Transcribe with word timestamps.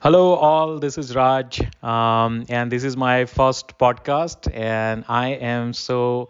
Hello, 0.00 0.34
all. 0.34 0.78
This 0.78 0.96
is 0.96 1.14
Raj, 1.14 1.60
um, 1.82 2.46
and 2.48 2.70
this 2.70 2.84
is 2.84 2.96
my 2.96 3.24
first 3.24 3.78
podcast. 3.78 4.48
And 4.54 5.04
I 5.08 5.28
am 5.30 5.72
so 5.72 6.28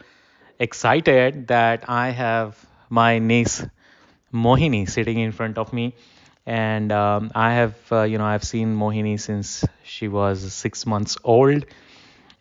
excited 0.59 1.49
that 1.49 1.85
I 1.89 2.11
have 2.11 2.57
my 2.89 3.19
niece 3.19 3.65
Mohini 4.33 4.89
sitting 4.89 5.19
in 5.19 5.33
front 5.33 5.59
of 5.59 5.73
me. 5.73 5.95
And 6.47 6.93
um, 6.93 7.31
I 7.35 7.55
have, 7.55 7.77
uh, 7.93 8.03
you 8.05 8.19
know, 8.19 8.25
I've 8.25 8.45
seen 8.45 8.75
Mohini 8.77 9.21
since 9.21 9.65
she 9.85 10.09
was 10.09 10.53
six 10.53 10.87
months 10.87 11.19
old 11.25 11.67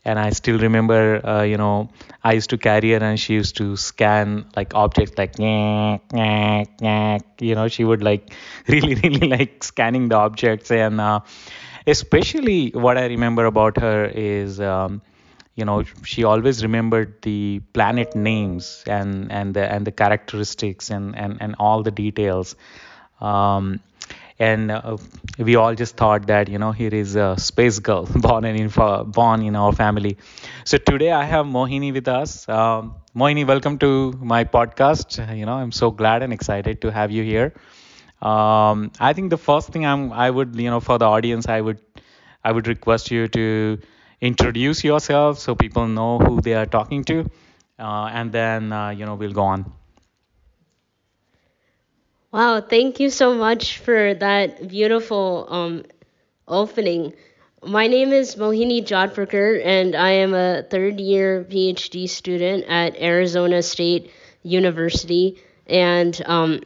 and 0.07 0.19
I 0.19 0.29
still 0.31 0.57
remember, 0.59 1.25
uh, 1.27 1.43
you 1.43 1.57
know, 1.57 1.89
I 2.23 2.33
used 2.33 2.49
to 2.51 2.57
carry 2.57 2.91
her 2.93 2.97
and 2.97 3.19
she 3.19 3.33
used 3.33 3.57
to 3.57 3.75
scan 3.77 4.45
like 4.55 4.73
objects 4.75 5.17
like, 5.17 5.33
nyeh, 5.35 5.99
nyeh, 6.13 6.65
nyeh. 6.81 7.21
you 7.41 7.55
know, 7.55 7.67
she 7.67 7.83
would 7.83 8.03
like 8.03 8.33
really, 8.67 8.95
really 8.95 9.27
like 9.27 9.63
scanning 9.63 10.09
the 10.09 10.15
objects. 10.15 10.71
And 10.71 11.01
uh, 11.01 11.19
especially 11.85 12.71
what 12.71 12.97
I 12.97 13.05
remember 13.07 13.45
about 13.45 13.77
her 13.79 14.05
is, 14.05 14.59
um, 14.59 15.01
you 15.55 15.65
know, 15.65 15.83
she 16.03 16.23
always 16.23 16.63
remembered 16.63 17.21
the 17.23 17.61
planet 17.73 18.15
names 18.15 18.83
and 18.87 19.31
and 19.31 19.53
the 19.55 19.71
and 19.71 19.87
the 19.87 19.91
characteristics 19.91 20.89
and 20.91 21.15
and 21.15 21.37
and 21.41 21.55
all 21.59 21.83
the 21.83 21.91
details. 21.91 22.55
Um, 23.21 23.79
and 24.39 24.71
uh, 24.71 24.97
we 25.39 25.55
all 25.55 25.73
just 25.75 25.95
thought 25.97 26.27
that 26.27 26.47
you 26.49 26.59
know 26.59 26.71
here 26.71 26.93
is 26.93 27.15
a 27.15 27.35
space 27.37 27.79
girl 27.79 28.05
born 28.25 28.45
in 28.45 28.69
born 29.17 29.41
in 29.41 29.55
our 29.55 29.71
family. 29.73 30.17
So 30.65 30.77
today 30.77 31.11
i 31.11 31.23
have 31.23 31.45
mohini 31.45 31.93
with 31.93 32.07
us. 32.07 32.47
Um, 32.47 32.95
mohini 33.15 33.45
welcome 33.47 33.77
to 33.79 33.91
my 34.33 34.43
podcast. 34.43 35.19
You 35.37 35.45
know 35.45 35.53
i'm 35.55 35.71
so 35.71 35.91
glad 35.91 36.23
and 36.23 36.33
excited 36.33 36.81
to 36.81 36.91
have 36.91 37.11
you 37.11 37.23
here. 37.23 37.53
Um, 38.21 38.91
i 38.99 39.13
think 39.13 39.29
the 39.29 39.37
first 39.37 39.69
thing 39.69 39.85
i'm 39.85 40.11
i 40.11 40.29
would 40.29 40.55
you 40.55 40.71
know 40.71 40.79
for 40.79 40.97
the 40.97 41.05
audience 41.05 41.47
i 41.47 41.61
would 41.61 41.79
i 42.43 42.51
would 42.51 42.67
request 42.67 43.11
you 43.11 43.27
to 43.37 43.77
introduce 44.21 44.83
yourself 44.83 45.37
so 45.39 45.53
people 45.55 45.87
know 45.87 46.17
who 46.19 46.41
they 46.41 46.55
are 46.55 46.65
talking 46.65 47.03
to. 47.05 47.29
Uh, 47.79 48.09
and 48.11 48.31
then 48.31 48.73
uh, 48.73 48.89
you 48.89 49.05
know 49.05 49.15
we'll 49.15 49.33
go 49.41 49.43
on 49.43 49.65
Wow, 52.29 52.59
thank 52.59 52.99
you 52.99 53.09
so 53.09 53.33
much 53.33 53.77
for 53.77 54.13
that 54.15 54.67
beautiful 54.67 55.47
um, 55.49 55.85
opening. 56.45 57.13
My 57.63 57.87
name 57.87 58.11
is 58.11 58.35
Mohini 58.35 58.85
Jodhpurkar, 58.85 59.65
and 59.65 59.95
I 59.95 60.09
am 60.09 60.33
a 60.33 60.61
third 60.61 60.99
year 60.99 61.45
PhD 61.49 62.09
student 62.09 62.65
at 62.67 62.99
Arizona 62.99 63.63
State 63.63 64.11
University. 64.43 65.41
And 65.67 66.21
um, 66.25 66.63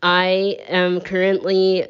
I 0.00 0.58
am 0.68 1.00
currently 1.00 1.88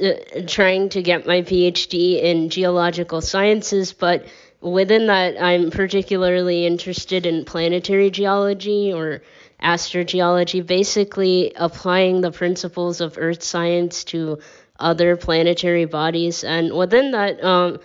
uh, 0.00 0.12
trying 0.46 0.88
to 0.90 1.02
get 1.02 1.26
my 1.26 1.42
PhD 1.42 2.22
in 2.22 2.48
geological 2.48 3.20
sciences, 3.20 3.92
but 3.92 4.24
within 4.62 5.08
that, 5.08 5.40
I'm 5.40 5.70
particularly 5.70 6.64
interested 6.64 7.26
in 7.26 7.44
planetary 7.44 8.08
geology 8.10 8.94
or 8.94 9.20
astrogeology, 9.62 10.64
basically 10.66 11.52
applying 11.56 12.20
the 12.20 12.30
principles 12.30 13.00
of 13.00 13.18
earth 13.18 13.42
science 13.42 14.04
to 14.04 14.38
other 14.78 15.16
planetary 15.16 15.84
bodies. 15.84 16.44
And 16.44 16.76
within 16.76 17.12
that, 17.12 17.42
um, 17.42 17.80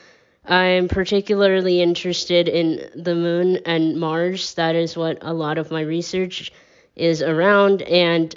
I'm 0.46 0.88
particularly 0.88 1.82
interested 1.82 2.48
in 2.48 2.90
the 3.02 3.16
moon 3.16 3.58
and 3.66 4.00
Mars. 4.00 4.54
That 4.56 4.76
is 4.76 4.96
what 4.96 5.20
a 5.22 5.34
lot 5.34 5.58
of 5.58 5.72
my 5.72 5.82
research 5.82 6.52
is 6.96 7.22
around. 7.22 7.82
And 7.82 8.36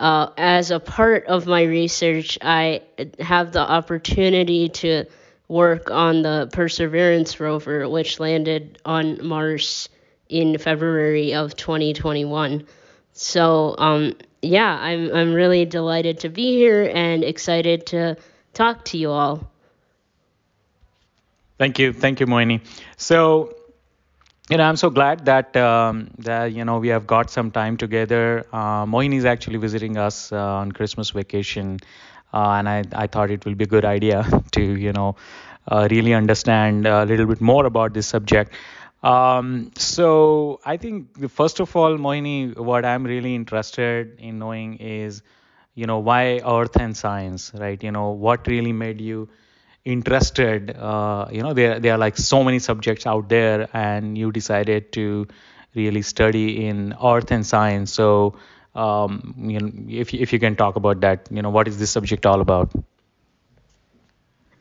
uh, 0.00 0.30
as 0.36 0.70
a 0.70 0.80
part 0.80 1.26
of 1.26 1.46
my 1.46 1.62
research, 1.62 2.38
I 2.42 2.82
have 3.20 3.52
the 3.52 3.60
opportunity 3.60 4.68
to 4.68 5.04
work 5.48 5.90
on 5.90 6.22
the 6.22 6.48
Perseverance 6.52 7.38
rover, 7.38 7.88
which 7.88 8.18
landed 8.18 8.78
on 8.84 9.24
Mars 9.26 9.88
in 10.34 10.58
February 10.58 11.34
of 11.34 11.54
2021. 11.56 12.66
So, 13.12 13.76
um, 13.78 14.14
yeah, 14.42 14.76
I'm 14.80 15.14
I'm 15.14 15.32
really 15.32 15.64
delighted 15.64 16.18
to 16.20 16.28
be 16.28 16.56
here 16.56 16.90
and 16.92 17.22
excited 17.22 17.86
to 17.86 18.16
talk 18.52 18.84
to 18.86 18.98
you 18.98 19.10
all. 19.10 19.48
Thank 21.58 21.78
you, 21.78 21.92
thank 21.92 22.18
you, 22.18 22.26
Mohini. 22.26 22.60
So, 22.96 23.54
you 24.50 24.56
know, 24.56 24.64
I'm 24.64 24.76
so 24.76 24.90
glad 24.90 25.24
that 25.26 25.56
um, 25.56 26.10
that 26.18 26.52
you 26.52 26.64
know 26.64 26.78
we 26.78 26.88
have 26.88 27.06
got 27.06 27.30
some 27.30 27.52
time 27.52 27.76
together. 27.76 28.44
Uh, 28.52 28.84
Mohini 28.86 29.16
is 29.18 29.24
actually 29.24 29.58
visiting 29.58 29.96
us 29.96 30.32
uh, 30.32 30.38
on 30.62 30.72
Christmas 30.72 31.10
vacation, 31.10 31.78
uh, 32.32 32.58
and 32.58 32.68
I 32.68 32.82
I 32.92 33.06
thought 33.06 33.30
it 33.30 33.44
will 33.44 33.54
be 33.54 33.64
a 33.64 33.72
good 33.76 33.84
idea 33.84 34.26
to 34.58 34.62
you 34.62 34.92
know 34.92 35.14
uh, 35.68 35.86
really 35.90 36.12
understand 36.12 36.86
a 36.86 37.04
little 37.04 37.26
bit 37.26 37.40
more 37.40 37.66
about 37.66 37.94
this 37.94 38.08
subject. 38.08 38.52
Um, 39.04 39.70
so 39.76 40.60
I 40.64 40.76
think 40.78 41.30
first 41.30 41.60
of 41.60 41.76
all, 41.76 41.98
Mohini, 41.98 42.56
what 42.56 42.84
I'm 42.84 43.04
really 43.04 43.34
interested 43.34 44.18
in 44.18 44.38
knowing 44.38 44.76
is, 44.78 45.22
you 45.74 45.86
know, 45.86 45.98
why 45.98 46.40
Earth 46.46 46.76
and 46.80 46.96
science, 46.96 47.52
right? 47.54 47.82
You 47.82 47.92
know, 47.92 48.10
what 48.10 48.46
really 48.46 48.72
made 48.72 49.00
you 49.00 49.28
interested? 49.84 50.74
Uh, 50.76 51.26
you 51.30 51.42
know, 51.42 51.52
there 51.52 51.80
there 51.80 51.94
are 51.94 51.98
like 51.98 52.16
so 52.16 52.42
many 52.44 52.58
subjects 52.60 53.06
out 53.06 53.28
there, 53.28 53.68
and 53.74 54.16
you 54.16 54.32
decided 54.32 54.92
to 54.92 55.28
really 55.74 56.02
study 56.02 56.66
in 56.66 56.94
Earth 57.04 57.30
and 57.30 57.46
science. 57.46 57.92
So, 57.92 58.36
um, 58.74 59.34
you 59.36 59.60
know, 59.60 59.70
if 59.88 60.14
if 60.14 60.32
you 60.32 60.40
can 60.40 60.56
talk 60.56 60.76
about 60.76 61.00
that, 61.02 61.28
you 61.30 61.42
know, 61.42 61.50
what 61.50 61.68
is 61.68 61.78
this 61.78 61.90
subject 61.90 62.26
all 62.26 62.40
about? 62.40 62.72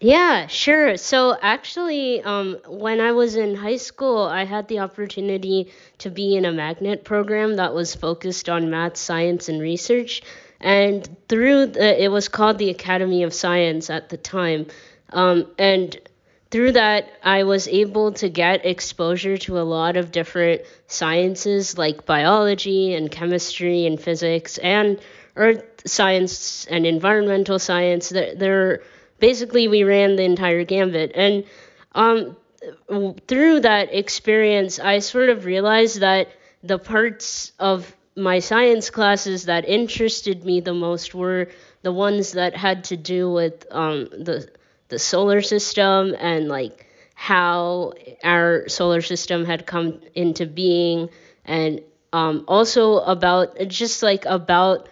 Yeah, 0.03 0.47
sure. 0.47 0.97
So 0.97 1.38
actually, 1.41 2.22
um, 2.22 2.58
when 2.68 3.00
I 3.00 3.14
was 3.14 3.38
in 3.38 3.56
high 3.56 3.78
school, 3.78 4.18
I 4.24 4.44
had 4.44 4.68
the 4.68 4.80
opportunity 4.80 5.72
to 6.00 6.09
be 6.09 6.36
in 6.36 6.44
a 6.44 6.52
magnet 6.52 7.06
program 7.06 7.56
that 7.56 7.74
was 7.74 7.96
focused 7.96 8.50
on 8.50 8.69
math, 8.69 8.97
science, 8.97 9.47
and 9.47 9.62
research. 9.62 10.22
And 10.59 11.08
through 11.30 11.68
the, 11.68 12.03
it 12.03 12.09
was 12.09 12.28
called 12.28 12.58
the 12.58 12.69
Academy 12.69 13.24
of 13.24 13.34
Science 13.34 13.90
at 13.90 14.09
the 14.09 14.18
time. 14.18 14.66
Um, 15.13 15.47
and 15.58 15.97
through 16.52 16.74
that, 16.74 17.09
I 17.24 17.44
was 17.44 17.69
able 17.69 18.12
to 18.16 18.28
get 18.28 18.66
exposure 18.66 19.38
to 19.38 19.58
a 19.58 19.63
lot 19.63 19.96
of 19.96 20.12
different 20.12 20.63
sciences 20.88 21.78
like 21.78 22.06
biology 22.06 22.94
and 22.94 23.09
chemistry 23.09 23.86
and 23.86 23.97
physics 23.97 24.58
and 24.58 25.00
earth 25.38 25.63
science 25.86 26.66
and 26.66 26.86
environmental 26.86 27.58
science. 27.58 28.09
There, 28.09 28.36
there 28.36 28.81
basically 29.19 29.68
we 29.68 29.84
ran 29.84 30.16
the 30.16 30.24
entire 30.24 30.63
gambit. 30.63 31.12
And 31.16 31.44
um, 31.94 32.35
through 33.28 33.59
that 33.62 33.94
experience 33.94 34.79
i 34.79 35.00
sort 35.00 35.29
of 35.29 35.46
realized 35.46 36.00
that 36.00 36.29
the 36.63 36.79
parts 36.79 37.51
of 37.59 37.96
my 38.16 38.40
science 38.40 38.90
classes 38.90 39.46
that 39.46 39.68
interested 39.68 40.46
me 40.46 40.59
the 40.62 40.74
most 40.74 41.13
were 41.13 41.50
the 41.81 41.91
ones 41.91 42.34
that 42.34 42.56
had 42.56 42.85
to 42.85 42.96
do 42.96 43.31
with 43.31 43.66
um, 43.72 44.06
the 44.12 44.47
the 44.90 45.00
solar 45.00 45.41
system 45.41 46.16
and 46.19 46.47
like 46.47 46.85
how 47.16 47.94
our 48.24 48.68
solar 48.69 49.01
system 49.01 49.45
had 49.45 49.66
come 49.66 50.00
into 50.13 50.45
being 50.45 51.09
and 51.45 51.81
um, 52.13 52.45
also 52.47 53.00
about 53.00 53.57
just 53.68 54.03
like 54.03 54.25
about 54.25 54.88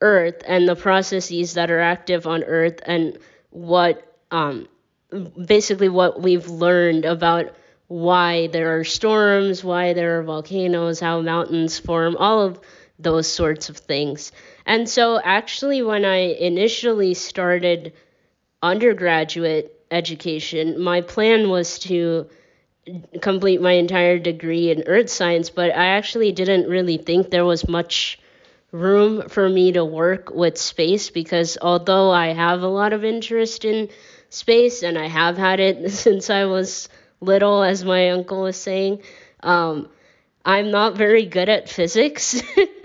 earth 0.00 0.42
and 0.46 0.66
the 0.66 0.74
processes 0.74 1.54
that 1.54 1.70
are 1.70 1.80
active 1.80 2.26
on 2.26 2.42
earth 2.42 2.80
and 2.86 3.18
what 3.52 4.02
um, 4.30 4.68
basically 5.46 5.88
what 5.88 6.20
we've 6.20 6.48
learned 6.48 7.04
about 7.04 7.54
why 7.88 8.46
there 8.48 8.78
are 8.78 8.84
storms, 8.84 9.62
why 9.62 9.92
there 9.92 10.18
are 10.18 10.22
volcanoes, 10.22 11.00
how 11.00 11.20
mountains 11.20 11.78
form, 11.78 12.16
all 12.16 12.40
of 12.40 12.60
those 12.98 13.26
sorts 13.26 13.68
of 13.68 13.76
things. 13.76 14.32
And 14.64 14.88
so, 14.88 15.20
actually, 15.22 15.82
when 15.82 16.04
I 16.04 16.34
initially 16.34 17.14
started 17.14 17.92
undergraduate 18.62 19.78
education, 19.90 20.80
my 20.80 21.02
plan 21.02 21.50
was 21.50 21.78
to 21.80 22.28
complete 23.20 23.60
my 23.60 23.72
entire 23.72 24.18
degree 24.18 24.70
in 24.70 24.84
earth 24.86 25.10
science, 25.10 25.50
but 25.50 25.70
I 25.70 25.86
actually 25.88 26.32
didn't 26.32 26.68
really 26.68 26.96
think 26.96 27.30
there 27.30 27.44
was 27.44 27.68
much 27.68 28.18
room 28.72 29.28
for 29.28 29.48
me 29.48 29.72
to 29.72 29.84
work 29.84 30.30
with 30.30 30.58
space 30.58 31.10
because 31.10 31.58
although 31.60 32.10
I 32.10 32.28
have 32.32 32.62
a 32.62 32.68
lot 32.68 32.92
of 32.92 33.04
interest 33.04 33.64
in 33.64 33.90
space 34.30 34.82
and 34.82 34.98
I 34.98 35.06
have 35.08 35.36
had 35.36 35.60
it 35.60 35.90
since 35.92 36.30
I 36.30 36.46
was 36.46 36.88
little, 37.20 37.62
as 37.62 37.84
my 37.84 38.10
uncle 38.10 38.42
was 38.42 38.56
saying, 38.56 39.02
um, 39.42 39.88
I'm 40.44 40.70
not 40.70 40.96
very 40.96 41.26
good 41.26 41.48
at 41.48 41.68
physics. 41.68 42.42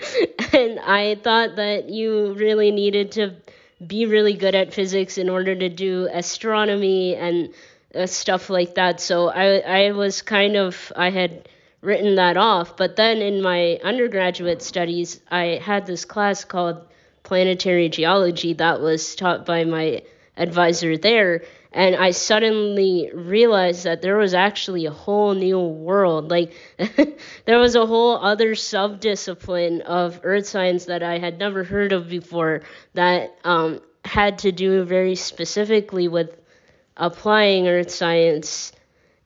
and 0.54 0.80
I 0.80 1.16
thought 1.24 1.56
that 1.56 1.90
you 1.90 2.34
really 2.34 2.72
needed 2.72 3.14
to 3.14 3.36
be 3.86 4.06
really 4.06 4.34
good 4.34 4.56
at 4.56 4.74
physics 4.74 5.18
in 5.18 5.30
order 5.30 5.56
to 5.56 5.70
do 5.70 6.08
astronomy 6.12 7.16
and 7.16 7.54
uh, 7.96 8.06
stuff 8.06 8.50
like 8.50 8.76
that. 8.76 9.00
So 9.00 9.30
I 9.30 9.60
I 9.60 9.92
was 9.92 10.22
kind 10.22 10.56
of 10.56 10.92
I 10.96 11.10
had 11.10 11.48
written 11.82 12.16
that 12.16 12.38
off. 12.38 12.78
But 12.78 12.96
then 12.96 13.18
in 13.18 13.42
my 13.42 13.80
undergraduate 13.84 14.62
studies, 14.62 15.20
I 15.30 15.60
had 15.62 15.86
this 15.86 16.06
class 16.06 16.46
called 16.46 16.88
planetary 17.24 17.90
geology 17.90 18.54
that 18.54 18.82
was 18.82 19.16
taught 19.16 19.46
by 19.46 19.64
my 19.64 20.02
advisor 20.38 20.98
there 20.98 21.42
and 21.78 21.96
I 21.96 22.10
suddenly 22.10 23.12
realized 23.14 23.84
that 23.84 24.02
there 24.02 24.18
was 24.18 24.34
actually 24.34 24.88
a 24.88 24.92
whole 24.92 25.36
new 25.36 25.60
world. 25.60 26.32
Like 26.32 26.54
there 27.46 27.60
was 27.60 27.76
a 27.76 27.86
whole 27.86 28.18
other 28.18 28.56
subdiscipline 28.56 29.82
of 29.82 30.20
earth 30.24 30.48
science 30.48 30.86
that 30.86 31.04
I 31.04 31.20
had 31.20 31.38
never 31.38 31.64
heard 31.64 31.92
of 31.92 32.10
before 32.10 32.62
that 32.94 33.36
um, 33.44 33.82
had 34.04 34.40
to 34.40 34.52
do 34.52 34.84
very 34.86 35.14
specifically 35.14 36.08
with 36.08 36.40
applying 36.96 37.68
earth 37.68 37.92
science 37.92 38.72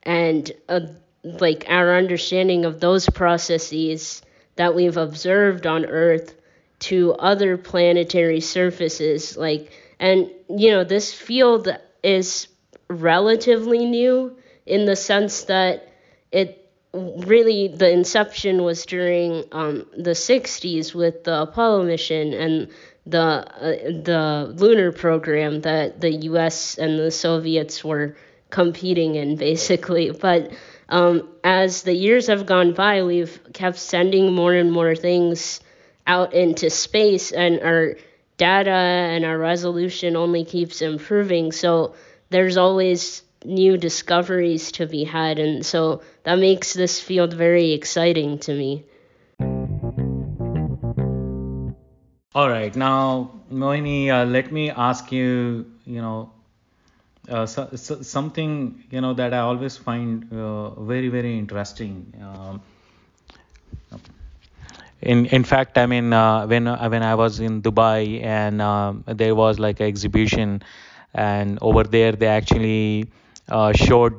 and 0.03 0.51
uh, 0.68 0.81
like 1.23 1.65
our 1.68 1.95
understanding 1.95 2.65
of 2.65 2.79
those 2.79 3.09
processes 3.09 4.21
that 4.56 4.75
we've 4.75 4.97
observed 4.97 5.68
on 5.68 5.85
earth 5.85 6.35
to 6.79 7.13
other 7.13 7.57
planetary 7.57 8.39
surfaces 8.39 9.38
like 9.38 9.71
and 10.00 10.31
you 10.50 10.71
know 10.71 10.83
this 10.83 11.13
field 11.13 11.68
is 12.03 12.47
relatively 12.89 13.85
new 13.85 14.35
in 14.65 14.85
the 14.85 14.95
sense 14.95 15.44
that 15.44 15.94
it 16.31 16.57
really 16.94 17.67
the 17.69 17.89
inception 17.89 18.63
was 18.63 18.85
during 18.85 19.45
um, 19.51 19.85
the 19.97 20.12
60s 20.12 20.94
with 20.94 21.24
the 21.24 21.41
Apollo 21.44 21.83
mission 21.83 22.33
and 22.33 22.67
the 23.06 23.19
uh, 23.19 24.01
the 24.03 24.53
lunar 24.57 24.91
program 24.91 25.62
that 25.62 26.01
the 26.01 26.12
U.S. 26.12 26.77
and 26.77 27.00
the 27.00 27.12
Soviets 27.12 27.83
were 27.83 28.15
competing 28.50 29.15
in 29.15 29.35
basically. 29.35 30.12
But 30.21 30.51
um, 30.91 31.29
as 31.43 31.83
the 31.83 31.93
years 31.93 32.27
have 32.27 32.45
gone 32.45 32.73
by, 32.73 33.03
we've 33.03 33.39
kept 33.53 33.79
sending 33.79 34.33
more 34.33 34.53
and 34.53 34.71
more 34.71 34.93
things 34.93 35.61
out 36.05 36.33
into 36.33 36.69
space, 36.69 37.31
and 37.31 37.61
our 37.61 37.95
data 38.35 38.69
and 38.71 39.23
our 39.23 39.38
resolution 39.38 40.17
only 40.17 40.43
keeps 40.43 40.81
improving. 40.81 41.53
So 41.53 41.95
there's 42.29 42.57
always 42.57 43.23
new 43.45 43.77
discoveries 43.77 44.73
to 44.73 44.85
be 44.85 45.05
had, 45.05 45.39
and 45.39 45.65
so 45.65 46.01
that 46.23 46.35
makes 46.35 46.73
this 46.73 46.99
field 46.99 47.33
very 47.33 47.71
exciting 47.71 48.39
to 48.39 48.53
me. 48.53 48.83
All 52.35 52.49
right, 52.49 52.75
now 52.75 53.31
Mohini, 53.51 54.09
uh, 54.09 54.25
let 54.25 54.51
me 54.51 54.69
ask 54.69 55.11
you, 55.11 55.65
you 55.85 56.01
know, 56.01 56.31
uh, 57.29 57.45
so, 57.45 57.69
so 57.75 58.01
something 58.01 58.83
you 58.89 59.01
know 59.01 59.13
that 59.13 59.33
I 59.33 59.39
always 59.39 59.77
find 59.77 60.31
uh, 60.31 60.71
very 60.81 61.09
very 61.09 61.38
interesting. 61.38 62.13
Um, 62.21 62.62
in 65.01 65.25
in 65.27 65.44
fact 65.44 65.77
i 65.77 65.85
mean 65.85 66.13
uh, 66.13 66.45
when 66.47 66.68
uh, 66.68 66.88
when 66.89 67.03
i 67.03 67.13
was 67.15 67.39
in 67.39 67.62
dubai 67.62 68.21
and 68.23 68.62
there 69.18 69.35
was 69.35 69.59
like 69.59 69.79
an 69.79 69.88
exhibition 69.88 70.62
and 71.13 71.57
over 71.62 71.83
there 71.83 72.12
they 72.13 72.27
actually 72.27 73.06
showed 73.75 74.15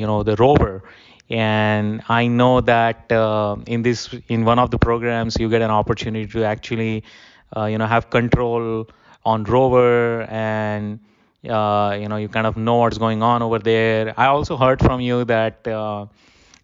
you 0.00 0.06
know 0.06 0.22
the 0.22 0.36
rover 0.36 0.82
and 1.30 2.02
i 2.08 2.26
know 2.26 2.60
that 2.60 3.10
uh, 3.12 3.56
in 3.66 3.82
this 3.82 4.14
in 4.28 4.44
one 4.44 4.58
of 4.58 4.70
the 4.70 4.78
programs 4.78 5.36
you 5.38 5.48
get 5.48 5.62
an 5.62 5.70
opportunity 5.70 6.26
to 6.26 6.44
actually 6.44 7.02
uh, 7.56 7.64
you 7.64 7.78
know 7.78 7.86
have 7.86 8.10
control 8.10 8.86
on 9.24 9.44
rover 9.44 10.22
and 10.30 10.98
you 11.42 12.08
know 12.08 12.16
you 12.16 12.28
kind 12.28 12.46
of 12.46 12.56
know 12.56 12.76
what's 12.76 12.98
going 12.98 13.22
on 13.22 13.42
over 13.42 13.58
there 13.58 14.14
i 14.16 14.26
also 14.26 14.56
heard 14.56 14.80
from 14.80 15.00
you 15.00 15.24
that 15.24 15.66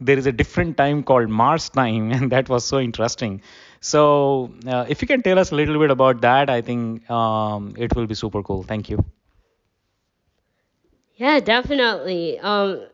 there 0.01 0.19
is 0.19 0.27
a 0.27 0.33
different 0.33 0.77
time 0.77 1.03
called 1.03 1.29
Mars 1.29 1.69
time, 1.71 2.11
and 2.17 2.31
that 2.33 2.49
was 2.49 2.65
so 2.65 2.79
interesting. 2.79 3.43
So, 3.81 4.53
uh, 4.67 4.85
if 4.89 5.01
you 5.03 5.09
can 5.09 5.23
tell 5.23 5.39
us 5.39 5.53
a 5.53 5.55
little 5.55 5.79
bit 5.79 5.91
about 5.91 6.21
that, 6.23 6.51
I 6.51 6.61
think 6.61 7.09
um, 7.11 7.75
it 7.79 7.95
will 7.95 8.07
be 8.07 8.15
super 8.15 8.43
cool. 8.43 8.63
Thank 8.63 8.91
you. 8.91 9.05
Yeah, 11.17 11.41
definitely. 11.41 12.39
Um, 12.39 12.87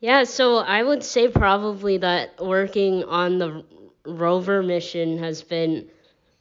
yeah, 0.00 0.24
so 0.24 0.56
I 0.58 0.82
would 0.82 1.02
say 1.02 1.28
probably 1.28 1.98
that 1.98 2.40
working 2.40 3.04
on 3.04 3.38
the 3.38 3.64
rover 4.06 4.62
mission 4.62 5.18
has 5.18 5.42
been 5.42 5.88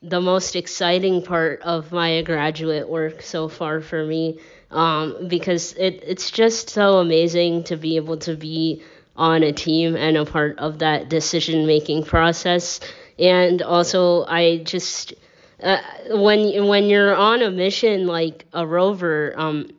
the 0.02 0.22
most 0.22 0.56
exciting 0.56 1.22
part 1.24 1.62
of 1.62 1.92
my 1.92 2.22
graduate 2.22 2.88
work 2.90 3.22
so 3.22 3.48
far 3.48 3.82
for 3.82 4.04
me 4.06 4.40
um, 4.74 5.28
because 5.28 5.74
it, 5.74 6.04
it's 6.06 6.32
just 6.32 6.70
so 6.70 6.98
amazing 7.00 7.64
to 7.66 7.78
be 7.78 7.96
able 7.96 8.18
to 8.18 8.36
be 8.36 8.84
on 9.16 9.44
a 9.44 9.52
team 9.54 9.96
and 9.96 10.18
a 10.18 10.26
part 10.26 10.58
of 10.60 10.80
that 10.80 11.10
decision 11.10 11.66
making 11.68 12.04
process. 12.04 12.80
And 13.20 13.62
also, 13.62 14.26
I 14.26 14.58
just 14.64 15.14
uh, 15.62 15.78
when 16.10 16.68
when 16.68 16.86
you're 16.86 17.16
on 17.16 17.42
a 17.42 17.52
mission 17.52 18.08
like 18.08 18.46
a 18.54 18.66
rover, 18.66 19.34
um, 19.38 19.70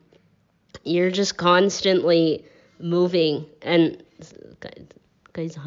you're 0.83 1.11
just 1.11 1.37
constantly 1.37 2.45
moving 2.79 3.45
and. 3.61 4.01
guys. 5.33 5.57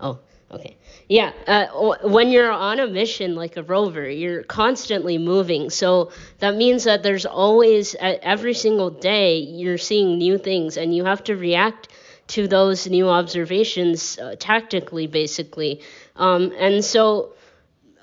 Oh, 0.00 0.18
okay. 0.50 0.76
Yeah, 1.08 1.32
uh, 1.46 1.66
when 2.02 2.30
you're 2.30 2.50
on 2.50 2.80
a 2.80 2.86
mission 2.88 3.36
like 3.36 3.56
a 3.56 3.62
rover, 3.62 4.08
you're 4.08 4.42
constantly 4.42 5.18
moving. 5.18 5.70
So 5.70 6.10
that 6.40 6.56
means 6.56 6.82
that 6.84 7.04
there's 7.04 7.24
always, 7.24 7.94
every 8.00 8.54
single 8.54 8.90
day, 8.90 9.38
you're 9.38 9.78
seeing 9.78 10.18
new 10.18 10.36
things 10.36 10.76
and 10.76 10.94
you 10.94 11.04
have 11.04 11.22
to 11.24 11.36
react 11.36 11.88
to 12.28 12.48
those 12.48 12.88
new 12.88 13.08
observations 13.08 14.18
uh, 14.18 14.34
tactically, 14.36 15.06
basically. 15.06 15.80
Um, 16.16 16.52
and 16.58 16.84
so, 16.84 17.34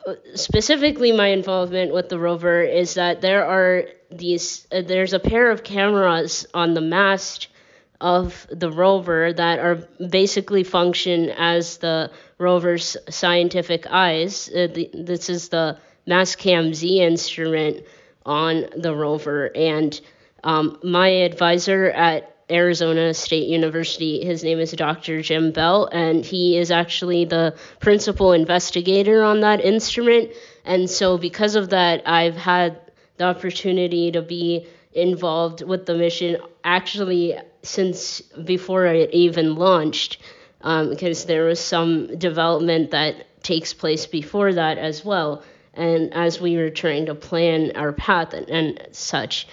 uh, 0.07 0.13
specifically, 0.35 1.11
my 1.11 1.27
involvement 1.27 1.93
with 1.93 2.07
the 2.07 2.17
rover 2.17 2.61
is 2.61 2.93
that 2.93 3.19
there 3.19 3.45
are 3.45 3.83
these, 4.11 4.65
uh, 4.71 4.81
there's 4.81 5.11
a 5.11 5.19
pair 5.19 5.51
of 5.51 5.65
cameras 5.65 6.45
on 6.53 6.73
the 6.73 6.81
mast 6.81 7.49
of 8.03 8.45
the 8.51 8.69
rover 8.69 9.31
that 9.31 9.59
are 9.59 9.75
basically 10.09 10.65
function 10.65 11.29
as 11.29 11.77
the 11.77 12.11
rover's 12.37 12.97
scientific 13.09 13.87
eyes. 13.89 14.49
Uh, 14.49 14.67
the, 14.67 14.89
this 14.93 15.29
is 15.29 15.47
the 15.47 15.79
Mastcam 16.05 16.75
Z 16.75 16.99
instrument 16.99 17.85
on 18.25 18.65
the 18.75 18.93
rover, 18.93 19.49
and 19.55 19.99
um, 20.43 20.77
my 20.83 21.07
advisor 21.07 21.89
at 21.91 22.29
Arizona 22.51 23.13
State 23.13 23.47
University. 23.47 24.25
His 24.25 24.43
name 24.43 24.59
is 24.59 24.73
Dr. 24.73 25.21
Jim 25.21 25.53
Bell, 25.53 25.85
and 25.85 26.25
he 26.25 26.57
is 26.57 26.71
actually 26.71 27.23
the 27.23 27.55
principal 27.79 28.33
investigator 28.33 29.23
on 29.23 29.39
that 29.39 29.61
instrument. 29.61 30.31
And 30.65 30.89
so, 30.89 31.17
because 31.17 31.55
of 31.55 31.69
that, 31.69 32.05
I've 32.05 32.35
had 32.35 32.81
the 33.15 33.23
opportunity 33.23 34.11
to 34.11 34.21
be 34.21 34.67
involved 34.91 35.61
with 35.61 35.85
the 35.85 35.95
mission 35.95 36.37
actually 36.65 37.37
since 37.63 38.21
before 38.21 38.85
it 38.85 39.11
even 39.13 39.55
launched, 39.55 40.19
um, 40.61 40.89
because 40.89 41.25
there 41.25 41.45
was 41.45 41.59
some 41.59 42.17
development 42.17 42.91
that 42.91 43.41
takes 43.43 43.73
place 43.73 44.05
before 44.05 44.53
that 44.53 44.77
as 44.77 45.03
well. 45.03 45.43
And 45.73 46.13
as 46.13 46.39
we 46.39 46.55
were 46.57 46.69
trying 46.69 47.07
to 47.07 47.15
plan 47.15 47.71
our 47.75 47.93
path 47.93 48.33
and, 48.33 48.47
and 48.49 48.87
such. 48.91 49.47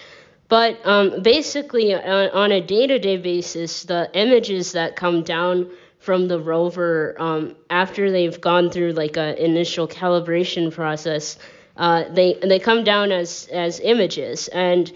But 0.51 0.85
um, 0.85 1.21
basically, 1.23 1.93
on, 1.93 2.01
uh, 2.01 2.29
on 2.33 2.51
a 2.51 2.61
day 2.61 2.85
to 2.85 2.99
day 2.99 3.17
basis, 3.17 3.83
the 3.83 4.09
images 4.13 4.73
that 4.73 4.95
come 4.95 5.23
down 5.23 5.71
from 5.99 6.27
the 6.27 6.39
rover 6.39 7.15
um, 7.19 7.55
after 7.69 8.11
they've 8.11 8.41
gone 8.41 8.69
through 8.69 8.91
like 8.91 9.17
an 9.17 9.35
initial 9.37 9.87
calibration 9.87 10.71
process, 10.71 11.37
uh, 11.77 12.03
they 12.13 12.37
they 12.43 12.59
come 12.59 12.83
down 12.83 13.11
as 13.11 13.47
as 13.51 13.79
images, 13.79 14.49
and 14.49 14.91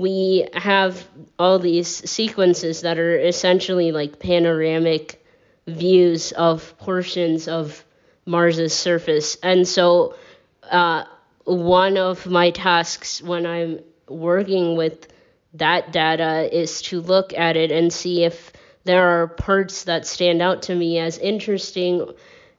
we 0.00 0.48
have 0.54 1.06
all 1.38 1.58
these 1.58 1.88
sequences 2.10 2.82
that 2.82 2.98
are 2.98 3.18
essentially 3.18 3.92
like 3.92 4.18
panoramic 4.18 5.24
views 5.66 6.32
of 6.32 6.76
portions 6.78 7.48
of 7.48 7.84
Mars's 8.26 8.74
surface, 8.74 9.36
and 9.42 9.66
so. 9.66 10.14
Uh, 10.62 11.04
one 11.44 11.98
of 11.98 12.26
my 12.26 12.50
tasks 12.50 13.22
when 13.22 13.44
I'm 13.44 13.80
working 14.08 14.76
with 14.76 15.08
that 15.54 15.92
data 15.92 16.48
is 16.50 16.82
to 16.82 17.00
look 17.00 17.32
at 17.34 17.56
it 17.56 17.70
and 17.70 17.92
see 17.92 18.24
if 18.24 18.52
there 18.84 19.22
are 19.22 19.28
parts 19.28 19.84
that 19.84 20.06
stand 20.06 20.42
out 20.42 20.62
to 20.62 20.74
me 20.74 20.98
as 20.98 21.18
interesting 21.18 22.10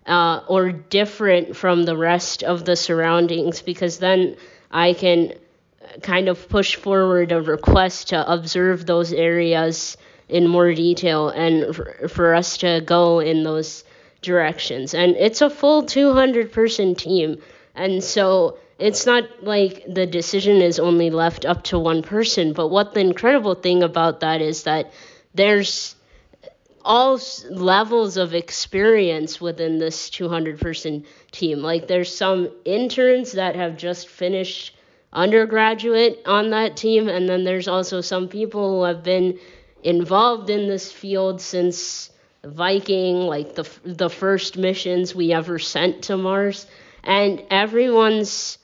uh, 0.06 0.42
or 0.48 0.72
different 0.72 1.56
from 1.56 1.84
the 1.84 1.98
rest 1.98 2.44
of 2.44 2.64
the 2.64 2.76
surroundings, 2.76 3.62
because 3.62 3.98
then 3.98 4.38
I 4.72 4.94
can 4.94 5.34
kind 6.02 6.30
of 6.30 6.50
push 6.50 6.76
forward 6.76 7.32
a 7.32 7.42
request 7.42 8.10
to 8.10 8.32
observe 8.32 8.86
those 8.86 9.14
areas 9.14 9.98
in 10.28 10.48
more 10.48 10.74
detail 10.74 11.30
and 11.30 11.76
for, 12.10 12.34
us 12.34 12.58
to 12.58 12.82
go 12.86 13.20
in 13.20 13.44
those 13.44 13.84
directions. 14.22 14.94
And 14.94 15.16
it's 15.16 15.42
a 15.42 15.50
full 15.50 15.84
200 15.84 16.52
person 16.52 16.96
team. 16.96 17.42
And 17.76 18.04
so 18.04 18.58
it's 18.80 19.06
not 19.06 19.44
like 19.44 19.84
the 19.88 20.06
decision 20.06 20.62
is 20.62 20.80
only 20.80 21.10
left 21.10 21.46
up 21.46 21.64
to 21.66 21.80
one 21.80 22.02
person, 22.02 22.54
but 22.54 22.70
what 22.70 22.94
the 22.94 23.02
incredible 23.02 23.56
thing 23.56 23.84
about 23.84 24.22
that 24.22 24.42
is 24.42 24.64
that 24.64 24.92
there's 25.34 25.96
all 26.84 27.20
levels 27.50 28.16
of 28.16 28.34
experience 28.34 29.42
within 29.42 29.80
this 29.80 30.10
200 30.10 30.60
person 30.60 31.06
team. 31.32 31.60
Like 31.60 31.88
there's 31.88 32.16
some 32.16 32.50
interns 32.64 33.34
that 33.34 33.56
have 33.56 33.76
just 33.76 34.08
finished 34.08 34.76
undergraduate 35.16 36.22
on 36.26 36.52
that 36.52 36.78
team, 36.78 37.08
and 37.08 37.28
then 37.28 37.44
there's 37.44 37.68
also 37.68 38.02
some 38.02 38.28
people 38.28 38.78
who 38.78 38.84
have 38.84 39.04
been 39.04 39.40
involved 39.82 40.50
in 40.50 40.68
this 40.68 40.92
field 40.92 41.42
since 41.42 42.12
Viking, 42.44 43.22
like 43.22 43.56
the 43.56 43.68
the 43.84 44.10
first 44.10 44.58
missions 44.58 45.16
we 45.16 45.34
ever 45.34 45.58
sent 45.58 46.04
to 46.04 46.18
Mars, 46.18 46.68
and 47.04 47.42
everyone's 47.50 48.60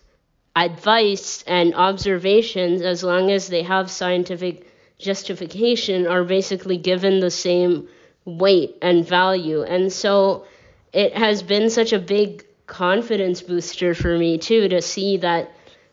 advice 0.56 1.44
and 1.48 1.74
observations, 1.74 2.82
as 2.82 3.04
long 3.04 3.32
as 3.32 3.48
they 3.48 3.64
have 3.64 3.90
scientific 3.90 4.68
justification, 5.00 6.06
are 6.06 6.24
basically 6.24 6.78
given 6.78 7.22
the 7.22 7.32
same 7.32 7.88
weight 8.26 8.76
and 8.82 9.08
value. 9.08 9.64
And 9.64 9.92
so 9.92 10.46
it 10.94 11.16
has 11.16 11.42
been 11.42 11.70
such 11.70 11.94
a 11.94 12.00
big 12.00 12.46
confidence 12.68 13.42
booster 13.42 13.96
for 13.96 14.18
me 14.18 14.38
too 14.38 14.68
to 14.70 14.82
see 14.82 15.18
that 15.18 15.52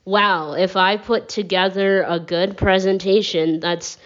wow, 0.09 0.53
if 0.53 0.75
I 0.75 0.97
put 0.97 1.29
together 1.29 2.03
a 2.03 2.19
good 2.19 2.57
presentation 2.57 3.61
that's, 3.61 3.99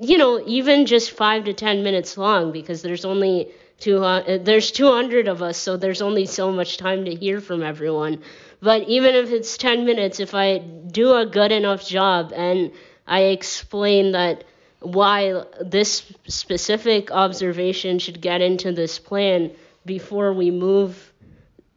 you 0.00 0.16
know, 0.16 0.42
even 0.46 0.86
just 0.86 1.10
five 1.10 1.44
to 1.44 1.52
10 1.52 1.82
minutes 1.82 2.16
long, 2.16 2.50
because 2.50 2.80
there's 2.80 3.04
only 3.04 3.50
two, 3.78 4.02
uh, 4.02 4.38
there's 4.38 4.70
200 4.70 5.28
of 5.28 5.42
us, 5.42 5.58
so 5.58 5.76
there's 5.76 6.00
only 6.00 6.24
so 6.24 6.50
much 6.50 6.78
time 6.78 7.04
to 7.04 7.14
hear 7.14 7.42
from 7.42 7.62
everyone. 7.62 8.22
But 8.62 8.88
even 8.88 9.14
if 9.14 9.32
it's 9.32 9.58
10 9.58 9.84
minutes, 9.84 10.18
if 10.18 10.34
I 10.34 10.58
do 10.58 11.14
a 11.14 11.26
good 11.26 11.52
enough 11.52 11.86
job 11.86 12.32
and 12.34 12.72
I 13.06 13.24
explain 13.24 14.12
that 14.12 14.44
why 14.80 15.42
this 15.60 16.10
specific 16.26 17.10
observation 17.10 17.98
should 17.98 18.22
get 18.22 18.40
into 18.40 18.72
this 18.72 18.98
plan 18.98 19.50
before 19.84 20.32
we 20.32 20.50
move 20.50 21.12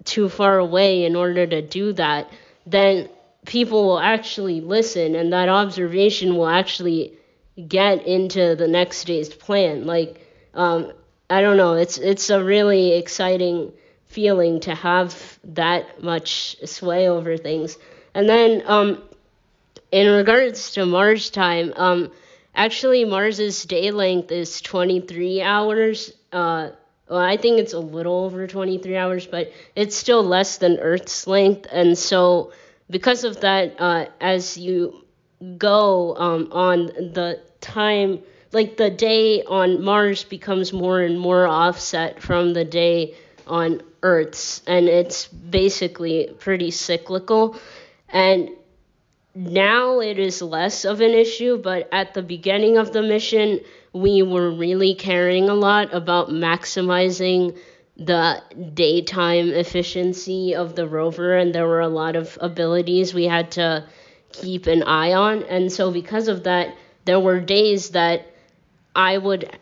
too 0.05 0.29
far 0.29 0.57
away 0.57 1.03
in 1.03 1.17
order 1.17 1.45
to 1.45 1.61
do 1.61 1.91
that, 1.93 2.31
then 2.65 3.09
people 3.47 3.85
will 3.85 3.99
actually 3.99 4.59
listen 4.61 5.15
and 5.15 5.33
that 5.33 5.49
observation 5.49 6.35
will 6.35 6.47
actually 6.47 7.13
get 7.67 8.05
into 8.05 8.55
the 8.55 8.67
next 8.67 9.05
day's 9.05 9.29
plan. 9.29 9.87
Like, 9.87 10.21
um, 10.53 10.91
I 11.29 11.41
don't 11.41 11.57
know, 11.57 11.73
it's 11.73 11.97
it's 11.97 12.29
a 12.29 12.43
really 12.43 12.93
exciting 12.93 13.71
feeling 14.05 14.59
to 14.61 14.75
have 14.75 15.39
that 15.45 16.03
much 16.03 16.57
sway 16.65 17.09
over 17.09 17.37
things. 17.37 17.77
And 18.13 18.27
then 18.29 18.63
um, 18.65 19.01
in 19.91 20.13
regards 20.13 20.73
to 20.73 20.85
Mars 20.85 21.29
time, 21.29 21.73
um, 21.75 22.11
actually 22.53 23.05
Mars's 23.05 23.63
day 23.63 23.91
length 23.91 24.31
is 24.31 24.61
23 24.61 25.41
hours. 25.41 26.11
Uh, 26.33 26.71
well, 27.09 27.19
I 27.19 27.37
think 27.37 27.59
it's 27.59 27.73
a 27.73 27.79
little 27.79 28.25
over 28.25 28.45
23 28.45 28.97
hours, 28.97 29.25
but 29.25 29.53
it's 29.73 29.95
still 29.95 30.23
less 30.23 30.57
than 30.57 30.79
Earth's 30.79 31.27
length, 31.27 31.65
and 31.71 31.97
so 31.97 32.51
because 32.89 33.23
of 33.23 33.41
that, 33.41 33.79
uh, 33.79 34.05
as 34.19 34.57
you 34.57 35.05
go 35.57 36.15
um, 36.15 36.49
on 36.51 36.87
the 36.87 37.41
time, 37.61 38.19
like 38.51 38.77
the 38.77 38.89
day 38.89 39.43
on 39.43 39.83
Mars 39.83 40.23
becomes 40.23 40.71
more 40.71 41.01
and 41.01 41.19
more 41.19 41.47
offset 41.47 42.21
from 42.21 42.53
the 42.53 42.65
day 42.65 43.15
on 43.45 43.81
Earth's, 44.03 44.61
and 44.67 44.87
it's 44.87 45.27
basically 45.27 46.33
pretty 46.39 46.71
cyclical. 46.71 47.57
And 48.09 48.49
now 49.35 49.99
it 49.99 50.17
is 50.17 50.41
less 50.41 50.85
of 50.85 51.01
an 51.01 51.11
issue, 51.11 51.57
but 51.57 51.89
at 51.91 52.13
the 52.13 52.21
beginning 52.23 52.77
of 52.77 52.93
the 52.93 53.01
mission, 53.01 53.59
we 53.93 54.21
were 54.23 54.49
really 54.49 54.95
caring 54.95 55.49
a 55.49 55.53
lot 55.53 55.93
about 55.93 56.29
maximizing 56.29 57.57
the 57.97 58.43
daytime 58.73 59.49
efficiency 59.49 60.55
of 60.55 60.75
the 60.75 60.87
rover, 60.87 61.35
and 61.35 61.53
there 61.53 61.67
were 61.67 61.81
a 61.81 61.87
lot 61.87 62.15
of 62.15 62.37
abilities 62.39 63.13
we 63.13 63.25
had 63.25 63.51
to 63.51 63.85
keep 64.31 64.67
an 64.67 64.83
eye 64.83 65.13
on. 65.13 65.43
And 65.43 65.71
so, 65.71 65.91
because 65.91 66.27
of 66.27 66.43
that, 66.43 66.75
there 67.05 67.19
were 67.19 67.39
days 67.39 67.89
that 67.91 68.27
I 68.95 69.17
would 69.17 69.57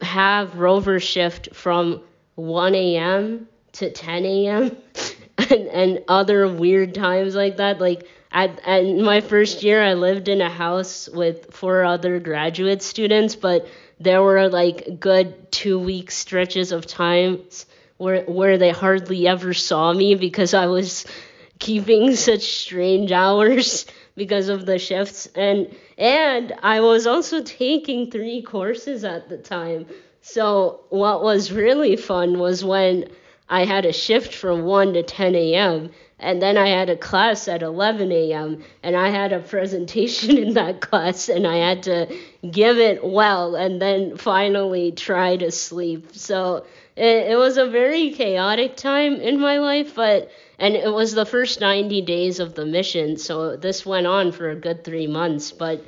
have 0.00 0.56
rover 0.56 0.98
shift 0.98 1.54
from 1.54 2.02
1 2.36 2.74
a.m. 2.74 3.48
to 3.72 3.90
10 3.90 4.24
a.m. 4.24 4.76
and, 5.38 5.68
and 5.68 6.04
other 6.08 6.48
weird 6.48 6.94
times 6.94 7.34
like 7.34 7.58
that. 7.58 7.80
Like, 7.80 8.08
at, 8.32 8.60
at 8.66 8.84
my 8.96 9.20
first 9.20 9.62
year, 9.62 9.82
I 9.82 9.94
lived 9.94 10.28
in 10.28 10.40
a 10.40 10.50
house 10.50 11.08
with 11.08 11.52
four 11.52 11.84
other 11.84 12.18
graduate 12.18 12.82
students, 12.82 13.36
but 13.36 13.68
there 14.00 14.22
were 14.22 14.48
like 14.48 14.98
good 14.98 15.52
two 15.52 15.78
week 15.78 16.10
stretches 16.10 16.72
of 16.72 16.86
times 16.86 17.66
where 17.96 18.24
where 18.24 18.58
they 18.58 18.70
hardly 18.70 19.26
ever 19.28 19.54
saw 19.54 19.92
me 19.92 20.14
because 20.14 20.54
I 20.54 20.66
was 20.66 21.06
keeping 21.58 22.16
such 22.28 22.42
strange 22.42 23.12
hours 23.12 23.86
because 24.16 24.48
of 24.48 24.66
the 24.66 24.78
shifts 24.78 25.26
and 25.34 25.74
and 25.98 26.52
I 26.62 26.80
was 26.80 27.06
also 27.06 27.42
taking 27.42 28.10
three 28.10 28.42
courses 28.42 29.04
at 29.04 29.28
the 29.28 29.38
time. 29.38 29.86
So 30.20 30.80
what 30.88 31.22
was 31.22 31.52
really 31.52 31.96
fun 31.96 32.38
was 32.38 32.64
when 32.64 33.08
I 33.48 33.64
had 33.64 33.84
a 33.84 33.92
shift 33.92 34.34
from 34.34 34.64
1 34.64 34.94
to 34.94 35.02
10 35.02 35.34
a.m. 35.34 35.90
and 36.18 36.40
then 36.40 36.56
I 36.56 36.68
had 36.68 36.88
a 36.88 36.96
class 36.96 37.46
at 37.46 37.62
11 37.62 38.10
a.m. 38.10 38.64
and 38.82 38.96
I 38.96 39.10
had 39.10 39.32
a 39.34 39.40
presentation 39.40 40.38
in 40.44 40.54
that 40.54 40.80
class 40.80 41.28
and 41.28 41.46
I 41.46 41.56
had 41.56 41.82
to 41.84 42.16
give 42.50 42.78
it 42.78 43.04
well 43.04 43.54
and 43.54 43.82
then 43.82 44.16
finally 44.16 44.92
try 44.92 45.36
to 45.36 45.50
sleep. 45.50 46.08
So 46.12 46.64
it, 46.96 47.32
it 47.32 47.36
was 47.36 47.56
a 47.56 47.66
very 47.66 48.10
chaotic 48.10 48.76
time 48.76 49.20
in 49.20 49.40
my 49.40 49.58
life, 49.58 49.94
but 49.94 50.30
and 50.58 50.76
it 50.76 50.92
was 50.92 51.12
the 51.12 51.26
first 51.26 51.60
90 51.60 52.02
days 52.02 52.38
of 52.38 52.54
the 52.54 52.64
mission, 52.64 53.16
so 53.16 53.56
this 53.56 53.84
went 53.84 54.06
on 54.06 54.30
for 54.30 54.50
a 54.50 54.54
good 54.54 54.84
three 54.84 55.06
months. 55.08 55.50
But 55.50 55.84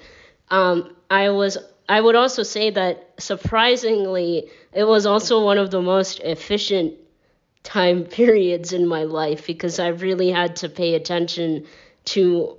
um, 0.50 0.96
I 1.10 1.30
was 1.30 1.58
I 1.88 2.00
would 2.00 2.16
also 2.16 2.42
say 2.42 2.70
that 2.70 3.12
surprisingly, 3.18 4.50
it 4.72 4.84
was 4.84 5.06
also 5.06 5.44
one 5.44 5.58
of 5.58 5.70
the 5.70 5.80
most 5.80 6.20
efficient 6.20 6.94
time 7.62 8.04
periods 8.20 8.72
in 8.72 8.86
my 8.86 9.04
life 9.04 9.46
because 9.46 9.78
I 9.78 9.88
really 9.88 10.30
had 10.30 10.56
to 10.56 10.68
pay 10.68 10.94
attention 10.94 11.66
to 12.06 12.56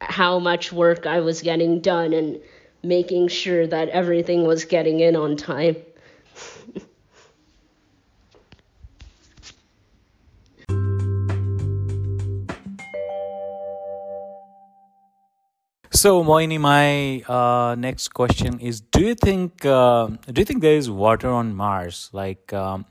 how 0.00 0.38
much 0.38 0.72
work 0.72 1.06
I 1.06 1.20
was 1.20 1.42
getting 1.42 1.80
done 1.80 2.12
and 2.12 2.40
making 2.82 3.28
sure 3.28 3.66
that 3.66 3.88
everything 3.88 4.44
was 4.44 4.64
getting 4.64 5.00
in 5.00 5.16
on 5.16 5.36
time. 5.36 5.76
So, 16.04 16.22
Mohini, 16.22 16.60
my 16.60 17.22
uh, 17.34 17.76
next 17.76 18.08
question 18.08 18.60
is: 18.60 18.82
Do 18.82 19.00
you 19.00 19.14
think 19.14 19.64
uh, 19.64 20.08
do 20.30 20.38
you 20.38 20.44
think 20.44 20.60
there 20.60 20.76
is 20.76 20.90
water 20.90 21.30
on 21.30 21.54
Mars? 21.56 22.10
Like, 22.12 22.52
um, 22.52 22.84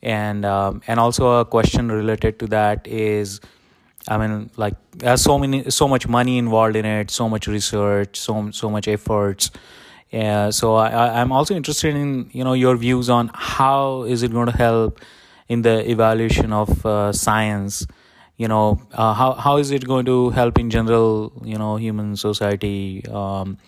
and 0.00 0.44
um, 0.44 0.80
and 0.86 1.00
also 1.00 1.40
a 1.40 1.44
question 1.44 1.90
related 1.90 2.38
to 2.38 2.46
that 2.46 2.86
is, 2.86 3.40
I 4.06 4.16
mean, 4.16 4.50
like, 4.56 4.74
there's 4.92 5.22
so 5.22 5.40
many, 5.40 5.68
so 5.70 5.88
much 5.88 6.06
money 6.06 6.38
involved 6.38 6.76
in 6.76 6.84
it, 6.84 7.10
so 7.10 7.28
much 7.28 7.48
research, 7.48 8.16
so 8.16 8.52
so 8.52 8.70
much 8.70 8.86
efforts. 8.86 9.50
Yeah, 10.12 10.50
so 10.50 10.76
I, 10.76 11.20
I'm 11.20 11.32
also 11.32 11.52
interested 11.56 11.96
in 11.96 12.30
you 12.32 12.44
know 12.44 12.52
your 12.52 12.76
views 12.76 13.10
on 13.10 13.32
how 13.34 14.04
is 14.04 14.22
it 14.22 14.30
going 14.30 14.46
to 14.46 14.56
help 14.56 15.00
in 15.48 15.62
the 15.62 15.90
evaluation 15.90 16.52
of 16.52 16.86
uh, 16.86 17.12
science 17.12 17.88
you 18.36 18.48
know 18.48 18.80
uh, 18.92 19.14
how 19.14 19.32
how 19.32 19.56
is 19.56 19.70
it 19.70 19.86
going 19.86 20.04
to 20.06 20.30
help 20.30 20.58
in 20.58 20.70
general 20.70 21.32
you 21.44 21.58
know 21.58 21.76
human 21.76 22.16
society? 22.16 23.04
Um, 23.08 23.58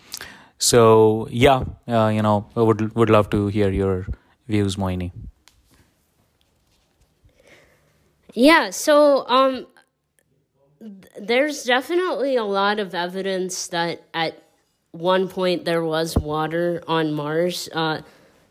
so 0.57 1.27
yeah 1.31 1.63
uh, 1.87 2.07
you 2.07 2.21
know 2.21 2.47
I 2.55 2.61
would 2.61 2.95
would 2.95 3.09
love 3.09 3.29
to 3.31 3.47
hear 3.47 3.69
your 3.69 4.07
views 4.47 4.75
Mohini. 4.75 5.11
Yeah 8.33 8.69
so 8.69 9.27
um 9.27 9.67
there's 11.19 11.63
definitely 11.63 12.35
a 12.35 12.43
lot 12.43 12.79
of 12.79 12.95
evidence 12.95 13.67
that 13.67 14.03
at 14.13 14.41
one 14.91 15.27
point 15.27 15.65
there 15.65 15.83
was 15.83 16.17
water 16.17 16.81
on 16.87 17.13
Mars. 17.13 17.69
Uh, 17.73 18.01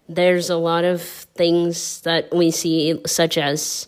there's 0.08 0.50
a 0.50 0.56
lot 0.56 0.84
of 0.84 1.02
things 1.02 2.00
that 2.02 2.34
we 2.34 2.50
see 2.50 3.00
such 3.06 3.38
as 3.38 3.88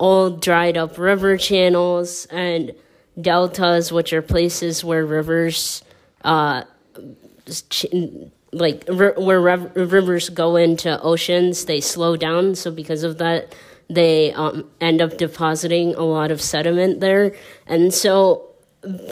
old 0.00 0.42
dried 0.42 0.76
up 0.76 0.98
river 0.98 1.36
channels 1.36 2.26
and 2.26 2.74
deltas, 3.20 3.92
which 3.92 4.12
are 4.12 4.22
places 4.22 4.82
where 4.82 5.04
rivers, 5.04 5.84
uh, 6.24 6.64
like 8.52 8.84
where 8.88 9.40
rivers 9.40 10.28
go 10.30 10.56
into 10.56 11.00
oceans, 11.02 11.66
they 11.66 11.80
slow 11.80 12.16
down. 12.16 12.54
So 12.56 12.70
because 12.70 13.04
of 13.04 13.18
that, 13.18 13.54
they 13.88 14.32
um, 14.32 14.68
end 14.80 15.02
up 15.02 15.18
depositing 15.18 15.94
a 15.94 16.02
lot 16.02 16.30
of 16.30 16.40
sediment 16.40 17.00
there, 17.00 17.34
and 17.66 17.92
so 17.92 18.46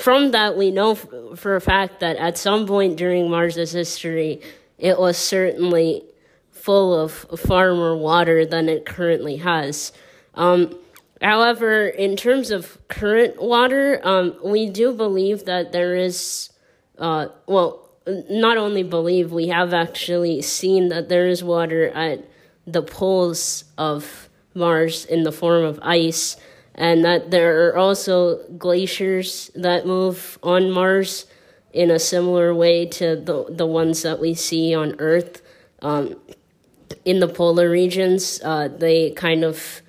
from 0.01 0.31
that 0.31 0.57
we 0.57 0.71
know 0.71 0.95
for 0.95 1.57
a 1.57 1.61
fact 1.61 2.01
that 2.01 2.17
at 2.17 2.39
some 2.39 2.67
point 2.67 2.97
during 2.97 3.29
Mars's 3.29 3.73
history, 3.73 4.41
it 4.79 4.99
was 4.99 5.19
certainly 5.19 6.05
full 6.53 6.99
of 6.99 7.13
far 7.13 7.75
more 7.75 7.97
water 7.97 8.47
than 8.47 8.69
it 8.69 8.87
currently 8.87 9.37
has. 9.37 9.93
Um, 10.39 10.79
However, 11.21 11.89
in 11.89 12.17
terms 12.17 12.51
of 12.51 12.79
current 12.89 13.43
water, 13.43 14.01
um, 14.05 14.37
we 14.45 14.69
do 14.71 14.93
believe 14.93 15.45
that 15.47 15.73
there 15.73 15.97
is, 15.97 16.51
uh, 16.99 17.29
well, 17.47 17.91
not 18.31 18.57
only 18.57 18.83
believe, 18.83 19.33
we 19.33 19.49
have 19.49 19.75
actually 19.75 20.41
seen 20.43 20.89
that 20.91 21.09
there 21.09 21.27
is 21.27 21.43
water 21.43 21.89
at 21.89 22.25
the 22.67 22.83
poles 22.83 23.65
of 23.77 24.29
Mars 24.55 25.05
in 25.05 25.25
the 25.25 25.33
form 25.33 25.65
of 25.65 25.81
ice, 25.83 26.37
and 26.75 27.05
that 27.05 27.33
there 27.33 27.69
are 27.69 27.77
also 27.77 28.49
glaciers 28.57 29.51
that 29.57 29.87
move 29.87 30.39
on 30.43 30.71
Mars 30.71 31.27
in 31.73 31.91
a 31.91 31.99
similar 31.99 32.55
way 32.55 32.87
to 32.87 33.17
the, 33.17 33.45
the 33.51 33.67
ones 33.67 34.03
that 34.03 34.21
we 34.21 34.35
see 34.35 34.75
on 34.75 34.95
Earth. 35.01 35.43
Um, 35.83 36.17
in 37.05 37.19
the 37.19 37.29
polar 37.29 37.69
regions, 37.69 38.41
uh, 38.43 38.69
they 38.69 39.11
kind 39.11 39.45
of 39.45 39.83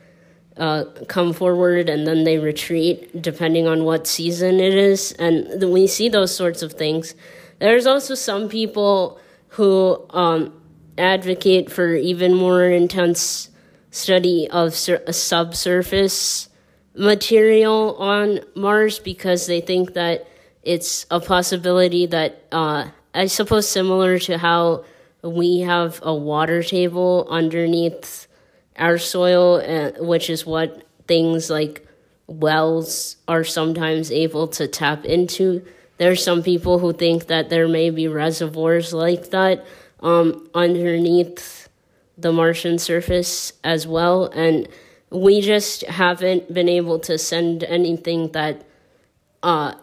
uh, 0.60 0.86
come 1.08 1.34
forward 1.34 1.90
and 1.90 2.06
then 2.06 2.26
they 2.26 2.38
retreat 2.38 3.22
depending 3.22 3.66
on 3.68 3.86
what 3.86 4.06
season 4.06 4.60
it 4.60 4.74
is. 4.74 5.14
And 5.14 5.72
we 5.72 5.88
see 5.88 6.10
those 6.10 6.36
sorts 6.36 6.62
of 6.62 6.74
things. 6.74 7.16
There's 7.60 7.88
also 7.88 8.14
some 8.16 8.50
people 8.50 9.20
who 9.50 10.06
um, 10.12 10.54
advocate 10.98 11.72
for 11.72 11.96
even 11.96 12.34
more 12.36 12.66
intense 12.66 13.50
study 13.92 14.48
of 14.52 14.76
sur- 14.76 15.04
subsurface 15.12 16.50
material 16.96 17.96
on 17.98 18.42
Mars 18.56 19.00
because 19.00 19.48
they 19.48 19.62
think 19.62 19.94
that 19.94 20.28
it's 20.64 21.06
a 21.10 21.20
possibility 21.20 22.06
that, 22.08 22.44
uh, 22.52 22.90
I 23.14 23.28
suppose, 23.28 23.68
similar 23.68 24.20
to 24.20 24.38
how 24.38 24.84
we 25.24 25.60
have 25.62 26.00
a 26.04 26.14
water 26.14 26.62
table 26.62 27.28
underneath 27.30 28.28
our 28.80 28.98
soil, 28.98 29.62
uh, 29.66 30.04
which 30.04 30.30
is 30.30 30.46
what 30.46 30.84
things 31.08 31.50
like 31.50 31.86
wells 32.28 33.18
are 33.28 33.44
sometimes 33.44 34.12
able 34.12 34.48
to 34.48 34.68
tap 34.68 35.06
into. 35.06 35.66
There's 35.98 36.24
some 36.24 36.44
people 36.44 36.80
who 36.80 36.94
think 36.94 37.28
that 37.28 37.50
there 37.50 37.68
may 37.68 37.90
be 37.90 38.08
reservoirs 38.08 38.94
like 38.94 39.32
that 39.32 39.66
um, 40.00 40.50
underneath 40.54 41.68
the 42.18 42.32
Martian 42.32 42.78
surface 42.80 43.54
as 43.64 43.86
well, 43.88 44.26
and 44.28 44.68
we 45.10 45.42
just 45.42 45.86
haven't 45.86 46.54
been 46.54 46.70
able 46.70 47.00
to 47.00 47.18
send 47.18 47.64
anything 47.64 48.32
that 48.32 48.66
uh, 49.42 49.74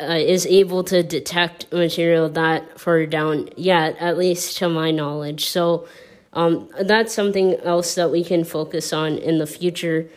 uh, 0.00 0.04
is 0.06 0.46
able 0.46 0.82
to 0.84 1.02
detect 1.02 1.70
material 1.72 2.28
that 2.28 2.80
far 2.80 3.06
down 3.06 3.48
yet, 3.56 3.96
at 3.98 4.16
least 4.16 4.56
to 4.58 4.68
my 4.68 4.90
knowledge. 4.90 5.46
So 5.46 5.86
um, 6.34 6.68
that's 6.80 7.14
something 7.14 7.54
else 7.60 7.94
that 7.94 8.10
we 8.10 8.22
can 8.22 8.44
focus 8.44 8.92
on 8.92 9.18
in 9.18 9.38
the 9.38 9.46
future. 9.46 10.08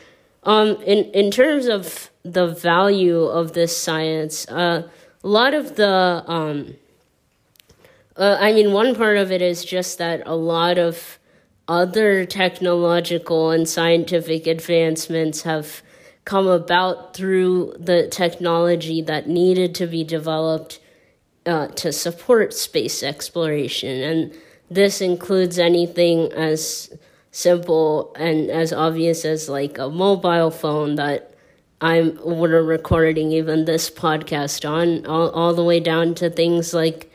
Um, 0.44 0.82
in 0.82 1.06
in 1.12 1.32
terms 1.32 1.68
of 1.68 2.10
the 2.24 2.48
value 2.48 3.24
of 3.24 3.54
this 3.54 3.76
science, 3.76 4.48
uh, 4.50 4.88
a 5.24 5.28
lot 5.28 5.54
of 5.54 5.76
the 5.76 6.24
um, 6.28 6.76
uh, 8.18 8.38
I 8.40 8.52
mean, 8.52 8.74
one 8.74 8.96
part 8.96 9.18
of 9.18 9.32
it 9.32 9.42
is 9.42 9.64
just 9.64 10.00
that 10.00 10.24
a 10.26 10.36
lot 10.36 10.80
of 10.80 11.20
other 11.68 12.26
technological 12.26 13.52
and 13.52 13.70
scientific 13.70 14.48
advancements 14.48 15.44
have 15.44 15.84
come 16.26 16.48
about 16.48 17.16
through 17.16 17.76
the 17.80 18.08
technology 18.08 19.02
that 19.02 19.28
needed 19.28 19.76
to 19.76 19.86
be 19.86 20.04
developed 20.04 20.80
uh, 21.46 21.68
to 21.68 21.92
support 21.92 22.54
space 22.54 23.04
exploration. 23.04 24.02
And 24.02 24.38
this 24.70 25.02
includes 25.02 25.60
anything 25.60 26.32
as 26.34 26.94
simple 27.32 28.14
and 28.16 28.50
as 28.50 28.74
obvious 28.74 29.24
as 29.24 29.48
like 29.48 29.78
a 29.78 29.90
mobile 29.90 30.52
phone 30.52 30.96
that 30.96 31.34
I'm 31.80 32.20
we're 32.24 32.64
recording 32.64 33.32
even 33.32 33.66
this 33.66 33.90
podcast 33.90 34.68
on, 34.68 35.06
all, 35.06 35.30
all 35.30 35.54
the 35.54 35.64
way 35.64 35.80
down 35.80 36.16
to 36.16 36.30
things 36.30 36.74
like 36.74 37.12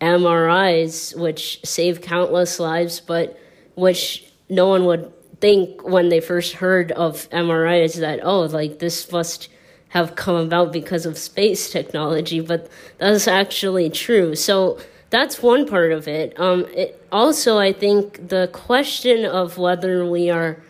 MRIs, 0.00 1.18
which 1.18 1.60
save 1.64 2.00
countless 2.00 2.60
lives, 2.60 3.00
but 3.00 3.38
which 3.74 4.24
no 4.48 4.68
one 4.68 4.84
would 4.84 5.12
think 5.40 5.82
when 5.82 6.10
they 6.10 6.20
first 6.20 6.54
heard 6.54 6.92
of 6.92 7.28
MRIs 7.30 7.98
that, 7.98 8.20
oh, 8.22 8.42
like 8.42 8.78
this 8.78 9.10
must 9.10 9.48
have 9.88 10.14
come 10.14 10.36
about 10.36 10.72
because 10.72 11.06
of 11.06 11.18
space 11.18 11.70
technology, 11.70 12.40
but 12.40 12.68
that's 12.98 13.26
actually 13.26 13.90
true. 13.90 14.34
So 14.36 14.78
that's 15.14 15.40
one 15.40 15.66
part 15.66 15.92
of 15.92 16.08
it. 16.08 16.38
Um, 16.40 16.66
it 16.74 17.00
also, 17.12 17.56
I 17.58 17.72
think 17.72 18.28
the 18.28 18.50
question 18.52 19.24
of 19.24 19.58
whether 19.58 20.04
we 20.04 20.28
are 20.28 20.60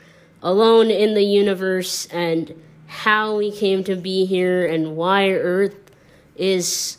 alone 0.42 0.90
in 0.90 1.14
the 1.14 1.22
universe 1.22 2.06
and 2.06 2.54
how 2.86 3.38
we 3.38 3.50
came 3.50 3.82
to 3.84 3.96
be 3.96 4.26
here 4.26 4.66
and 4.66 4.96
why 4.96 5.30
Earth 5.30 5.74
is 6.36 6.98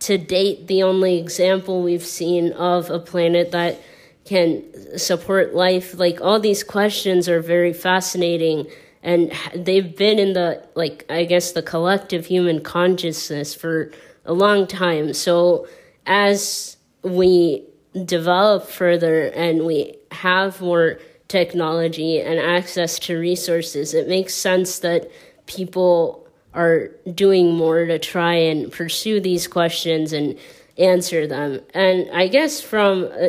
to 0.00 0.16
date 0.16 0.66
the 0.66 0.82
only 0.82 1.18
example 1.18 1.82
we've 1.82 2.04
seen 2.04 2.52
of 2.52 2.88
a 2.90 2.98
planet 2.98 3.52
that 3.52 3.78
can 4.24 4.64
support 4.98 5.54
life 5.54 5.98
like 5.98 6.20
all 6.20 6.40
these 6.40 6.64
questions 6.64 7.28
are 7.28 7.40
very 7.40 7.72
fascinating 7.72 8.66
and 9.02 9.32
they've 9.54 9.96
been 9.96 10.18
in 10.18 10.32
the 10.32 10.64
like 10.74 11.04
i 11.10 11.24
guess 11.24 11.52
the 11.52 11.62
collective 11.62 12.26
human 12.26 12.62
consciousness 12.62 13.52
for 13.54 13.90
a 14.24 14.32
long 14.32 14.66
time 14.66 15.12
so 15.12 15.66
as 16.06 16.76
we 17.02 17.64
develop 18.04 18.66
further 18.66 19.26
and 19.26 19.64
we 19.64 19.96
have 20.10 20.60
more 20.60 20.98
technology 21.28 22.20
and 22.20 22.38
access 22.38 22.98
to 22.98 23.18
resources 23.18 23.94
it 23.94 24.08
makes 24.08 24.34
sense 24.34 24.80
that 24.80 25.10
people 25.46 26.26
are 26.54 26.88
doing 27.14 27.54
more 27.54 27.86
to 27.86 27.98
try 27.98 28.34
and 28.34 28.70
pursue 28.70 29.20
these 29.20 29.46
questions 29.46 30.12
and 30.12 30.38
answer 30.78 31.26
them. 31.26 31.60
And 31.74 32.10
i 32.12 32.28
guess 32.28 32.60
from 32.60 33.04
uh, 33.04 33.28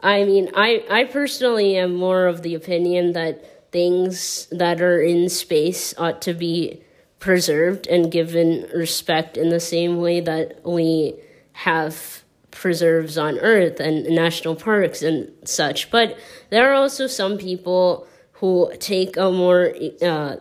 I 0.00 0.24
mean, 0.24 0.50
I, 0.54 0.84
I 0.90 1.04
personally 1.04 1.76
am 1.76 1.94
more 1.94 2.26
of 2.26 2.42
the 2.42 2.54
opinion 2.54 3.12
that 3.12 3.72
things 3.72 4.46
that 4.52 4.80
are 4.80 5.00
in 5.00 5.28
space 5.28 5.94
ought 5.98 6.22
to 6.22 6.34
be 6.34 6.80
preserved 7.18 7.86
and 7.86 8.12
given 8.12 8.68
respect 8.74 9.36
in 9.36 9.48
the 9.48 9.60
same 9.60 9.98
way 9.98 10.20
that 10.20 10.60
we 10.64 11.14
have 11.56 12.22
preserves 12.50 13.16
on 13.18 13.38
Earth 13.38 13.80
and 13.80 14.04
national 14.06 14.56
parks 14.56 15.02
and 15.02 15.30
such. 15.44 15.90
But 15.90 16.18
there 16.50 16.70
are 16.70 16.74
also 16.74 17.06
some 17.06 17.38
people 17.38 18.06
who 18.32 18.70
take 18.78 19.16
a 19.16 19.30
more 19.30 19.74
uh, 20.02 20.36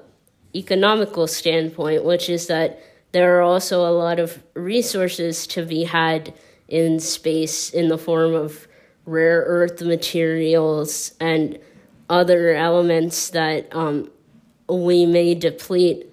economical 0.53 1.27
standpoint, 1.27 2.03
which 2.03 2.29
is 2.29 2.47
that 2.47 2.79
there 3.11 3.37
are 3.37 3.41
also 3.41 3.87
a 3.87 3.91
lot 3.91 4.19
of 4.19 4.43
resources 4.53 5.47
to 5.47 5.65
be 5.65 5.85
had 5.85 6.33
in 6.67 6.99
space 6.99 7.69
in 7.69 7.87
the 7.87 7.97
form 7.97 8.33
of 8.33 8.67
rare 9.05 9.43
earth 9.47 9.81
materials 9.81 11.13
and 11.19 11.59
other 12.09 12.53
elements 12.53 13.29
that 13.29 13.73
um, 13.75 14.11
we 14.67 15.05
may 15.05 15.35
deplete 15.35 16.07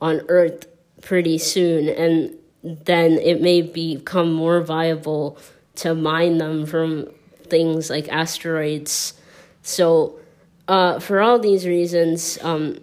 on 0.00 0.22
Earth 0.28 0.66
pretty 1.02 1.38
soon, 1.38 1.88
and 1.88 2.37
then 2.62 3.12
it 3.12 3.40
may 3.40 3.62
become 3.62 4.32
more 4.32 4.60
viable 4.60 5.38
to 5.76 5.94
mine 5.94 6.38
them 6.38 6.66
from 6.66 7.08
things 7.44 7.88
like 7.90 8.08
asteroids. 8.08 9.14
So, 9.62 10.18
uh, 10.66 10.98
for 11.00 11.20
all 11.20 11.38
these 11.38 11.66
reasons, 11.66 12.38
um, 12.42 12.78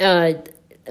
uh, 0.00 0.34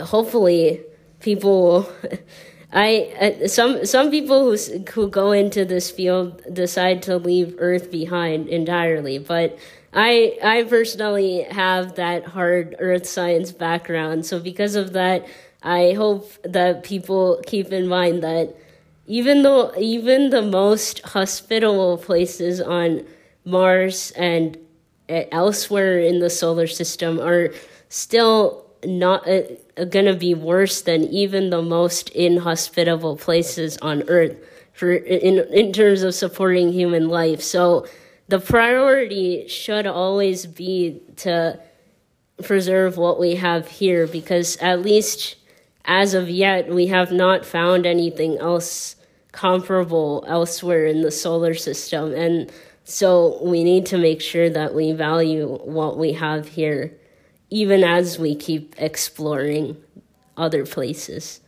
hopefully, 0.01 0.81
people. 1.19 1.89
I 2.73 3.37
uh, 3.43 3.47
some 3.47 3.85
some 3.85 4.11
people 4.11 4.51
who 4.51 4.57
who 4.91 5.09
go 5.09 5.31
into 5.31 5.63
this 5.63 5.89
field 5.89 6.41
decide 6.51 7.01
to 7.03 7.17
leave 7.17 7.55
Earth 7.59 7.89
behind 7.89 8.49
entirely, 8.49 9.19
but 9.19 9.57
I 9.93 10.37
I 10.43 10.63
personally 10.63 11.43
have 11.43 11.95
that 11.95 12.25
hard 12.25 12.75
Earth 12.79 13.05
science 13.07 13.53
background, 13.53 14.25
so 14.25 14.39
because 14.41 14.75
of 14.75 14.91
that, 14.93 15.25
I 15.67 15.93
hope 15.93 16.31
that 16.43 16.83
people 16.83 17.41
keep 17.45 17.73
in 17.73 17.87
mind 17.89 18.23
that 18.23 18.55
even 19.05 19.41
though 19.41 19.73
even 19.77 20.29
the 20.29 20.41
most 20.41 21.01
hospitable 21.01 21.97
places 21.97 22.61
on 22.61 23.05
Mars 23.43 24.11
and 24.11 24.57
uh, 25.09 25.23
elsewhere 25.31 25.99
in 25.99 26.19
the 26.19 26.29
solar 26.29 26.67
system 26.67 27.19
are 27.19 27.53
still 27.89 28.65
not 28.85 29.27
uh, 29.27 29.41
going 29.89 30.05
to 30.05 30.15
be 30.15 30.33
worse 30.33 30.81
than 30.81 31.03
even 31.05 31.49
the 31.49 31.61
most 31.61 32.09
inhospitable 32.09 33.17
places 33.17 33.77
on 33.79 34.03
earth 34.07 34.37
for 34.71 34.93
in 34.93 35.39
in 35.51 35.73
terms 35.73 36.01
of 36.03 36.13
supporting 36.13 36.71
human 36.71 37.09
life. 37.09 37.41
So 37.41 37.87
the 38.27 38.39
priority 38.39 39.47
should 39.47 39.87
always 39.87 40.45
be 40.45 41.01
to 41.17 41.59
preserve 42.43 42.97
what 42.97 43.19
we 43.19 43.35
have 43.35 43.67
here 43.67 44.05
because 44.05 44.57
at 44.57 44.81
least 44.81 45.36
as 45.87 46.13
of 46.13 46.29
yet 46.29 46.69
we 46.69 46.87
have 46.87 47.11
not 47.11 47.45
found 47.45 47.85
anything 47.85 48.37
else 48.37 48.95
comparable 49.31 50.23
elsewhere 50.27 50.85
in 50.85 51.01
the 51.01 51.11
solar 51.11 51.53
system 51.53 52.13
and 52.13 52.51
so 52.83 53.41
we 53.43 53.63
need 53.63 53.85
to 53.85 53.97
make 53.97 54.21
sure 54.21 54.49
that 54.49 54.73
we 54.73 54.91
value 54.91 55.57
what 55.63 55.97
we 55.97 56.13
have 56.13 56.47
here 56.47 56.93
even 57.49 57.83
as 57.83 58.19
we 58.19 58.35
keep 58.35 58.75
exploring 58.77 59.77
other 60.35 60.65
places. 60.65 61.41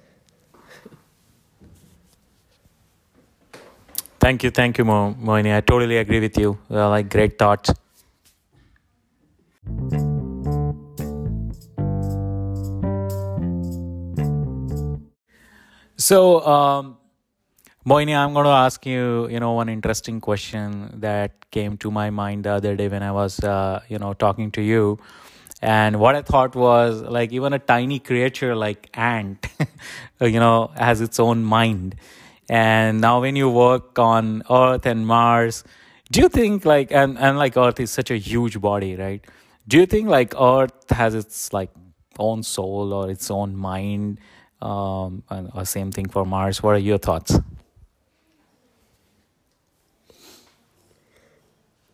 Thank 4.19 4.43
you, 4.43 4.51
thank 4.51 4.77
you, 4.77 4.85
Mo- 4.85 5.15
Mohini. 5.21 5.55
I 5.55 5.61
totally 5.61 5.97
agree 5.97 6.19
with 6.19 6.37
you. 6.37 6.57
Uh, 6.69 6.89
like 6.89 7.09
great 7.09 7.37
thoughts. 7.37 7.71
So, 15.99 16.41
um, 16.47 16.97
Mohini, 17.87 18.15
I'm 18.15 18.33
going 18.33 18.45
to 18.45 18.51
ask 18.51 18.85
you, 18.85 19.27
you 19.29 19.39
know, 19.39 19.53
one 19.53 19.69
interesting 19.69 20.21
question 20.21 20.91
that 21.01 21.51
came 21.51 21.77
to 21.79 21.91
my 21.91 22.09
mind 22.09 22.45
the 22.45 22.51
other 22.51 22.75
day 22.75 22.87
when 22.89 23.03
I 23.03 23.11
was, 23.11 23.39
uh, 23.41 23.81
you 23.89 23.99
know, 23.99 24.13
talking 24.13 24.51
to 24.53 24.61
you. 24.61 24.99
And 25.61 25.99
what 25.99 26.15
I 26.15 26.23
thought 26.23 26.55
was 26.55 27.01
like 27.01 27.33
even 27.33 27.53
a 27.53 27.59
tiny 27.59 27.99
creature 27.99 28.55
like 28.55 28.89
ant, 28.95 29.47
you 30.21 30.39
know, 30.39 30.71
has 30.77 31.01
its 31.01 31.19
own 31.19 31.43
mind. 31.43 31.95
And 32.49 33.01
now 33.01 33.21
when 33.21 33.35
you 33.35 33.49
work 33.49 33.99
on 33.99 34.43
Earth 34.49 34.85
and 34.85 35.07
Mars, 35.07 35.63
do 36.11 36.21
you 36.21 36.29
think 36.29 36.65
like 36.65 36.91
and, 36.91 37.17
and 37.19 37.37
like 37.37 37.57
Earth 37.57 37.79
is 37.79 37.91
such 37.91 38.11
a 38.11 38.17
huge 38.17 38.61
body, 38.61 38.95
right? 38.95 39.25
Do 39.67 39.77
you 39.77 39.85
think 39.85 40.09
like 40.09 40.33
Earth 40.39 40.89
has 40.91 41.15
its 41.15 41.53
like 41.53 41.71
own 42.19 42.43
soul 42.43 42.93
or 42.93 43.09
its 43.11 43.31
own 43.31 43.55
mind? 43.55 44.19
Um, 44.61 45.23
and 45.29 45.49
or 45.53 45.65
same 45.65 45.91
thing 45.91 46.09
for 46.09 46.25
Mars. 46.25 46.61
What 46.61 46.75
are 46.75 46.79
your 46.79 46.97
thoughts? 46.97 47.39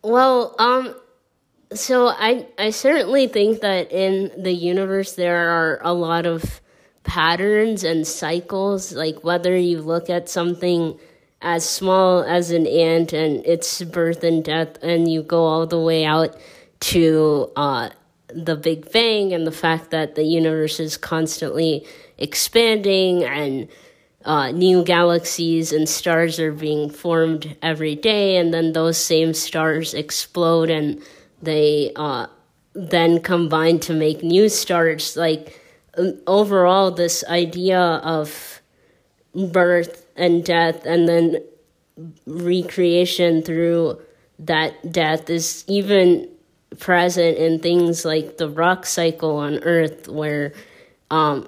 Well, 0.02 0.56
um, 0.60 0.96
so 1.74 2.08
I 2.08 2.48
I 2.58 2.70
certainly 2.72 3.28
think 3.28 3.62
that 3.62 3.92
in 3.92 4.32
the 4.38 4.54
universe 4.54 5.14
there 5.14 5.50
are 5.50 5.80
a 5.84 5.94
lot 5.94 6.26
of 6.26 6.62
patterns 7.04 7.84
and 7.84 8.06
cycles. 8.06 8.94
Like 8.94 9.24
whether 9.24 9.56
you 9.56 9.82
look 9.82 10.10
at 10.10 10.30
something 10.30 11.00
as 11.42 11.68
small 11.68 12.24
as 12.24 12.52
an 12.52 12.66
ant 12.66 13.14
and 13.14 13.46
its 13.46 13.84
birth 13.84 14.24
and 14.24 14.44
death, 14.44 14.82
and 14.82 15.12
you 15.12 15.22
go 15.22 15.44
all 15.44 15.68
the 15.68 15.80
way 15.80 16.06
out 16.06 16.36
to 16.82 17.52
uh, 17.56 17.90
the 18.28 18.56
Big 18.56 18.92
Bang 18.92 19.34
and 19.34 19.46
the 19.46 19.52
fact 19.52 19.92
that 19.92 20.16
the 20.16 20.24
universe 20.24 20.80
is 20.80 20.98
constantly 20.98 21.86
expanding 22.18 23.24
and 23.24 23.68
uh, 24.26 24.52
new 24.52 24.84
galaxies 24.84 25.72
and 25.72 25.88
stars 25.88 26.40
are 26.40 26.52
being 26.52 26.90
formed 26.90 27.56
every 27.62 27.96
day, 27.96 28.38
and 28.38 28.54
then 28.54 28.74
those 28.74 28.98
same 28.98 29.34
stars 29.34 29.94
explode 29.94 30.70
and 30.70 31.02
they 31.42 31.92
uh, 31.96 32.26
then 32.74 33.22
combine 33.22 33.80
to 33.80 33.94
make 33.94 34.24
new 34.24 34.50
stars. 34.50 35.16
Like 35.16 35.62
um, 35.98 36.20
overall, 36.26 36.92
this 36.92 37.24
idea 37.26 37.80
of 37.80 38.62
birth 39.36 40.08
and 40.16 40.44
death, 40.44 40.86
and 40.86 41.08
then 41.08 41.38
recreation 42.26 43.44
through 43.44 44.02
that 44.40 44.92
death 44.92 45.30
is 45.30 45.64
even 45.68 46.30
present 46.80 47.38
in 47.38 47.60
things 47.60 48.04
like 48.04 48.38
the 48.38 48.50
rock 48.50 48.86
cycle 48.86 49.38
on 49.38 49.60
Earth, 49.60 50.08
where 50.08 50.54
um, 51.12 51.48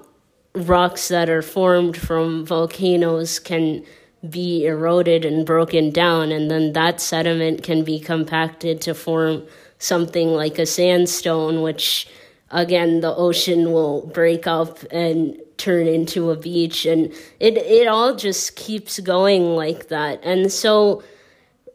rocks 0.54 1.08
that 1.08 1.28
are 1.28 1.42
formed 1.42 1.96
from 1.96 2.44
volcanoes 2.44 3.38
can 3.38 3.84
be 4.28 4.66
eroded 4.66 5.24
and 5.24 5.46
broken 5.46 5.90
down, 5.90 6.32
and 6.32 6.50
then 6.50 6.72
that 6.72 7.00
sediment 7.00 7.62
can 7.62 7.84
be 7.84 8.00
compacted 8.00 8.80
to 8.80 8.94
form 8.94 9.46
something 9.78 10.28
like 10.28 10.58
a 10.58 10.66
sandstone, 10.66 11.62
which 11.62 12.08
again 12.50 13.00
the 13.00 13.14
ocean 13.14 13.72
will 13.72 14.06
break 14.06 14.46
up 14.46 14.82
and 14.90 15.40
turn 15.56 15.86
into 15.86 16.30
a 16.30 16.36
beach, 16.36 16.84
and 16.86 17.12
it 17.38 17.56
it 17.58 17.86
all 17.86 18.16
just 18.16 18.56
keeps 18.56 18.98
going 18.98 19.54
like 19.54 19.88
that, 19.88 20.20
and 20.24 20.50
so 20.50 21.02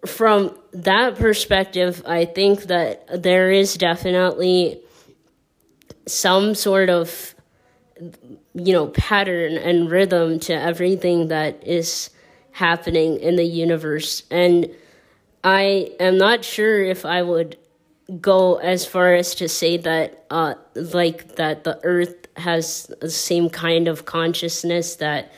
from 0.06 0.54
that 0.74 1.16
perspective, 1.16 2.04
I 2.06 2.26
think 2.26 2.64
that 2.64 3.24
there 3.24 3.52
is 3.52 3.76
definitely 3.76 4.82
some 6.06 6.56
sort 6.56 6.90
of 6.90 7.34
you 8.54 8.74
know 8.74 8.88
pattern 8.88 9.58
and 9.58 9.90
rhythm 9.90 10.40
to 10.40 10.54
everything 10.54 11.30
that 11.30 11.66
is 11.66 12.10
happening 12.52 13.20
in 13.20 13.36
the 13.36 13.46
universe. 13.46 14.24
And 14.30 14.70
i 15.44 15.92
am 16.00 16.18
not 16.18 16.46
sure 16.46 16.82
if 16.82 17.06
i 17.06 17.22
would 17.22 17.58
go 18.22 18.56
as 18.56 18.86
far 18.86 19.14
as 19.14 19.36
to 19.36 19.48
say 19.48 19.78
that 19.78 20.26
uh 20.30 20.54
like 20.76 21.36
that 21.36 21.64
the 21.64 21.80
earth 21.84 22.28
has 22.38 22.92
the 23.02 23.10
same 23.10 23.50
kind 23.50 23.88
of 23.88 24.06
consciousness 24.06 24.96
that 24.98 25.32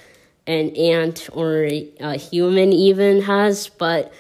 an 0.48 0.70
ant 0.76 1.28
or 1.34 1.66
a, 1.66 2.18
human 2.18 2.72
even 2.72 3.22
has 3.22 3.68
but 3.68 4.14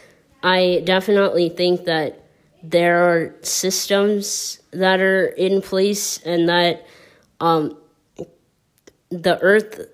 i 0.43 0.81
definitely 0.85 1.49
think 1.49 1.85
that 1.85 2.23
there 2.63 3.03
are 3.03 3.35
systems 3.43 4.59
that 4.71 4.99
are 4.99 5.27
in 5.27 5.61
place 5.61 6.17
and 6.23 6.49
that 6.49 6.85
um, 7.39 7.77
the 9.23 9.39
earth 9.41 9.87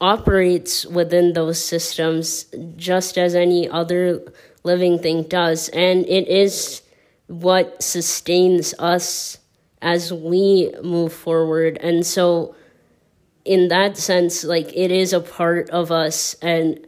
operates 0.00 0.86
within 0.86 1.32
those 1.32 1.62
systems 1.62 2.46
just 2.76 3.18
as 3.18 3.34
any 3.34 3.68
other 3.68 4.32
living 4.62 4.98
thing 4.98 5.24
does. 5.24 5.68
And 5.70 6.06
it 6.06 6.28
is 6.28 6.82
what 7.26 7.82
sustains 7.82 8.74
us 8.78 9.38
as 9.82 10.12
we 10.12 10.72
move 10.82 11.12
forward. 11.12 11.78
And 11.80 12.06
so 12.06 12.54
in 13.44 13.68
that 13.68 13.96
sense 13.96 14.44
like 14.44 14.70
it 14.74 14.90
is 14.90 15.12
a 15.12 15.20
part 15.20 15.70
of 15.70 15.90
us 15.90 16.34
and 16.42 16.86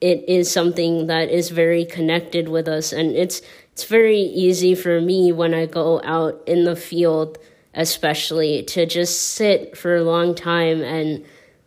it 0.00 0.24
is 0.28 0.50
something 0.50 1.08
that 1.08 1.28
is 1.28 1.50
very 1.50 1.84
connected 1.84 2.48
with 2.48 2.68
us. 2.68 2.92
And 2.92 3.14
it's 3.14 3.42
it's 3.72 3.84
very 3.84 4.18
easy 4.18 4.74
for 4.74 5.00
me 5.00 5.30
when 5.30 5.54
i 5.54 5.64
go 5.64 6.00
out 6.02 6.42
in 6.48 6.64
the 6.64 6.74
field 6.74 7.38
especially 7.78 8.62
to 8.64 8.84
just 8.84 9.30
sit 9.30 9.78
for 9.78 9.96
a 9.96 10.04
long 10.04 10.34
time 10.34 10.82
and 10.82 11.24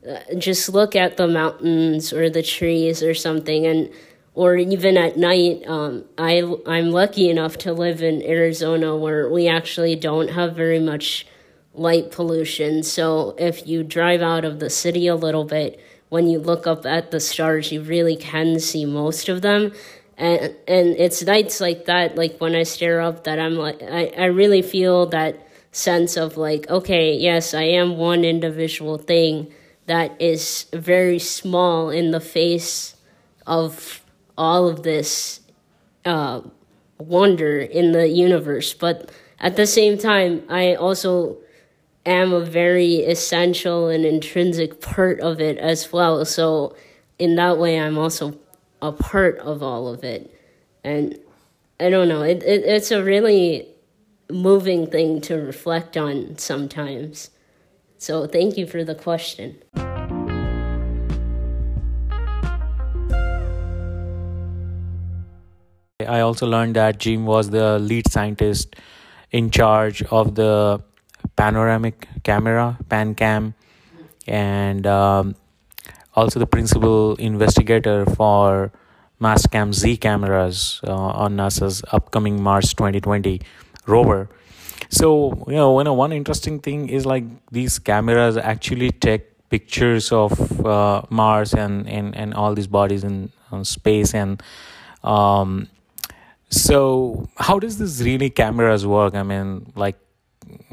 uh, 0.07 0.19
just 0.37 0.69
look 0.69 0.95
at 0.95 1.17
the 1.17 1.27
mountains 1.27 2.13
or 2.13 2.29
the 2.29 2.43
trees 2.43 3.01
or 3.01 3.15
something. 3.15 3.65
And 3.65 3.89
or 4.33 4.55
even 4.55 4.95
at 4.97 5.17
night 5.17 5.61
um, 5.67 6.05
I, 6.17 6.41
i'm 6.65 6.91
lucky 6.91 7.29
enough 7.29 7.57
to 7.57 7.73
live 7.73 8.01
in 8.01 8.21
arizona 8.23 8.95
where 8.95 9.29
we 9.29 9.49
actually 9.49 9.97
don't 9.97 10.29
have 10.29 10.55
very 10.55 10.79
much 10.79 11.27
light 11.73 12.11
pollution. 12.11 12.83
So 12.83 13.35
if 13.37 13.65
you 13.67 13.83
drive 13.83 14.21
out 14.21 14.43
of 14.45 14.59
the 14.59 14.69
city 14.69 15.07
a 15.07 15.15
little 15.15 15.45
bit 15.45 15.79
when 16.09 16.27
you 16.27 16.39
look 16.39 16.67
up 16.67 16.85
at 16.85 17.11
the 17.11 17.19
stars 17.19 17.71
you 17.71 17.81
really 17.81 18.15
can 18.15 18.59
see 18.59 18.85
most 18.85 19.29
of 19.29 19.41
them. 19.41 19.71
And 20.17 20.55
and 20.67 20.87
it's 20.97 21.23
nights 21.23 21.61
like 21.61 21.85
that 21.85 22.15
like 22.15 22.37
when 22.39 22.53
i 22.53 22.63
stare 22.63 23.01
up 23.01 23.23
that 23.23 23.39
i'm 23.39 23.55
like 23.55 23.81
i, 23.81 24.11
I 24.15 24.25
really 24.25 24.61
feel 24.61 25.07
that 25.07 25.47
sense 25.71 26.17
of 26.17 26.37
like, 26.37 26.69
okay, 26.69 27.15
yes, 27.15 27.53
I 27.53 27.63
am 27.63 27.97
one 27.97 28.23
individual 28.25 28.97
thing 28.97 29.51
that 29.85 30.19
is 30.21 30.65
very 30.73 31.19
small 31.19 31.89
in 31.89 32.11
the 32.11 32.19
face 32.19 32.95
of 33.47 34.01
all 34.37 34.67
of 34.67 34.83
this 34.83 35.41
uh, 36.05 36.41
wonder 36.97 37.59
in 37.59 37.91
the 37.91 38.07
universe. 38.07 38.73
But 38.73 39.11
at 39.39 39.55
the 39.55 39.65
same 39.65 39.97
time, 39.97 40.43
I 40.49 40.75
also 40.75 41.37
am 42.05 42.33
a 42.33 42.43
very 42.43 42.97
essential 42.97 43.87
and 43.87 44.05
intrinsic 44.05 44.81
part 44.81 45.19
of 45.19 45.39
it 45.39 45.57
as 45.57 45.91
well. 45.91 46.23
So, 46.25 46.75
in 47.19 47.35
that 47.35 47.57
way, 47.57 47.79
I'm 47.79 47.97
also 47.97 48.37
a 48.81 48.91
part 48.91 49.37
of 49.39 49.61
all 49.61 49.87
of 49.87 50.03
it. 50.03 50.33
And 50.83 51.17
I 51.79 51.89
don't 51.89 52.07
know, 52.07 52.23
it, 52.23 52.43
it 52.43 52.63
it's 52.63 52.91
a 52.91 53.03
really 53.03 53.67
moving 54.31 54.87
thing 54.87 55.21
to 55.21 55.35
reflect 55.35 55.97
on 55.97 56.37
sometimes. 56.37 57.29
So, 57.97 58.25
thank 58.25 58.57
you 58.57 58.65
for 58.65 58.83
the 58.83 58.95
question. 58.95 59.61
I 66.07 66.21
also 66.21 66.47
learned 66.47 66.75
that 66.75 66.97
Jim 66.97 67.25
was 67.25 67.51
the 67.51 67.79
lead 67.79 68.11
scientist 68.11 68.75
in 69.31 69.51
charge 69.51 70.03
of 70.03 70.35
the 70.35 70.81
panoramic 71.35 72.07
camera, 72.23 72.77
PanCam, 72.89 73.53
and 74.27 74.85
um, 74.87 75.35
also 76.15 76.39
the 76.39 76.47
principal 76.47 77.15
investigator 77.15 78.05
for 78.05 78.71
Mastcam 79.21 79.73
Z 79.73 79.97
cameras 79.97 80.81
uh, 80.83 80.93
on 80.93 81.37
NASA's 81.37 81.83
upcoming 81.91 82.41
Mars 82.41 82.73
2020 82.73 83.41
rover 83.85 84.29
so 84.89 85.33
you 85.47 85.55
know, 85.55 85.81
know 85.81 85.93
one 85.93 86.11
interesting 86.11 86.59
thing 86.59 86.89
is 86.89 87.05
like 87.05 87.23
these 87.51 87.79
cameras 87.79 88.37
actually 88.37 88.91
take 88.91 89.27
pictures 89.49 90.11
of 90.11 90.65
uh, 90.65 91.01
mars 91.09 91.53
and, 91.53 91.87
and 91.87 92.15
and 92.15 92.33
all 92.33 92.53
these 92.53 92.67
bodies 92.67 93.03
in, 93.03 93.31
in 93.51 93.65
space 93.65 94.13
and 94.13 94.41
um 95.03 95.67
so 96.49 97.27
how 97.37 97.57
does 97.59 97.77
this 97.77 98.01
really 98.01 98.29
cameras 98.29 98.85
work 98.85 99.15
i 99.15 99.23
mean 99.23 99.71
like 99.75 99.97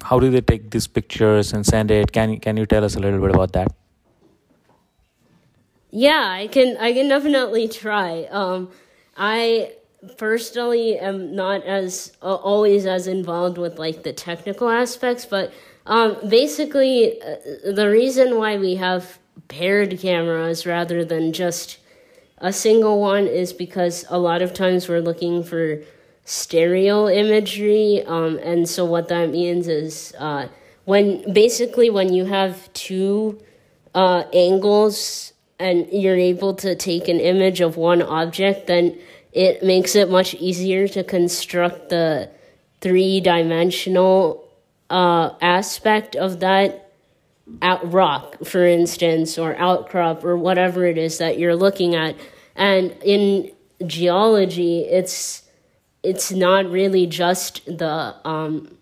how 0.02 0.18
do 0.18 0.30
they 0.30 0.40
take 0.40 0.70
these 0.70 0.86
pictures 0.86 1.52
and 1.52 1.64
send 1.66 1.90
it? 1.90 2.12
Can 2.12 2.38
can 2.40 2.56
you 2.56 2.66
tell 2.66 2.84
us 2.84 2.96
a 2.96 3.00
little 3.00 3.20
bit 3.20 3.30
about 3.34 3.52
that? 3.52 3.72
Yeah, 5.90 6.28
I 6.30 6.46
can 6.46 6.76
I 6.76 6.92
can 6.92 7.08
definitely 7.08 7.68
try. 7.68 8.24
Um, 8.30 8.70
I 9.16 9.72
personally 10.16 10.98
am 10.98 11.34
not 11.34 11.64
as 11.64 12.12
uh, 12.22 12.34
always 12.34 12.86
as 12.86 13.06
involved 13.06 13.58
with 13.58 13.78
like 13.78 14.02
the 14.02 14.12
technical 14.12 14.68
aspects, 14.68 15.24
but 15.24 15.52
um, 15.86 16.16
basically 16.28 17.20
uh, 17.20 17.72
the 17.72 17.88
reason 17.90 18.36
why 18.36 18.58
we 18.58 18.76
have 18.76 19.18
paired 19.48 19.98
cameras 19.98 20.66
rather 20.66 21.04
than 21.04 21.32
just 21.32 21.78
a 22.38 22.52
single 22.52 23.00
one 23.00 23.26
is 23.26 23.52
because 23.52 24.04
a 24.08 24.18
lot 24.18 24.42
of 24.42 24.54
times 24.54 24.88
we're 24.88 25.00
looking 25.00 25.42
for 25.42 25.80
stereo 26.24 27.08
imagery, 27.08 28.02
um, 28.06 28.38
and 28.38 28.68
so 28.68 28.84
what 28.84 29.08
that 29.08 29.30
means 29.30 29.66
is 29.66 30.14
uh, 30.18 30.46
when 30.84 31.32
basically 31.32 31.90
when 31.90 32.12
you 32.12 32.26
have 32.26 32.72
two 32.74 33.40
uh, 33.94 34.22
angles 34.32 35.32
and 35.58 35.88
you're 35.90 36.16
able 36.16 36.54
to 36.54 36.76
take 36.76 37.08
an 37.08 37.18
image 37.18 37.60
of 37.60 37.76
one 37.76 38.02
object, 38.02 38.68
then 38.68 38.96
it 39.38 39.62
makes 39.62 39.94
it 39.94 40.10
much 40.10 40.34
easier 40.34 40.88
to 40.88 41.04
construct 41.04 41.90
the 41.90 42.28
three 42.80 43.20
dimensional 43.20 44.44
uh, 44.90 45.30
aspect 45.40 46.16
of 46.16 46.40
that 46.40 46.90
out 47.62 47.92
rock, 47.92 48.44
for 48.44 48.66
instance, 48.66 49.38
or 49.38 49.56
outcrop, 49.56 50.24
or 50.24 50.36
whatever 50.36 50.86
it 50.86 50.98
is 50.98 51.18
that 51.18 51.38
you're 51.38 51.54
looking 51.54 51.94
at. 51.94 52.16
And 52.56 52.90
in 53.04 53.52
geology, 53.86 54.80
it's 54.80 55.44
it's 56.02 56.32
not 56.32 56.68
really 56.68 57.06
just 57.06 57.64
the 57.66 58.16
um, 58.24 58.76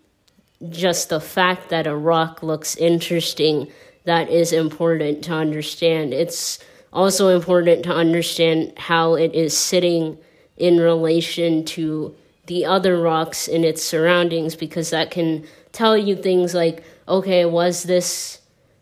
just 0.69 1.09
the 1.09 1.21
fact 1.21 1.69
that 1.69 1.85
a 1.85 1.95
rock 1.95 2.41
looks 2.41 2.75
interesting 2.77 3.71
that 4.05 4.27
is 4.31 4.51
important 4.53 5.23
to 5.25 5.33
understand. 5.33 6.15
It's 6.15 6.57
also 6.91 7.29
important 7.29 7.83
to 7.83 7.93
understand 7.93 8.73
how 8.77 9.13
it 9.13 9.35
is 9.35 9.55
sitting 9.55 10.17
in 10.57 10.79
relation 10.79 11.63
to 11.63 12.15
the 12.47 12.65
other 12.65 12.99
rocks 12.99 13.47
in 13.47 13.63
its 13.63 13.83
surroundings 13.83 14.55
because 14.55 14.89
that 14.89 15.11
can 15.11 15.45
tell 15.71 15.97
you 15.97 16.15
things 16.15 16.53
like 16.53 16.83
okay, 17.07 17.45
was 17.45 17.83
this 17.83 18.39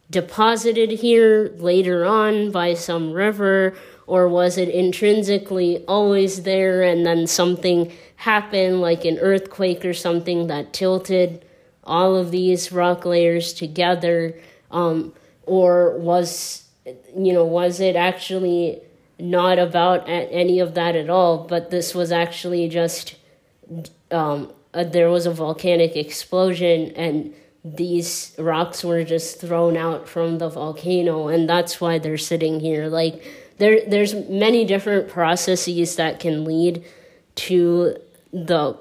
deposited 0.09 0.91
here 0.91 1.51
later 1.57 2.05
on 2.05 2.51
by 2.51 2.73
some 2.73 3.11
river, 3.11 3.75
or 4.07 4.27
was 4.27 4.57
it 4.57 4.69
intrinsically 4.69 5.83
always 5.87 6.43
there 6.43 6.83
and 6.83 7.05
then 7.05 7.27
something 7.27 7.91
happened, 8.17 8.81
like 8.81 9.05
an 9.05 9.17
earthquake 9.19 9.83
or 9.83 9.93
something 9.93 10.47
that 10.47 10.73
tilted 10.73 11.43
all 11.83 12.15
of 12.15 12.31
these 12.31 12.71
rock 12.71 13.05
layers 13.05 13.53
together? 13.53 14.39
Um, 14.71 15.13
or 15.43 15.97
was, 15.97 16.63
you 17.15 17.33
know, 17.33 17.45
was 17.45 17.79
it 17.79 17.95
actually 17.95 18.81
not 19.19 19.59
about 19.59 20.03
any 20.07 20.59
of 20.59 20.73
that 20.73 20.95
at 20.95 21.09
all, 21.09 21.45
but 21.47 21.71
this 21.71 21.95
was 21.95 22.11
actually 22.11 22.67
just 22.67 23.15
um, 24.11 24.51
there 24.73 25.09
was 25.09 25.25
a 25.25 25.31
volcanic 25.31 25.95
explosion 25.95 26.91
and 26.91 27.33
these 27.63 28.35
rocks 28.37 28.83
were 28.83 29.03
just 29.03 29.39
thrown 29.41 29.75
out 29.77 30.07
from 30.07 30.37
the 30.37 30.49
volcano 30.49 31.29
and 31.29 31.49
that's 31.49 31.81
why 31.81 31.97
they're 31.97 32.17
sitting 32.17 32.59
here. 32.59 32.87
Like 32.87 33.23
there 33.57 33.79
there's 33.87 34.13
many 34.13 34.65
different 34.65 35.07
processes 35.07 35.95
that 35.95 36.19
can 36.19 36.43
lead 36.43 36.83
to 37.35 37.97
the 38.31 38.77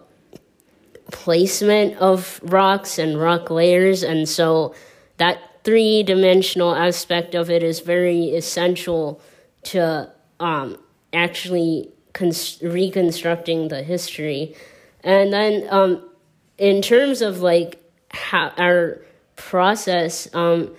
placement 1.13 1.97
of 1.99 2.41
rocks 2.43 2.99
and 2.99 3.19
rock 3.19 3.51
layers 3.51 4.03
and 4.03 4.29
so 4.29 4.75
that 5.19 5.39
three-dimensional 5.63 6.75
aspect 6.75 7.35
of 7.35 7.51
it 7.51 7.63
is 7.63 7.81
very 7.81 8.31
essential 8.37 9.21
to 9.63 10.11
um, 10.41 10.77
actually 11.13 11.91
cons- 12.13 12.61
reconstructing 12.63 13.69
the 13.69 13.83
history. 13.83 14.55
And 15.03 15.33
then 15.33 15.67
um, 15.71 16.09
in 16.59 16.83
terms 16.83 17.23
of 17.23 17.41
like 17.41 17.81
how 18.11 18.53
our 18.57 19.01
process 19.37 20.33
um 20.35 20.71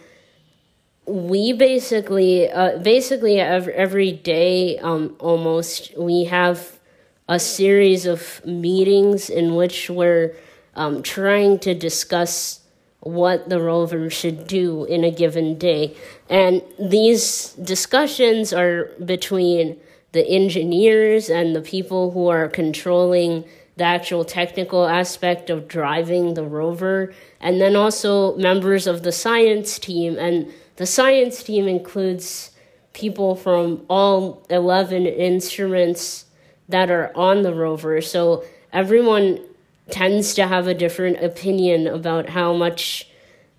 we 1.05 1.53
basically 1.53 2.49
uh 2.49 2.77
basically 2.79 3.39
every, 3.39 3.73
every 3.73 4.11
day 4.11 4.77
um 4.79 5.15
almost 5.19 5.95
we 5.97 6.23
have 6.23 6.79
a 7.27 7.39
series 7.39 8.05
of 8.05 8.43
meetings 8.45 9.29
in 9.29 9.55
which 9.55 9.89
we're 9.89 10.33
um 10.75 11.03
trying 11.03 11.59
to 11.59 11.73
discuss 11.73 12.61
what 13.05 13.49
the 13.49 13.61
rover 13.61 14.09
should 14.09 14.45
do 14.47 14.83
in 14.85 15.03
a 15.03 15.11
given 15.11 15.57
day 15.57 15.95
and 16.29 16.61
these 16.77 17.53
discussions 17.53 18.51
are 18.51 18.91
between 19.03 19.79
the 20.11 20.25
engineers 20.27 21.29
and 21.29 21.55
the 21.55 21.61
people 21.61 22.11
who 22.11 22.29
are 22.29 22.47
controlling 22.47 23.43
the 23.77 23.83
actual 23.83 24.23
technical 24.23 24.85
aspect 24.85 25.49
of 25.49 25.67
driving 25.67 26.33
the 26.33 26.43
rover, 26.43 27.13
and 27.41 27.59
then 27.59 27.75
also 27.75 28.35
members 28.37 28.87
of 28.87 29.03
the 29.03 29.11
science 29.11 29.77
team. 29.77 30.17
And 30.17 30.51
the 30.77 30.85
science 30.85 31.43
team 31.43 31.67
includes 31.67 32.51
people 32.93 33.35
from 33.35 33.85
all 33.89 34.45
11 34.49 35.05
instruments 35.05 36.25
that 36.69 36.89
are 36.89 37.11
on 37.15 37.41
the 37.41 37.53
rover. 37.53 38.01
So 38.01 38.45
everyone 38.71 39.45
tends 39.89 40.33
to 40.35 40.47
have 40.47 40.67
a 40.67 40.73
different 40.73 41.23
opinion 41.23 41.87
about 41.87 42.29
how 42.29 42.53
much 42.53 43.07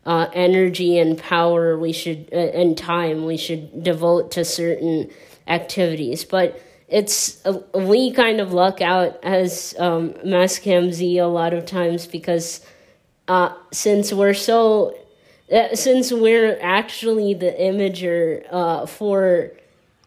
uh, 0.04 0.28
energy 0.32 0.98
and 0.98 1.18
power 1.18 1.76
we 1.78 1.92
should 1.92 2.28
uh, 2.32 2.36
and 2.36 2.78
time 2.78 3.24
we 3.24 3.36
should 3.36 3.82
devote 3.82 4.30
to 4.30 4.44
certain 4.44 5.10
activities. 5.46 6.24
But 6.24 6.60
it's 6.88 7.44
uh, 7.44 7.60
we 7.74 8.12
kind 8.12 8.40
of 8.40 8.52
luck 8.52 8.80
out 8.80 9.22
as 9.24 9.74
um, 9.78 10.12
Mastcam 10.24 10.92
Z 10.92 11.18
a 11.18 11.26
lot 11.26 11.52
of 11.52 11.66
times 11.66 12.06
because 12.06 12.64
uh, 13.28 13.52
since 13.72 14.12
we're 14.12 14.34
so 14.34 14.96
uh, 15.52 15.74
since 15.74 16.12
we're 16.12 16.58
actually 16.60 17.34
the 17.34 17.52
imager 17.52 18.46
uh, 18.50 18.86
for 18.86 19.52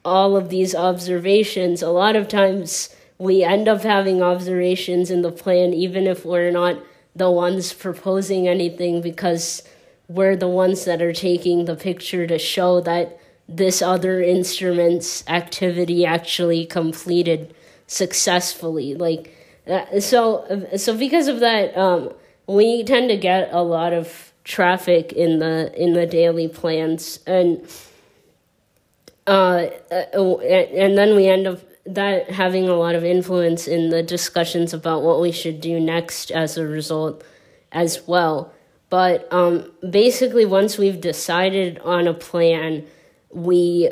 all 0.05 0.37
of 0.37 0.49
these 0.49 0.73
observations, 0.73 1.81
a 1.81 1.89
lot 1.89 2.15
of 2.15 2.27
times 2.27 2.95
we 3.19 3.43
end 3.43 3.67
up 3.67 3.83
having 3.83 4.23
observations 4.23 5.11
in 5.11 5.21
the 5.21 5.31
plan 5.31 5.73
even 5.73 6.07
if 6.07 6.25
we're 6.25 6.49
not 6.49 6.81
the 7.15 7.29
ones 7.29 7.73
proposing 7.73 8.47
anything 8.47 9.01
because 9.01 9.61
we're 10.07 10.35
the 10.35 10.47
ones 10.47 10.85
that 10.85 11.01
are 11.01 11.13
taking 11.13 11.65
the 11.65 11.75
picture 11.75 12.25
to 12.25 12.39
show 12.39 12.81
that 12.81 13.19
this 13.47 13.81
other 13.81 14.21
instrument's 14.21 15.27
activity 15.27 16.05
actually 16.05 16.65
completed 16.65 17.53
successfully. 17.87 18.95
Like, 18.95 19.35
uh, 19.67 19.99
so, 19.99 20.67
so 20.77 20.95
because 20.97 21.27
of 21.27 21.39
that, 21.39 21.75
um, 21.77 22.13
we 22.47 22.83
tend 22.83 23.09
to 23.09 23.17
get 23.17 23.49
a 23.51 23.61
lot 23.61 23.93
of 23.93 24.31
traffic 24.43 25.13
in 25.13 25.39
the 25.39 25.71
in 25.79 25.93
the 25.93 26.07
daily 26.07 26.47
plans, 26.47 27.19
and 27.27 27.67
uh, 29.27 29.67
uh 29.91 30.37
and 30.39 30.97
then 30.97 31.15
we 31.15 31.27
end 31.27 31.45
up 31.45 31.59
that 31.95 32.31
having 32.31 32.69
a 32.69 32.75
lot 32.75 32.95
of 32.95 33.03
influence 33.03 33.67
in 33.67 33.89
the 33.89 34.03
discussions 34.03 34.73
about 34.73 35.01
what 35.01 35.19
we 35.21 35.31
should 35.31 35.61
do 35.61 35.79
next 35.79 36.31
as 36.31 36.57
a 36.57 36.65
result 36.65 37.23
as 37.71 38.07
well. 38.07 38.53
But 38.89 39.31
um, 39.31 39.71
basically, 39.87 40.45
once 40.45 40.77
we've 40.77 40.99
decided 40.99 41.79
on 41.79 42.07
a 42.07 42.13
plan, 42.13 42.85
we 43.31 43.91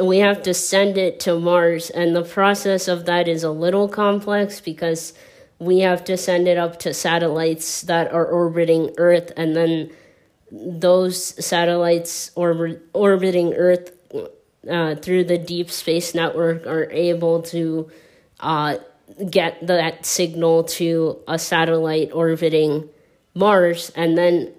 we 0.00 0.18
have 0.18 0.42
to 0.42 0.54
send 0.54 0.96
it 0.96 1.18
to 1.20 1.38
Mars, 1.38 1.90
and 1.90 2.14
the 2.14 2.22
process 2.22 2.88
of 2.88 3.04
that 3.06 3.26
is 3.28 3.42
a 3.42 3.50
little 3.50 3.88
complex 3.88 4.60
because 4.60 5.12
we 5.58 5.80
have 5.80 6.04
to 6.04 6.16
send 6.16 6.46
it 6.46 6.58
up 6.58 6.78
to 6.80 6.94
satellites 6.94 7.82
that 7.82 8.12
are 8.12 8.26
orbiting 8.26 8.90
Earth, 8.96 9.32
and 9.36 9.56
then 9.56 9.90
those 10.50 11.44
satellites 11.44 12.30
orbit, 12.34 12.82
orbiting 12.92 13.54
Earth 13.54 13.95
uh, 14.68 14.96
through 14.96 15.24
the 15.24 15.38
Deep 15.38 15.70
Space 15.70 16.14
Network 16.14 16.66
are 16.66 16.90
able 16.90 17.42
to 17.42 17.90
uh, 18.40 18.76
get 19.30 19.66
that 19.66 20.04
signal 20.04 20.64
to 20.64 21.18
a 21.28 21.38
satellite 21.38 22.10
orbiting 22.12 22.88
Mars, 23.34 23.92
and 23.94 24.16
then 24.16 24.52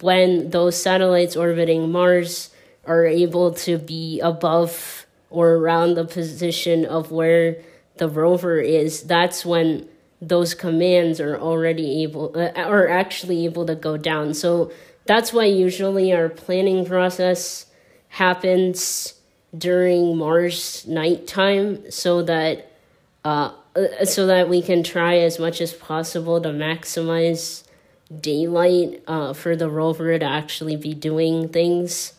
when 0.00 0.50
those 0.50 0.80
satellites 0.80 1.36
orbiting 1.36 1.92
Mars 1.92 2.50
are 2.86 3.04
able 3.04 3.52
to 3.52 3.78
be 3.78 4.20
above 4.20 5.06
or 5.30 5.52
around 5.52 5.94
the 5.94 6.04
position 6.04 6.84
of 6.84 7.10
where 7.10 7.62
the 7.98 8.08
rover 8.08 8.58
is, 8.58 9.02
that's 9.02 9.44
when 9.44 9.88
those 10.20 10.54
commands 10.54 11.20
are 11.20 11.38
already 11.38 12.02
able 12.04 12.32
uh, 12.36 12.52
are 12.54 12.88
actually 12.88 13.44
able 13.44 13.66
to 13.66 13.74
go 13.74 13.96
down. 13.96 14.34
So 14.34 14.72
that's 15.04 15.32
why 15.32 15.46
usually 15.46 16.12
our 16.12 16.28
planning 16.28 16.86
process 16.86 17.66
happens 18.08 19.14
during 19.56 20.16
Mars 20.16 20.86
nighttime 20.86 21.90
so 21.90 22.22
that 22.22 22.72
uh, 23.24 23.52
so 24.04 24.26
that 24.26 24.48
we 24.48 24.62
can 24.62 24.82
try 24.82 25.18
as 25.18 25.38
much 25.38 25.60
as 25.60 25.72
possible 25.72 26.40
to 26.40 26.48
maximize 26.48 27.64
daylight 28.20 29.02
uh, 29.06 29.32
for 29.32 29.56
the 29.56 29.70
rover 29.70 30.18
to 30.18 30.24
actually 30.24 30.76
be 30.76 30.92
doing 30.92 31.48
things. 31.48 32.12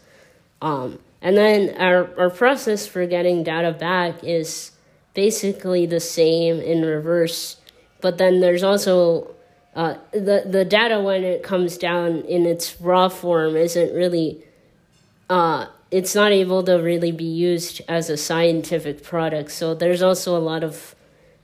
Um, 0.62 1.00
and 1.22 1.38
then 1.38 1.76
our, 1.78 2.10
our 2.20 2.30
process 2.30 2.88
for 2.88 3.06
getting 3.06 3.44
data 3.44 3.72
back 3.72 4.24
is 4.24 4.72
basically 5.14 5.86
the 5.86 6.00
same 6.00 6.60
in 6.60 6.84
reverse. 6.84 7.58
But 8.02 8.18
then 8.18 8.40
there's 8.40 8.64
also 8.64 9.34
uh, 9.76 9.96
the 10.12 10.44
the 10.46 10.66
data 10.66 11.00
when 11.02 11.24
it 11.24 11.42
comes 11.44 11.78
down 11.78 12.22
in 12.22 12.46
its 12.46 12.80
raw 12.82 13.10
form 13.10 13.56
isn't 13.56 13.94
really 13.94 14.44
uh, 15.30 15.68
it's 15.94 16.16
not 16.16 16.32
able 16.32 16.64
to 16.64 16.74
really 16.74 17.12
be 17.12 17.24
used 17.24 17.80
as 17.88 18.10
a 18.10 18.18
scientific 18.18 19.04
product. 19.04 19.52
So 19.52 19.76
there's 19.76 20.02
also 20.02 20.36
a 20.36 20.42
lot 20.42 20.64
of 20.64 20.96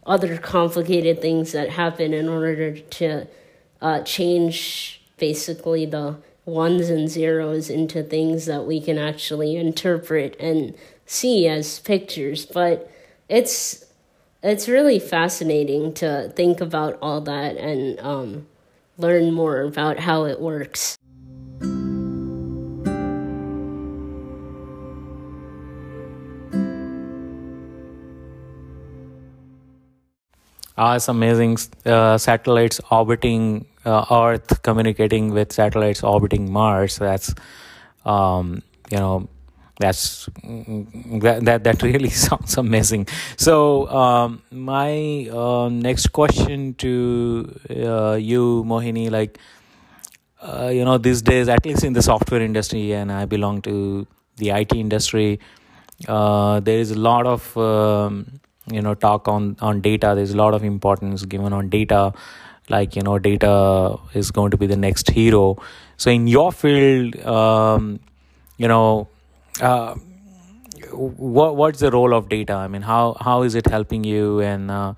other 0.08 0.40
complicated 0.40 1.22
things 1.22 1.52
that 1.52 1.70
happen 1.70 2.16
in 2.16 2.28
order 2.28 2.80
to 2.80 3.28
uh, 3.80 4.02
change 4.02 5.02
basically 5.18 5.86
the 5.86 6.18
ones 6.46 6.90
and 6.90 7.08
zeros 7.08 7.70
into 7.70 8.02
things 8.02 8.48
that 8.48 8.66
we 8.66 8.82
can 8.82 8.98
actually 8.98 9.56
interpret 9.56 10.36
and 10.40 10.74
see 11.06 11.48
as 11.48 11.78
pictures. 11.78 12.48
But 12.48 12.92
it's 13.30 13.86
it's 14.42 14.68
really 14.68 14.98
fascinating 14.98 15.94
to 15.96 16.34
think 16.36 16.60
about 16.60 16.98
all 17.04 17.22
that 17.22 17.56
and 17.58 18.00
um, 18.00 18.48
learn 18.98 19.32
more 19.32 19.62
about 19.62 20.00
how 20.00 20.26
it 20.26 20.40
works. 20.42 20.98
It's 30.80 31.08
amazing. 31.10 31.58
Uh, 31.86 32.18
satellites 32.18 32.80
orbiting 32.90 33.66
uh, 33.86 34.06
Earth, 34.12 34.62
communicating 34.64 35.32
with 35.32 35.52
satellites 35.52 36.04
orbiting 36.04 36.52
Mars. 36.52 36.98
That's, 36.98 37.34
um, 38.06 38.62
you 38.92 38.98
know, 38.98 39.28
that's 39.80 40.30
that 40.44 41.40
that, 41.44 41.64
that 41.64 41.82
really 41.82 42.10
sounds 42.28 42.58
amazing 42.58 43.08
so 43.38 43.88
um, 43.88 44.42
my 44.52 45.30
uh, 45.32 45.70
next 45.70 46.08
question 46.08 46.74
to 46.74 47.60
uh, 47.70 48.16
you 48.16 48.64
mohini 48.68 49.10
like 49.10 49.40
uh, 50.42 50.70
you 50.74 50.84
know 50.84 50.98
these 50.98 51.22
days 51.22 51.48
at 51.48 51.66
least 51.66 51.86
in 51.86 51.94
the 51.94 52.02
software 52.02 52.42
industry 52.42 52.94
and 52.94 53.10
i 53.10 53.24
belong 53.24 53.62
to 53.62 54.06
the 54.36 54.50
it 54.50 54.74
industry 54.74 55.40
uh, 56.10 56.60
there 56.60 56.80
is 56.80 56.92
a 56.92 57.00
lot 57.00 57.26
of 57.26 57.58
um, 57.58 58.42
you 58.72 58.82
know 58.82 58.94
talk 58.94 59.28
on 59.28 59.56
on 59.62 59.82
data 59.82 60.14
there's 60.16 60.32
a 60.32 60.38
lot 60.38 60.54
of 60.54 60.64
importance 60.64 61.26
given 61.26 61.54
on 61.54 61.70
data 61.70 62.14
like 62.70 62.96
you 62.96 63.02
know 63.02 63.18
data 63.18 63.98
is 64.14 64.32
going 64.32 64.52
to 64.52 64.58
be 64.58 64.68
the 64.68 64.78
next 64.78 65.10
hero 65.10 65.58
so 65.98 66.12
in 66.12 66.28
your 66.28 66.52
field 66.52 67.16
um, 67.26 68.00
you 68.58 68.68
know 68.68 69.08
uh, 69.62 69.96
what 70.92 71.56
what's 71.56 71.80
the 71.80 71.92
role 71.92 72.14
of 72.14 72.30
data? 72.30 72.54
I 72.54 72.68
mean, 72.68 72.82
how 72.82 73.18
how 73.20 73.44
is 73.44 73.56
it 73.56 73.68
helping 73.68 74.04
you, 74.04 74.40
and 74.40 74.72
uh, 74.72 74.94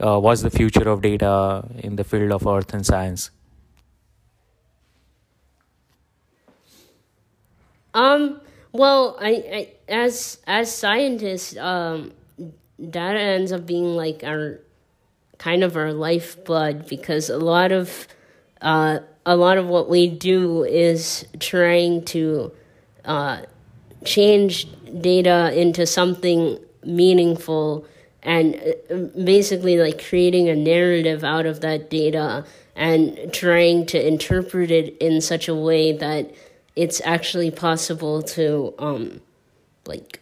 uh, 0.00 0.18
what's 0.18 0.42
the 0.42 0.50
future 0.50 0.88
of 0.88 1.02
data 1.02 1.64
in 1.78 1.96
the 1.96 2.04
field 2.04 2.32
of 2.32 2.46
earth 2.46 2.72
and 2.74 2.84
science? 2.84 3.30
Um. 7.94 8.40
Well, 8.72 9.16
I, 9.20 9.30
I 9.30 9.68
as 9.88 10.38
as 10.46 10.74
scientists, 10.74 11.56
um, 11.56 12.12
data 12.90 13.18
ends 13.18 13.52
up 13.52 13.66
being 13.66 13.96
like 13.96 14.22
our 14.24 14.60
kind 15.38 15.62
of 15.64 15.76
our 15.76 15.92
lifeblood 15.92 16.88
because 16.88 17.30
a 17.30 17.38
lot 17.38 17.72
of 17.72 18.06
uh, 18.62 18.98
a 19.24 19.36
lot 19.36 19.58
of 19.58 19.66
what 19.66 19.88
we 19.88 20.08
do 20.08 20.64
is 20.64 21.26
trying 21.40 22.04
to 22.04 22.52
uh, 23.04 23.42
change 24.04 24.66
data 25.00 25.52
into 25.58 25.86
something 25.86 26.58
meaningful 26.84 27.84
and 28.22 28.54
uh, 28.90 28.96
basically 29.24 29.76
like 29.78 30.04
creating 30.04 30.48
a 30.48 30.54
narrative 30.56 31.24
out 31.24 31.46
of 31.46 31.60
that 31.60 31.90
data 31.90 32.44
and 32.74 33.32
trying 33.32 33.86
to 33.86 34.06
interpret 34.06 34.70
it 34.70 34.96
in 34.98 35.20
such 35.20 35.48
a 35.48 35.54
way 35.54 35.92
that 35.92 36.32
it's 36.76 37.00
actually 37.04 37.50
possible 37.50 38.22
to 38.22 38.74
um 38.78 39.20
like 39.86 40.20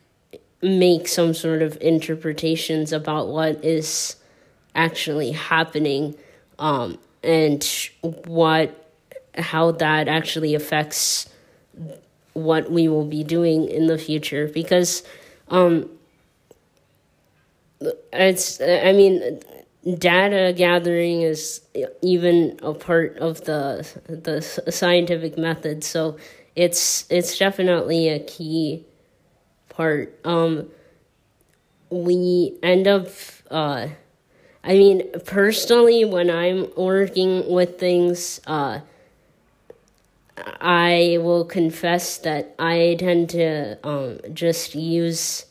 make 0.64 1.06
some 1.06 1.34
sort 1.34 1.62
of 1.62 1.76
interpretations 1.80 2.92
about 2.92 3.28
what 3.28 3.62
is 3.64 4.16
actually 4.74 5.30
happening 5.30 6.16
um 6.58 6.98
and 7.22 7.88
what 8.24 8.90
how 9.36 9.70
that 9.70 10.08
actually 10.08 10.54
affects 10.54 11.28
what 12.32 12.70
we 12.70 12.88
will 12.88 13.04
be 13.04 13.22
doing 13.22 13.68
in 13.68 13.86
the 13.86 13.98
future 13.98 14.48
because 14.48 15.02
um 15.48 15.88
it's 18.12 18.60
i 18.60 18.92
mean 18.92 19.40
data 19.98 20.54
gathering 20.56 21.20
is 21.22 21.60
even 22.00 22.58
a 22.62 22.72
part 22.72 23.18
of 23.18 23.44
the 23.44 23.86
the 24.08 24.40
scientific 24.72 25.36
method 25.36 25.84
so 25.84 26.16
it's 26.56 27.04
it's 27.10 27.36
definitely 27.38 28.08
a 28.08 28.18
key 28.20 28.84
part 29.76 30.18
um 30.24 30.68
we 31.90 32.56
end 32.62 32.86
up 32.86 33.08
uh 33.50 33.86
i 34.62 34.72
mean 34.72 35.02
personally 35.24 36.04
when 36.04 36.30
i'm 36.30 36.68
working 36.76 37.48
with 37.50 37.78
things 37.78 38.40
uh 38.46 38.80
I 40.36 41.18
will 41.20 41.44
confess 41.44 42.18
that 42.18 42.54
I 42.58 42.96
tend 42.98 43.30
to 43.30 43.78
um, 43.86 44.18
just 44.32 44.74
use 44.74 45.46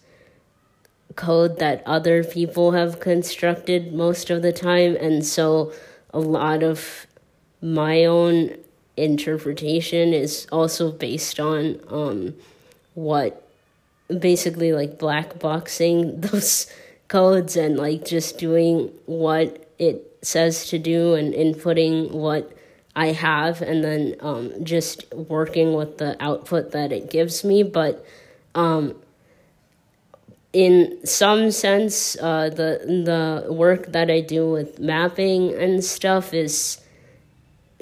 code 1.16 1.60
that 1.60 1.84
other 1.86 2.24
people 2.24 2.72
have 2.72 3.00
constructed 3.00 3.94
most 3.94 4.30
of 4.30 4.42
the 4.42 4.52
time, 4.52 4.96
and 4.98 5.26
so 5.26 5.72
a 6.14 6.20
lot 6.20 6.64
of 6.64 7.08
my 7.62 8.04
own 8.06 8.58
interpretation 8.98 10.14
is 10.14 10.48
also 10.52 10.92
based 10.92 11.40
on 11.40 11.80
um, 11.88 12.36
what 12.94 13.43
basically 14.20 14.74
like 14.74 14.98
black 14.98 15.40
boxing 15.40 16.22
those 16.26 16.68
codes 17.08 17.56
and 17.56 17.78
like 17.78 18.06
just 18.06 18.38
doing 18.38 18.92
what 19.06 19.70
it 19.80 20.18
says 20.22 20.68
to 20.70 20.80
do 20.80 21.14
and 21.16 21.34
inputting 21.34 22.12
what 22.12 22.52
I 22.96 23.08
have 23.08 23.62
and 23.62 23.84
then 23.84 24.16
um, 24.20 24.64
just 24.64 25.12
working 25.14 25.74
with 25.74 25.98
the 25.98 26.16
output 26.24 26.72
that 26.72 26.92
it 26.92 27.10
gives 27.10 27.44
me. 27.44 27.64
But 27.64 28.06
um, 28.56 28.96
in 30.54 31.06
some 31.06 31.50
sense, 31.50 32.16
uh, 32.22 32.50
the 32.50 33.44
the 33.46 33.52
work 33.52 33.88
that 33.88 34.12
I 34.12 34.22
do 34.22 34.50
with 34.50 34.80
mapping 34.80 35.54
and 35.56 35.84
stuff 35.84 36.34
is 36.34 36.80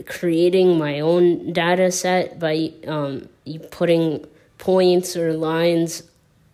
creating 0.05 0.77
my 0.77 1.01
own 1.01 1.51
data 1.51 1.91
set 1.91 2.39
by 2.39 2.71
um, 2.87 3.27
putting 3.71 4.25
points 4.57 5.17
or 5.17 5.33
lines 5.33 6.03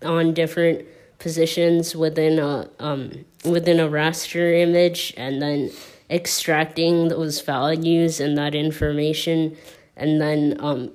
on 0.03 0.33
different 0.33 0.85
positions 1.19 1.95
within 1.95 2.39
a 2.39 2.69
um, 2.79 3.25
within 3.43 3.79
a 3.79 3.87
raster 3.87 4.61
image 4.61 5.13
and 5.17 5.41
then 5.41 5.71
extracting 6.09 7.09
those 7.09 7.41
values 7.41 8.19
and 8.19 8.37
that 8.37 8.55
information 8.55 9.57
and 9.95 10.21
then 10.21 10.55
um, 10.59 10.91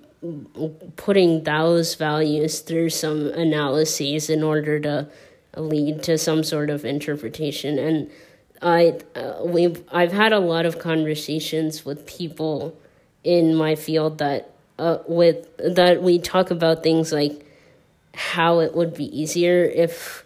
putting 0.97 1.43
those 1.45 1.97
values 1.97 2.61
through 2.61 2.89
some 2.91 3.27
analyses 3.29 4.31
in 4.31 4.43
order 4.43 4.79
to 4.79 5.09
lead 5.57 6.03
to 6.05 6.17
some 6.17 6.43
sort 6.45 6.71
of 6.71 6.85
interpretation. 6.85 7.79
And 7.79 8.11
I 8.63 9.01
uh, 9.17 9.43
we've 9.45 9.83
I've 9.91 10.13
had 10.13 10.33
a 10.33 10.39
lot 10.39 10.67
of 10.67 10.79
conversations 10.79 11.85
with 11.85 12.07
people 12.07 12.79
in 13.25 13.55
my 13.55 13.75
field 13.75 14.19
that 14.19 14.53
uh, 14.79 14.99
with 15.07 15.49
that 15.59 16.03
we 16.03 16.19
talk 16.19 16.51
about 16.51 16.83
things 16.83 17.13
like 17.13 17.45
how 18.15 18.61
it 18.61 18.75
would 18.75 18.95
be 18.95 19.05
easier 19.19 19.65
if 19.65 20.25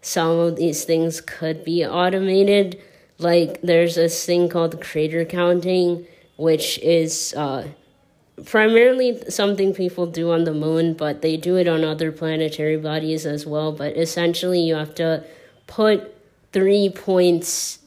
some 0.00 0.38
of 0.38 0.56
these 0.56 0.84
things 0.84 1.20
could 1.20 1.64
be 1.64 1.84
automated 1.84 2.80
like 3.18 3.60
there's 3.62 3.94
this 3.94 4.24
thing 4.26 4.48
called 4.48 4.80
crater 4.80 5.24
counting, 5.24 6.06
which 6.36 6.78
is 6.80 7.32
uh, 7.36 7.68
primarily 8.44 9.22
something 9.30 9.72
people 9.72 10.06
do 10.06 10.32
on 10.32 10.44
the 10.44 10.52
moon, 10.52 10.94
but 10.94 11.22
they 11.22 11.36
do 11.36 11.56
it 11.56 11.68
on 11.68 11.84
other 11.84 12.10
planetary 12.10 12.76
bodies 12.76 13.24
as 13.24 13.46
well. 13.46 13.72
But 13.72 13.96
essentially, 13.96 14.60
you 14.60 14.74
have 14.74 14.94
to 14.96 15.24
put 15.66 16.14
three 16.52 16.88
points 16.88 17.78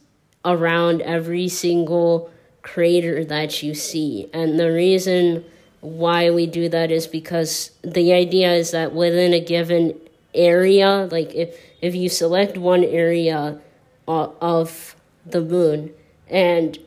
around 0.44 1.02
every 1.02 1.48
single 1.48 2.30
crater 2.62 3.24
that 3.24 3.62
you 3.62 3.74
see. 3.74 4.28
And 4.32 4.58
the 4.58 4.72
reason 4.72 5.44
why 5.80 6.30
we 6.30 6.46
do 6.46 6.68
that 6.68 6.90
is 6.90 7.06
because 7.06 7.70
the 7.82 8.12
idea 8.12 8.52
is 8.54 8.72
that 8.72 8.94
within 8.94 9.32
a 9.32 9.40
given 9.40 9.98
area, 10.34 11.08
like 11.10 11.34
if, 11.34 11.58
if 11.80 11.94
you 11.94 12.08
select 12.08 12.58
one 12.58 12.84
area 12.84 13.60
of 14.06 14.96
the 15.26 15.40
moon 15.40 15.92
and 16.28 16.78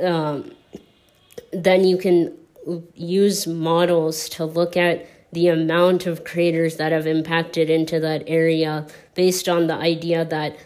um, 0.00 0.52
then 1.52 1.84
you 1.84 1.96
can 1.96 2.36
use 2.94 3.46
models 3.46 4.28
to 4.28 4.44
look 4.44 4.76
at 4.76 5.06
the 5.32 5.48
amount 5.48 6.06
of 6.06 6.24
craters 6.24 6.76
that 6.76 6.92
have 6.92 7.06
impacted 7.06 7.70
into 7.70 8.00
that 8.00 8.22
area 8.26 8.86
based 9.14 9.48
on 9.48 9.66
the 9.66 9.74
idea 9.74 10.24
that 10.24 10.56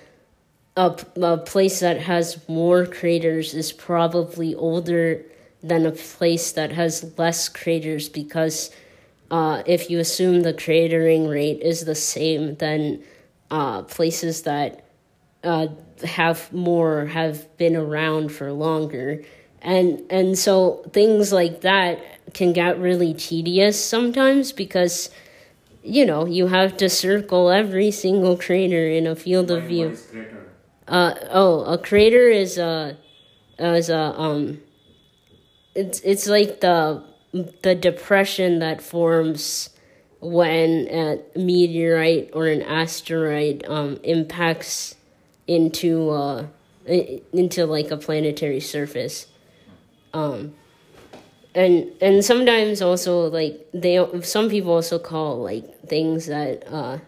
a, 0.76 0.96
a 1.20 1.38
place 1.38 1.80
that 1.80 2.00
has 2.00 2.46
more 2.48 2.86
craters 2.86 3.54
is 3.54 3.72
probably 3.72 4.54
older 4.54 5.24
than 5.62 5.86
a 5.86 5.92
place 5.92 6.52
that 6.52 6.72
has 6.72 7.12
less 7.18 7.48
craters 7.48 8.08
because 8.08 8.70
uh, 9.30 9.62
if 9.66 9.90
you 9.90 9.98
assume 9.98 10.42
the 10.42 10.54
cratering 10.54 11.30
rate 11.30 11.60
is 11.60 11.84
the 11.84 11.94
same, 11.94 12.56
then 12.56 13.02
uh, 13.50 13.82
places 13.82 14.42
that 14.42 14.84
uh, 15.44 15.68
have 16.04 16.52
more 16.52 17.06
have 17.06 17.56
been 17.56 17.76
around 17.76 18.30
for 18.30 18.52
longer. 18.52 19.22
And 19.62 20.02
and 20.10 20.38
so 20.38 20.84
things 20.92 21.32
like 21.32 21.60
that 21.60 22.00
can 22.32 22.52
get 22.52 22.78
really 22.78 23.12
tedious 23.14 23.82
sometimes 23.82 24.52
because 24.52 25.10
you 25.82 26.06
know 26.06 26.26
you 26.26 26.46
have 26.46 26.76
to 26.78 26.88
circle 26.88 27.50
every 27.50 27.90
single 27.90 28.36
crater 28.36 28.88
in 28.88 29.06
a 29.06 29.14
field 29.14 29.50
of 29.50 29.64
view. 29.64 29.96
Uh, 30.88 31.14
oh, 31.30 31.64
a 31.64 31.78
crater 31.78 32.28
is 32.28 32.58
a 32.58 32.96
is 33.58 33.90
a 33.90 34.18
um. 34.18 34.60
It's 35.74 36.00
it's 36.00 36.26
like 36.26 36.60
the 36.60 37.02
the 37.62 37.74
depression 37.74 38.58
that 38.58 38.82
forms 38.82 39.70
when 40.20 40.88
a 40.90 41.18
meteorite 41.38 42.30
or 42.34 42.46
an 42.46 42.62
asteroid 42.62 43.64
um 43.66 43.98
impacts 44.02 44.96
into 45.46 46.10
uh 46.10 46.46
into 46.86 47.66
like 47.66 47.90
a 47.90 47.96
planetary 47.96 48.60
surface. 48.60 49.26
Um, 50.12 50.54
and 51.54 51.90
and 52.00 52.24
sometimes 52.24 52.82
also 52.82 53.28
like 53.28 53.66
they 53.72 54.04
some 54.22 54.48
people 54.48 54.72
also 54.72 54.98
call 54.98 55.38
like 55.38 55.82
things 55.86 56.26
that 56.26 56.66
uh 56.72 56.98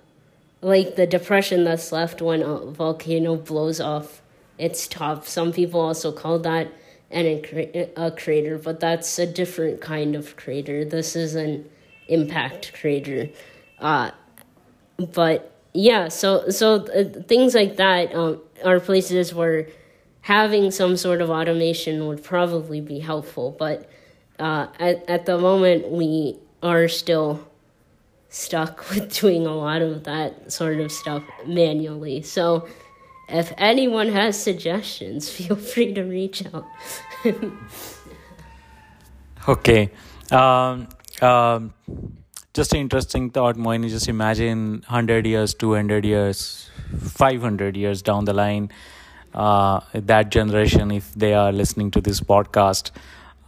like 0.60 0.96
the 0.96 1.06
depression 1.06 1.64
that's 1.64 1.90
left 1.90 2.22
when 2.22 2.42
a 2.42 2.58
volcano 2.66 3.36
blows 3.36 3.80
off 3.80 4.22
its 4.58 4.86
top. 4.86 5.26
Some 5.26 5.52
people 5.52 5.80
also 5.80 6.12
call 6.12 6.38
that 6.40 6.68
an 7.12 7.26
a 7.96 8.10
crater, 8.10 8.58
but 8.58 8.80
that's 8.80 9.18
a 9.18 9.26
different 9.26 9.80
kind 9.80 10.16
of 10.16 10.36
crater. 10.36 10.84
This 10.84 11.14
is 11.14 11.34
an 11.34 11.68
impact 12.08 12.72
crater. 12.74 13.28
Uh, 13.78 14.10
but 15.12 15.52
yeah, 15.74 16.08
so 16.08 16.48
so 16.50 16.86
uh, 16.86 17.04
things 17.22 17.54
like 17.54 17.76
that 17.76 18.14
um, 18.14 18.40
are 18.64 18.80
places 18.80 19.34
where 19.34 19.68
having 20.22 20.70
some 20.70 20.96
sort 20.96 21.20
of 21.20 21.30
automation 21.30 22.06
would 22.06 22.22
probably 22.22 22.80
be 22.80 22.98
helpful. 22.98 23.54
But 23.58 23.88
uh, 24.38 24.68
at 24.78 25.08
at 25.08 25.26
the 25.26 25.38
moment, 25.38 25.90
we 25.90 26.38
are 26.62 26.88
still 26.88 27.46
stuck 28.28 28.88
with 28.90 29.12
doing 29.12 29.46
a 29.46 29.54
lot 29.54 29.82
of 29.82 30.04
that 30.04 30.52
sort 30.52 30.80
of 30.80 30.90
stuff 30.90 31.22
manually. 31.46 32.22
So 32.22 32.66
if 33.28 33.52
anyone 33.56 34.08
has 34.08 34.40
suggestions, 34.42 35.30
feel 35.36 35.56
free 35.56 35.92
to 35.94 36.02
reach 36.02 36.44
out. 36.52 36.66
okay. 39.48 39.90
Um, 40.30 40.88
um, 41.20 41.74
just 42.54 42.72
an 42.72 42.80
interesting 42.80 43.30
thought, 43.30 43.56
Mohini. 43.56 43.88
Just 43.88 44.08
imagine 44.08 44.84
100 44.86 45.26
years, 45.26 45.54
200 45.54 46.04
years, 46.04 46.70
500 46.98 47.76
years 47.76 48.02
down 48.02 48.24
the 48.24 48.34
line, 48.34 48.70
uh, 49.34 49.80
that 49.94 50.30
generation, 50.30 50.90
if 50.90 51.12
they 51.14 51.32
are 51.34 51.52
listening 51.52 51.90
to 51.92 52.00
this 52.00 52.20
podcast, 52.20 52.90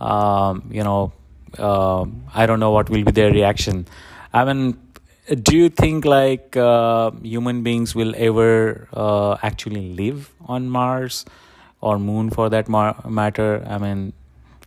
um, 0.01 0.69
you 0.71 0.83
know, 0.83 1.13
uh, 1.59 2.05
I 2.35 2.47
don't 2.47 2.61
know 2.61 2.71
what 2.71 2.89
will 2.89 3.05
be 3.05 3.13
their 3.13 3.31
reaction. 3.31 3.87
I 4.33 4.45
mean, 4.45 4.79
do 5.27 5.57
you 5.57 5.69
think 5.71 6.05
like 6.05 6.57
uh, 6.57 7.11
human 7.23 7.63
beings 7.63 7.95
will 7.95 8.15
ever 8.17 8.89
uh, 8.93 9.37
actually 9.43 9.95
live 9.95 10.31
on 10.47 10.69
Mars 10.69 11.25
or 11.81 11.99
Moon 11.99 12.31
for 12.31 12.51
that 12.51 12.69
mar- 12.69 13.03
matter? 13.09 13.65
I 13.67 13.79
mean, 13.79 14.13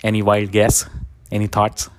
any 0.03 0.21
wild 0.21 0.51
guess? 0.51 0.85
Any 1.31 1.47
thoughts? 1.47 1.89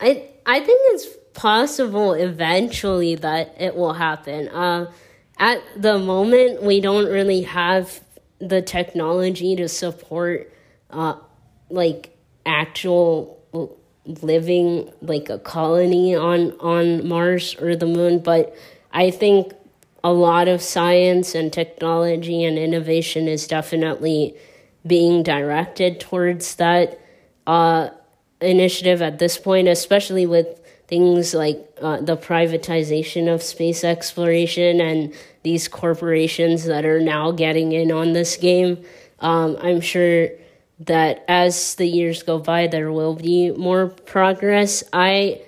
I 0.00 0.28
I 0.46 0.60
think 0.60 0.80
it's 0.94 1.08
possible 1.34 2.12
eventually 2.12 3.16
that 3.16 3.54
it 3.58 3.74
will 3.74 3.94
happen. 3.94 4.48
Uh, 4.48 4.92
at 5.38 5.62
the 5.76 5.98
moment, 5.98 6.62
we 6.62 6.80
don't 6.80 7.06
really 7.06 7.42
have 7.42 8.00
the 8.38 8.62
technology 8.62 9.56
to 9.56 9.68
support 9.68 10.52
uh, 10.90 11.14
like 11.70 12.16
actual 12.46 13.38
living 14.22 14.90
like 15.02 15.28
a 15.28 15.38
colony 15.38 16.14
on 16.14 16.52
on 16.60 17.06
Mars 17.06 17.54
or 17.60 17.76
the 17.76 17.86
moon 17.86 18.20
but 18.20 18.54
I 18.92 19.10
think 19.10 19.52
a 20.02 20.12
lot 20.12 20.48
of 20.48 20.62
science 20.62 21.34
and 21.34 21.52
technology 21.52 22.44
and 22.44 22.58
innovation 22.58 23.28
is 23.28 23.46
definitely 23.46 24.34
being 24.86 25.22
directed 25.22 26.00
towards 26.00 26.56
that 26.56 26.98
uh, 27.46 27.90
initiative 28.40 29.02
at 29.02 29.18
this 29.18 29.38
point 29.38 29.68
especially 29.68 30.26
with 30.26 30.60
things 30.90 31.34
like 31.34 31.56
uh, 31.80 32.00
the 32.00 32.16
privatization 32.16 33.32
of 33.32 33.42
space 33.42 33.84
exploration 33.84 34.80
and 34.80 35.14
these 35.44 35.68
corporations 35.68 36.64
that 36.64 36.84
are 36.84 37.00
now 37.00 37.30
getting 37.30 37.70
in 37.70 37.92
on 37.92 38.12
this 38.12 38.36
game. 38.36 38.84
Um, 39.20 39.56
I'm 39.60 39.80
sure 39.80 40.28
that 40.80 41.24
as 41.28 41.74
the 41.74 41.86
years 41.86 42.22
go 42.22 42.38
by, 42.38 42.66
there 42.66 42.90
will 42.90 43.14
be 43.14 43.50
more 43.50 43.88
progress. 43.88 44.82
I, 44.92 45.42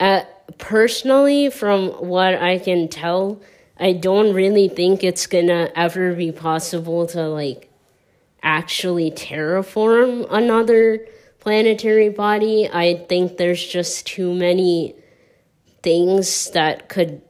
uh, 0.00 0.22
personally, 0.58 1.50
from 1.50 1.90
what 1.90 2.34
I 2.34 2.58
can 2.58 2.88
tell, 2.88 3.40
I 3.78 3.92
don't 3.92 4.34
really 4.34 4.68
think 4.68 5.04
it's 5.04 5.26
gonna 5.26 5.70
ever 5.74 6.14
be 6.14 6.32
possible 6.32 7.06
to 7.08 7.28
like 7.28 7.70
actually 8.42 9.10
terraform 9.12 10.26
another 10.30 11.06
planetary 11.38 12.08
body. 12.08 12.68
I 12.72 12.94
think 13.08 13.36
there's 13.36 13.64
just 13.64 14.06
too 14.06 14.34
many 14.34 14.96
things 15.82 16.50
that 16.50 16.88
could 16.88 17.22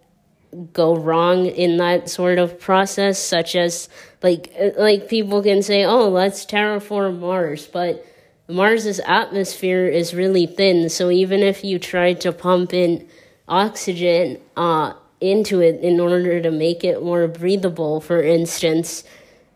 go 0.73 0.95
wrong 0.97 1.47
in 1.47 1.79
that 1.79 2.11
sort 2.11 2.39
of 2.39 2.61
process, 2.61 3.19
such 3.19 3.57
as 3.57 3.89
like 4.23 4.53
uh, 4.59 4.71
like 4.79 5.09
people 5.09 5.43
can 5.43 5.63
say, 5.63 5.85
"Oh, 5.85 6.09
let's 6.09 6.45
terraform 6.47 7.21
Mars," 7.21 7.67
but 7.67 8.05
Mars's 8.49 9.01
atmosphere 9.07 9.87
is 9.87 10.15
really 10.15 10.47
thin, 10.47 10.89
so 10.89 11.11
even 11.11 11.41
if 11.41 11.65
you 11.65 11.79
tried 11.79 12.21
to 12.23 12.33
pump 12.33 12.75
in 12.75 13.09
oxygen 13.49 14.39
uh, 14.57 14.93
into 15.21 15.61
it 15.61 15.81
in 15.81 16.01
order 16.01 16.41
to 16.43 16.51
make 16.51 16.85
it 16.85 17.03
more 17.03 17.29
breathable, 17.29 18.01
for 18.01 18.23
instance, 18.23 19.05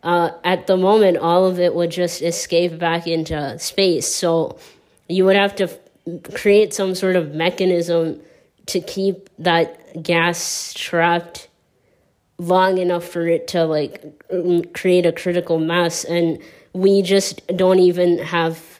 uh, 0.03 0.31
at 0.43 0.67
the 0.67 0.77
moment 0.77 1.17
all 1.17 1.45
of 1.45 1.59
it 1.59 1.75
would 1.75 1.91
just 1.91 2.21
escape 2.21 2.77
back 2.79 3.07
into 3.07 3.57
space. 3.59 4.07
So 4.07 4.57
you 5.09 5.25
would 5.25 5.35
have 5.35 5.55
to 5.57 5.65
f- 5.65 6.33
create 6.33 6.73
some 6.73 6.95
sort 6.95 7.15
of 7.15 7.33
mechanism 7.33 8.21
to 8.67 8.79
keep 8.79 9.29
that 9.39 10.01
gas 10.01 10.73
trapped 10.73 11.46
long 12.37 12.77
enough 12.77 13.03
for 13.03 13.27
it 13.27 13.47
to 13.47 13.65
like 13.65 14.03
create 14.73 15.05
a 15.05 15.11
critical 15.11 15.59
mass 15.59 16.03
and 16.03 16.39
we 16.73 17.01
just 17.01 17.45
don't 17.55 17.79
even 17.79 18.19
have 18.19 18.79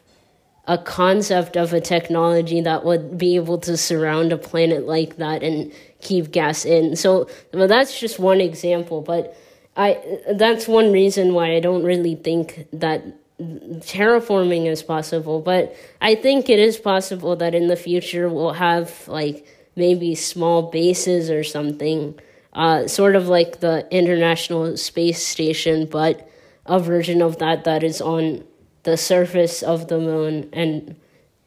a 0.66 0.78
concept 0.78 1.56
of 1.56 1.72
a 1.72 1.80
technology 1.80 2.60
that 2.60 2.84
would 2.84 3.16
be 3.18 3.36
able 3.36 3.58
to 3.58 3.76
surround 3.76 4.32
a 4.32 4.38
planet 4.38 4.86
like 4.86 5.16
that 5.16 5.42
and 5.42 5.72
keep 6.00 6.30
gas 6.30 6.64
in. 6.64 6.94
So 6.94 7.28
well, 7.52 7.66
that's 7.66 7.98
just 7.98 8.18
one 8.18 8.40
example 8.40 9.00
but 9.00 9.36
i 9.76 10.00
that's 10.34 10.66
one 10.66 10.92
reason 10.92 11.34
why 11.34 11.54
i 11.54 11.60
don't 11.60 11.84
really 11.84 12.16
think 12.16 12.66
that 12.72 13.04
terraforming 13.40 14.66
is 14.66 14.82
possible 14.82 15.40
but 15.40 15.74
i 16.00 16.16
think 16.16 16.48
it 16.48 16.58
is 16.58 16.76
possible 16.76 17.36
that 17.36 17.54
in 17.54 17.68
the 17.68 17.76
future 17.76 18.28
we'll 18.28 18.54
have 18.54 19.06
like 19.06 19.46
maybe 19.78 20.14
small 20.14 20.62
bases 20.70 21.30
or 21.30 21.44
something, 21.44 22.18
uh, 22.58 22.88
sort 22.88 23.14
of 23.14 23.28
like 23.28 23.60
the 23.60 23.86
International 23.92 24.76
Space 24.76 25.24
Station, 25.24 25.86
but 25.86 26.28
a 26.66 26.80
version 26.80 27.22
of 27.22 27.38
that 27.38 27.62
that 27.64 27.84
is 27.84 28.00
on 28.00 28.44
the 28.82 28.96
surface 28.96 29.62
of 29.62 29.86
the 29.86 29.98
moon 30.00 30.50
and 30.52 30.96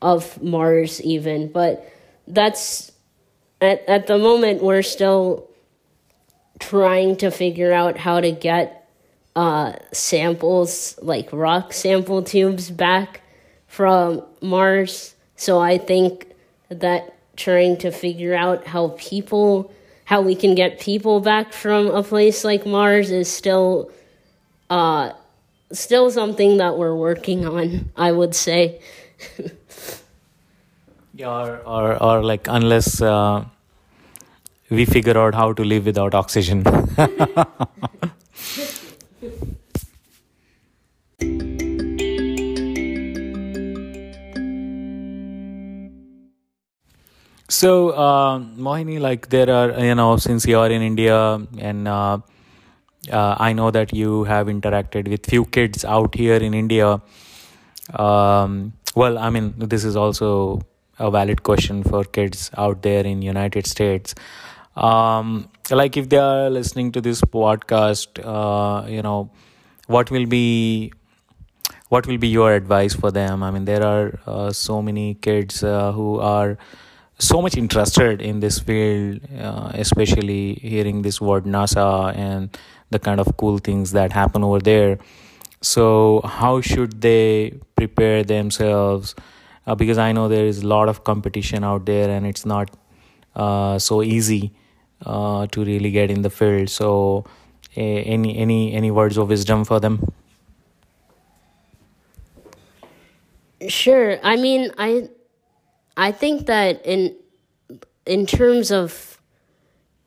of 0.01 0.41
Mars, 0.41 1.01
even. 1.01 1.51
But 1.51 1.85
that's 2.27 2.93
at, 3.59 3.83
at 3.89 4.07
the 4.07 4.17
moment, 4.17 4.63
we're 4.63 4.83
still 4.83 5.49
trying 6.59 7.17
to 7.17 7.29
figure 7.29 7.73
out 7.73 7.97
how 7.97 8.21
to 8.21 8.31
get 8.31 8.89
uh, 9.35 9.73
samples, 9.91 10.97
like 11.01 11.27
rock 11.33 11.73
sample 11.73 12.23
tubes, 12.23 12.71
back 12.71 13.19
from 13.67 14.23
Mars. 14.41 15.13
So 15.35 15.59
I 15.59 15.77
think 15.77 16.33
that 16.69 17.17
trying 17.35 17.75
to 17.79 17.91
figure 17.91 18.33
out 18.33 18.65
how 18.65 18.95
people 18.97 19.73
how 20.11 20.21
we 20.21 20.35
can 20.35 20.55
get 20.55 20.79
people 20.79 21.21
back 21.21 21.53
from 21.53 21.87
a 21.87 22.03
place 22.03 22.43
like 22.43 22.65
Mars 22.65 23.11
is 23.11 23.31
still 23.31 23.89
uh 24.69 25.13
still 25.71 26.11
something 26.11 26.57
that 26.57 26.77
we're 26.77 26.95
working 26.95 27.45
on, 27.45 27.89
I 27.95 28.11
would 28.11 28.35
say. 28.35 28.81
yeah, 31.13 31.29
or, 31.29 31.57
or, 31.65 32.03
or 32.03 32.23
like, 32.23 32.47
unless 32.49 33.01
uh, 33.01 33.45
we 34.69 34.85
figure 34.85 35.17
out 35.17 35.33
how 35.33 35.53
to 35.53 35.63
live 35.63 35.85
without 35.85 36.13
oxygen. 36.13 36.63
So, 47.61 47.89
uh, 47.89 48.39
Mohini, 48.39 48.99
like 48.99 49.29
there 49.29 49.49
are, 49.49 49.69
you 49.85 49.93
know, 49.93 50.17
since 50.17 50.45
you 50.47 50.57
are 50.57 50.69
in 50.71 50.81
India 50.81 51.17
and 51.59 51.87
uh, 51.87 52.17
uh, 53.11 53.35
I 53.39 53.53
know 53.53 53.69
that 53.71 53.93
you 53.93 54.23
have 54.23 54.47
interacted 54.47 55.07
with 55.07 55.25
few 55.27 55.45
kids 55.45 55.85
out 55.85 56.15
here 56.15 56.37
in 56.37 56.55
India. 56.55 57.01
Um, 57.93 58.73
well, 58.95 59.17
I 59.19 59.29
mean, 59.29 59.53
this 59.57 59.83
is 59.83 59.95
also 59.95 60.61
a 60.97 61.11
valid 61.11 61.43
question 61.43 61.83
for 61.83 62.03
kids 62.03 62.49
out 62.57 62.81
there 62.81 63.05
in 63.05 63.21
United 63.21 63.67
States. 63.67 64.15
Um, 64.75 65.49
like 65.69 65.97
if 65.97 66.09
they 66.09 66.17
are 66.17 66.49
listening 66.49 66.91
to 66.93 67.01
this 67.01 67.21
podcast, 67.21 68.21
uh, 68.23 68.87
you 68.87 69.03
know, 69.03 69.29
what 69.87 70.09
will 70.09 70.25
be 70.25 70.93
what 71.89 72.07
will 72.07 72.17
be 72.17 72.27
your 72.27 72.53
advice 72.53 72.93
for 72.93 73.11
them? 73.11 73.43
I 73.43 73.51
mean, 73.51 73.65
there 73.65 73.83
are 73.83 74.19
uh, 74.25 74.51
so 74.51 74.81
many 74.81 75.15
kids 75.15 75.63
uh, 75.63 75.91
who 75.91 76.19
are 76.19 76.57
so 77.21 77.41
much 77.41 77.55
interested 77.55 78.21
in 78.21 78.39
this 78.39 78.59
field, 78.59 79.21
uh, 79.39 79.71
especially 79.75 80.55
hearing 80.55 81.03
this 81.03 81.21
word 81.21 81.45
NASA 81.45 82.15
and 82.15 82.57
the 82.89 82.99
kind 82.99 83.19
of 83.19 83.37
cool 83.37 83.59
things 83.59 83.91
that 83.91 84.11
happen 84.11 84.43
over 84.43 84.59
there. 84.59 84.97
So, 85.61 86.21
how 86.25 86.61
should 86.61 87.01
they 87.01 87.59
prepare 87.75 88.23
themselves? 88.23 89.15
Uh, 89.67 89.75
because 89.75 89.99
I 89.99 90.11
know 90.11 90.27
there 90.27 90.45
is 90.45 90.63
a 90.63 90.67
lot 90.67 90.89
of 90.89 91.03
competition 91.03 91.63
out 91.63 91.85
there 91.85 92.09
and 92.09 92.25
it's 92.25 92.45
not 92.45 92.75
uh, 93.35 93.77
so 93.77 94.01
easy 94.01 94.51
uh, 95.05 95.45
to 95.47 95.63
really 95.63 95.91
get 95.91 96.09
in 96.09 96.23
the 96.23 96.31
field. 96.31 96.69
So, 96.69 97.25
any 97.75 98.35
any 98.37 98.73
any 98.73 98.89
words 98.89 99.17
of 99.17 99.29
wisdom 99.29 99.63
for 99.63 99.79
them? 99.79 100.11
Sure. 103.67 104.19
I 104.23 104.35
mean, 104.37 104.71
I 104.79 105.09
I 105.97 106.11
think 106.11 106.47
that 106.47 106.85
in 106.85 107.15
in 108.05 108.25
terms 108.25 108.71
of 108.71 109.19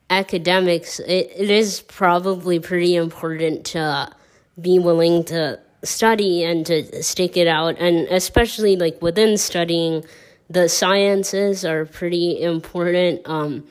academics, 0.09 0.99
it, 0.99 1.31
it 1.35 1.49
is 1.49 1.81
probably 1.81 2.59
pretty 2.59 2.95
important 2.95 3.65
to 3.65 4.11
be 4.59 4.79
willing 4.79 5.23
to 5.25 5.59
study 5.83 6.43
and 6.43 6.65
to 6.65 7.03
stick 7.03 7.37
it 7.37 7.47
out, 7.47 7.77
and 7.79 8.07
especially 8.07 8.75
like 8.75 9.01
within 9.01 9.37
studying, 9.37 10.03
the 10.49 10.67
sciences 10.69 11.63
are 11.65 11.85
pretty 11.85 12.41
important. 12.41 13.21
Um, 13.25 13.65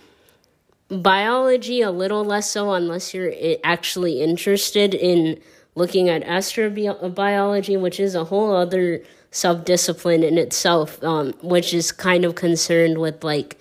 biology 0.88 1.80
a 1.80 1.90
little 1.90 2.24
less 2.24 2.50
so 2.50 2.72
unless 2.72 3.14
you're 3.14 3.32
actually 3.64 4.22
interested 4.22 4.94
in 4.94 5.40
looking 5.74 6.08
at 6.08 6.22
astrobiology, 6.22 7.80
which 7.80 7.98
is 7.98 8.14
a 8.14 8.24
whole 8.24 8.54
other 8.54 9.02
subdiscipline 9.34 10.24
in 10.24 10.38
itself, 10.38 11.02
um, 11.02 11.34
which 11.42 11.74
is 11.74 11.90
kind 11.90 12.24
of 12.24 12.36
concerned 12.36 12.98
with 12.98 13.22
like 13.24 13.58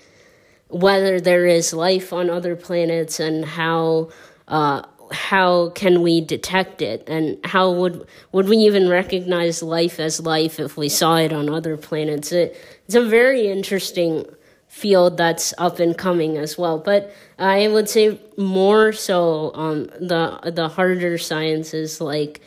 whether 0.70 1.20
there 1.20 1.46
is 1.48 1.74
life 1.74 2.14
on 2.14 2.30
other 2.30 2.56
planets 2.56 3.20
and 3.20 3.44
how 3.44 4.10
uh, 4.48 4.84
how 5.12 5.70
can 5.70 6.02
we 6.02 6.22
detect 6.22 6.82
it? 6.82 7.04
And 7.08 7.44
how 7.44 7.72
would 7.72 8.08
would 8.32 8.48
we 8.48 8.58
even 8.58 8.88
recognize 8.88 9.64
life 9.64 10.00
as 10.00 10.22
life 10.22 10.60
if 10.60 10.78
we 10.78 10.90
saw 10.90 11.18
it 11.18 11.34
on 11.34 11.50
other 11.50 11.76
planets? 11.76 12.32
It, 12.32 12.56
it's 12.86 12.96
a 12.96 13.04
very 13.04 13.48
interesting 13.48 14.26
field 14.68 15.18
that's 15.18 15.54
up 15.58 15.80
and 15.80 15.98
coming 15.98 16.38
as 16.38 16.58
well. 16.58 16.78
But 16.78 17.14
i 17.40 17.68
would 17.68 17.90
say 17.90 18.20
more 18.38 18.94
so 18.94 19.52
um, 19.56 19.86
the 20.00 20.52
the 20.54 20.68
harder 20.68 21.18
sciences 21.18 22.00
like 22.00 22.42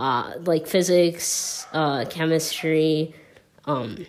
uh, 0.00 0.32
like 0.46 0.66
physics, 0.66 1.66
uh, 1.74 2.06
chemistry, 2.08 3.14
um, 3.66 4.06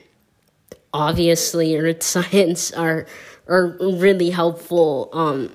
obviously 0.93 1.77
earth 1.77 2.01
science 2.01 2.71
are 2.71 3.05
are 3.47 3.75
really 3.79 4.29
helpful. 4.29 5.09
Um, 5.11 5.53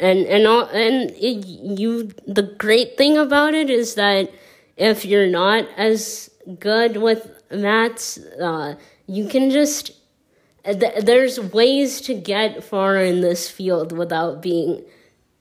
and 0.00 0.20
and 0.20 0.46
all, 0.46 0.64
and 0.68 1.10
it, 1.10 1.46
you 1.46 2.10
the 2.26 2.42
great 2.42 2.96
thing 2.96 3.18
about 3.18 3.52
it 3.52 3.68
is 3.68 3.94
that 3.96 4.30
if 4.78 5.04
you're 5.04 5.28
not 5.28 5.68
as 5.76 6.30
good 6.58 6.96
with 6.96 7.30
maths, 7.50 8.16
uh, 8.40 8.76
you 9.06 9.28
can 9.28 9.50
just 9.50 9.92
th- 10.64 11.04
there's 11.04 11.38
ways 11.38 12.00
to 12.02 12.14
get 12.14 12.64
far 12.64 12.96
in 12.96 13.20
this 13.20 13.50
field 13.50 13.92
without 13.92 14.40
being 14.40 14.82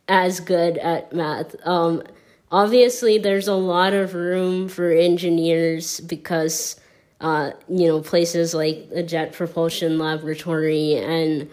as 0.09 0.41
good 0.41 0.77
at 0.79 1.13
math. 1.13 1.55
Um, 1.65 2.03
obviously 2.51 3.17
there's 3.17 3.47
a 3.47 3.55
lot 3.55 3.93
of 3.93 4.13
room 4.13 4.69
for 4.69 4.91
engineers 4.91 5.99
because 6.01 6.79
uh, 7.19 7.51
you 7.67 7.87
know 7.87 8.01
places 8.01 8.53
like 8.53 8.89
the 8.89 9.03
jet 9.03 9.33
propulsion 9.33 9.97
laboratory 9.97 10.95
and 10.95 11.49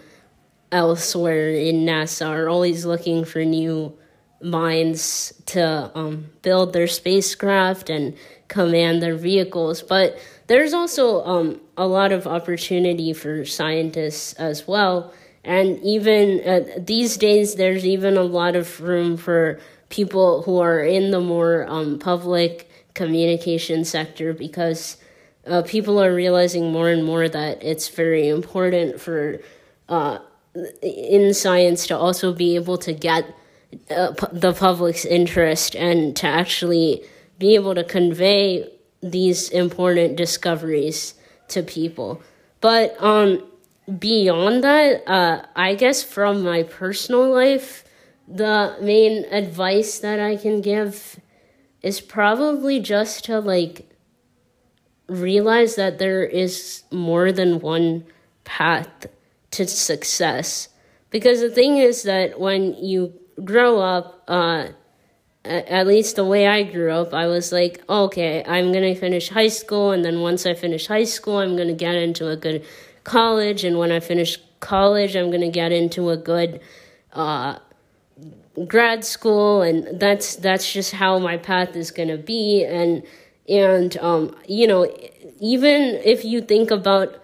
elsewhere 0.71 1.49
in 1.49 1.85
nasa 1.85 2.27
are 2.27 2.49
always 2.49 2.85
looking 2.85 3.25
for 3.25 3.43
new 3.43 3.97
minds 4.41 5.33
to 5.45 5.91
um, 5.95 6.27
build 6.41 6.73
their 6.73 6.87
spacecraft 6.87 7.89
and 7.89 8.15
command 8.47 9.01
their 9.01 9.15
vehicles. 9.15 9.81
But 9.81 10.19
there's 10.47 10.73
also 10.73 11.23
um, 11.23 11.61
a 11.77 11.87
lot 11.87 12.11
of 12.11 12.27
opportunity 12.27 13.13
for 13.13 13.45
scientists 13.45 14.33
as 14.33 14.67
well. 14.67 15.13
And 15.43 15.79
even 15.83 16.41
uh, 16.47 16.61
these 16.77 17.17
days 17.17 17.55
there's 17.55 17.85
even 17.85 18.17
a 18.17 18.23
lot 18.23 18.55
of 18.55 18.81
room 18.81 19.17
for 19.17 19.59
people 19.89 20.41
who 20.43 20.59
are 20.59 20.79
in 20.79 21.11
the 21.11 21.19
more 21.19 21.65
um, 21.69 21.99
public 21.99 22.69
communication 22.93 23.85
sector 23.85 24.33
because 24.33 24.97
uh, 25.45 25.61
people 25.61 26.01
are 26.01 26.13
realizing 26.13 26.71
more 26.71 26.89
and 26.89 27.03
more 27.03 27.29
that 27.29 27.61
it's 27.63 27.87
very 27.89 28.27
important 28.27 28.99
for 28.99 29.39
uh, 29.89 30.17
in 30.81 31.33
science 31.33 31.87
to 31.87 31.97
also 31.97 32.33
be 32.33 32.55
able 32.55 32.77
to 32.77 32.93
get 32.93 33.25
uh, 33.89 34.11
the 34.31 34.53
public's 34.53 35.05
interest 35.05 35.75
and 35.75 36.15
to 36.15 36.27
actually 36.27 37.03
be 37.37 37.55
able 37.55 37.75
to 37.75 37.83
convey 37.83 38.67
these 39.01 39.49
important 39.49 40.15
discoveries 40.15 41.13
to 41.49 41.61
people. 41.61 42.21
But 42.61 42.95
um, 42.99 43.43
beyond 43.99 44.63
that, 44.63 45.07
uh, 45.07 45.45
I 45.55 45.75
guess 45.75 46.01
from 46.01 46.41
my 46.41 46.63
personal 46.63 47.29
life, 47.29 47.84
the 48.27 48.77
main 48.81 49.25
advice 49.25 49.99
that 49.99 50.19
I 50.19 50.35
can 50.35 50.61
give 50.61 51.19
is 51.81 52.01
probably 52.01 52.79
just 52.79 53.25
to 53.25 53.39
like 53.39 53.87
realize 55.07 55.75
that 55.75 55.99
there 55.99 56.23
is 56.23 56.83
more 56.91 57.31
than 57.31 57.59
one 57.59 58.05
path 58.43 59.07
to 59.51 59.67
success. 59.67 60.69
Because 61.11 61.41
the 61.41 61.49
thing 61.49 61.77
is 61.77 62.03
that 62.03 62.39
when 62.39 62.73
you 62.73 63.13
grow 63.43 63.79
up, 63.79 64.23
uh, 64.27 64.69
at 65.45 65.85
least 65.85 66.15
the 66.15 66.25
way 66.25 66.47
I 66.47 66.63
grew 66.63 66.91
up, 66.91 67.13
I 67.13 67.27
was 67.27 67.51
like, 67.51 67.83
okay, 67.87 68.43
I'm 68.47 68.73
gonna 68.73 68.95
finish 68.95 69.29
high 69.29 69.47
school, 69.47 69.91
and 69.91 70.03
then 70.03 70.21
once 70.21 70.45
I 70.45 70.55
finish 70.55 70.87
high 70.87 71.03
school, 71.03 71.37
I'm 71.37 71.55
gonna 71.55 71.73
get 71.73 71.93
into 71.93 72.29
a 72.29 72.35
good 72.35 72.65
college, 73.03 73.63
and 73.63 73.77
when 73.77 73.91
I 73.91 73.99
finish 73.99 74.39
college, 74.59 75.15
I'm 75.15 75.29
gonna 75.29 75.51
get 75.51 75.71
into 75.71 76.09
a 76.09 76.17
good 76.17 76.61
uh, 77.13 77.59
grad 78.67 79.03
school 79.03 79.61
and 79.61 79.99
that's 79.99 80.35
that's 80.37 80.71
just 80.71 80.93
how 80.93 81.19
my 81.19 81.37
path 81.37 81.75
is 81.75 81.91
going 81.91 82.09
to 82.09 82.17
be. 82.17 82.63
And 82.63 83.03
and 83.47 83.97
um 83.97 84.35
you 84.47 84.67
know 84.67 84.91
even 85.39 85.99
if 86.03 86.25
you 86.25 86.41
think 86.41 86.71
about 86.71 87.21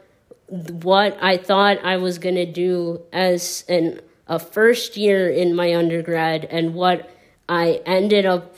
what 0.84 1.18
I 1.22 1.38
thought 1.38 1.84
I 1.84 1.98
was 1.98 2.18
going 2.18 2.36
to 2.36 2.46
do 2.46 3.02
as 3.14 3.64
an 3.70 4.02
a 4.28 4.40
first 4.40 4.98
year 4.98 5.30
in 5.30 5.56
my 5.56 5.74
undergrad 5.76 6.46
and 6.46 6.74
what 6.74 7.10
I 7.50 7.82
ended 7.86 8.26
up 8.26 8.56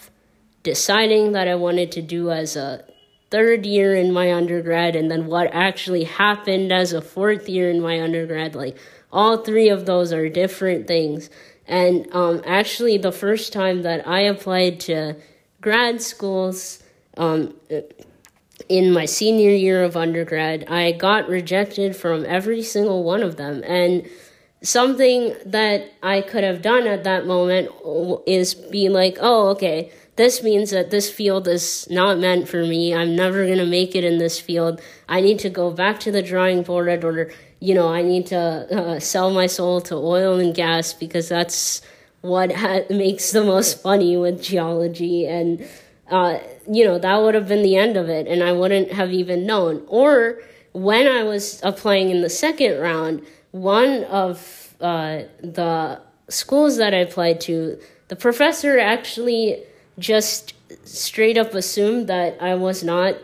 deciding 0.63 1.34
that 1.34 1.47
I 1.47 1.55
wanted 1.55 1.91
to 1.93 2.01
do 2.01 2.32
as 2.32 2.55
a 2.55 2.84
third 3.32 3.65
year 3.65 3.95
in 3.95 4.11
my 4.13 4.32
undergrad 4.32 4.95
and 4.95 5.09
then 5.09 5.26
what 5.26 5.49
actually 5.51 6.03
happened 6.03 6.71
as 6.71 6.93
a 6.93 7.01
fourth 7.01 7.49
year 7.49 7.69
in 7.69 7.82
my 7.82 7.99
undergrad 7.99 8.53
like 8.53 8.78
all 9.11 9.38
three 9.38 9.69
of 9.69 9.88
those 9.88 10.13
are 10.13 10.30
different 10.30 10.86
things 10.88 11.32
and 11.68 12.07
um, 12.14 12.41
actually, 12.45 12.97
the 12.97 13.11
first 13.11 13.53
time 13.53 13.84
that 13.84 14.07
I 14.07 14.22
applied 14.22 14.80
to 14.82 15.16
grad 15.61 16.01
schools 16.01 16.84
um, 17.18 17.53
in 18.68 18.91
my 18.91 19.05
senior 19.05 19.51
year 19.51 19.84
of 19.84 19.95
undergrad, 19.95 20.66
I 20.70 20.91
got 20.91 21.30
rejected 21.30 21.95
from 21.95 22.26
every 22.26 22.64
single 22.64 23.03
one 23.03 23.24
of 23.24 23.38
them. 23.38 23.64
And 23.66 24.07
something 24.61 25.36
that 25.45 25.91
I 26.01 26.22
could 26.22 26.43
have 26.43 26.61
done 26.61 26.88
at 26.88 27.03
that 27.05 27.26
moment 27.26 27.70
is 28.28 28.53
be 28.55 28.89
like, 28.89 29.18
oh, 29.22 29.49
okay, 29.49 29.91
this 30.16 30.43
means 30.43 30.72
that 30.72 30.91
this 30.91 31.09
field 31.09 31.47
is 31.47 31.88
not 31.89 32.20
meant 32.20 32.47
for 32.47 32.64
me. 32.64 32.93
I'm 32.93 33.16
never 33.16 33.45
going 33.45 33.57
to 33.57 33.66
make 33.66 33.95
it 33.95 34.03
in 34.03 34.20
this 34.20 34.39
field. 34.39 34.82
I 35.09 35.22
need 35.22 35.39
to 35.39 35.49
go 35.49 35.72
back 35.72 35.99
to 36.01 36.11
the 36.11 36.22
drawing 36.22 36.64
board 36.64 37.03
or, 37.03 37.32
you 37.64 37.74
know, 37.74 37.88
I 37.88 38.01
need 38.01 38.26
to 38.28 38.38
uh, 38.38 38.99
sell 38.99 39.32
my 39.32 39.47
soul 39.47 39.80
to 39.88 39.95
oil 39.95 40.38
and 40.38 40.53
gas 40.53 40.91
because 40.91 41.30
that's 41.30 41.82
what 42.20 42.51
ha- 42.51 42.82
makes 42.89 43.32
the 43.32 43.41
most 43.41 43.82
funny 43.82 44.18
with 44.18 44.43
geology. 44.43 45.26
And, 45.26 45.66
uh, 46.11 46.39
you 46.70 46.84
know, 46.84 46.99
that 46.99 47.22
would 47.22 47.36
have 47.36 47.47
been 47.47 47.64
the 47.64 47.78
end 47.78 47.95
of 47.95 48.09
it. 48.09 48.28
And 48.28 48.43
I 48.43 48.51
wouldn't 48.51 48.91
have 48.91 49.14
even 49.14 49.45
known. 49.45 49.82
Or 49.88 50.41
when 50.74 51.07
I 51.07 51.24
was 51.24 51.61
applying 51.64 52.09
in 52.09 52.22
the 52.22 52.30
second 52.30 52.82
round, 52.82 53.26
one 53.51 54.03
of 54.26 54.76
uh, 54.82 55.22
the 55.41 56.01
schools 56.28 56.76
that 56.76 56.93
I 56.93 56.97
applied 56.97 57.39
to, 57.47 57.80
the 58.09 58.18
professor 58.18 58.78
actually 58.78 59.64
just 59.97 60.53
straight 60.84 61.38
up 61.38 61.53
assumed 61.53 62.07
that 62.07 62.36
I 62.41 62.55
was 62.55 62.84
not 62.84 63.16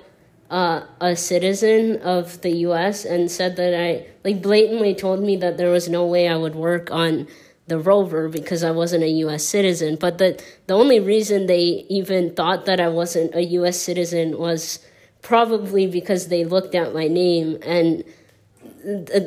uh, 0.50 0.82
a 1.00 1.16
citizen 1.16 1.98
of 2.02 2.42
the 2.42 2.52
U.S. 2.68 3.06
and 3.06 3.30
said 3.30 3.56
that 3.58 3.74
I 3.74 4.08
like 4.24 4.42
blatantly 4.42 4.96
told 4.96 5.22
me 5.22 5.36
that 5.38 5.58
there 5.58 5.72
was 5.72 5.88
no 5.88 6.06
way 6.06 6.28
I 6.28 6.36
would 6.36 6.56
work 6.56 6.92
on 6.92 7.28
the 7.68 7.78
rover 7.78 8.28
because 8.28 8.64
I 8.64 8.72
wasn't 8.72 9.04
a 9.04 9.10
U.S. 9.26 9.46
citizen. 9.46 9.96
But 9.96 10.18
the 10.18 10.42
the 10.68 10.74
only 10.74 11.00
reason 11.00 11.46
they 11.46 11.86
even 11.90 12.34
thought 12.34 12.66
that 12.66 12.80
I 12.80 12.90
wasn't 12.90 13.36
a 13.36 13.44
U.S. 13.62 13.80
citizen 13.80 14.38
was 14.38 14.80
probably 15.22 15.86
because 15.86 16.28
they 16.28 16.46
looked 16.46 16.76
at 16.76 16.94
my 16.94 17.08
name 17.08 17.60
and 17.64 18.04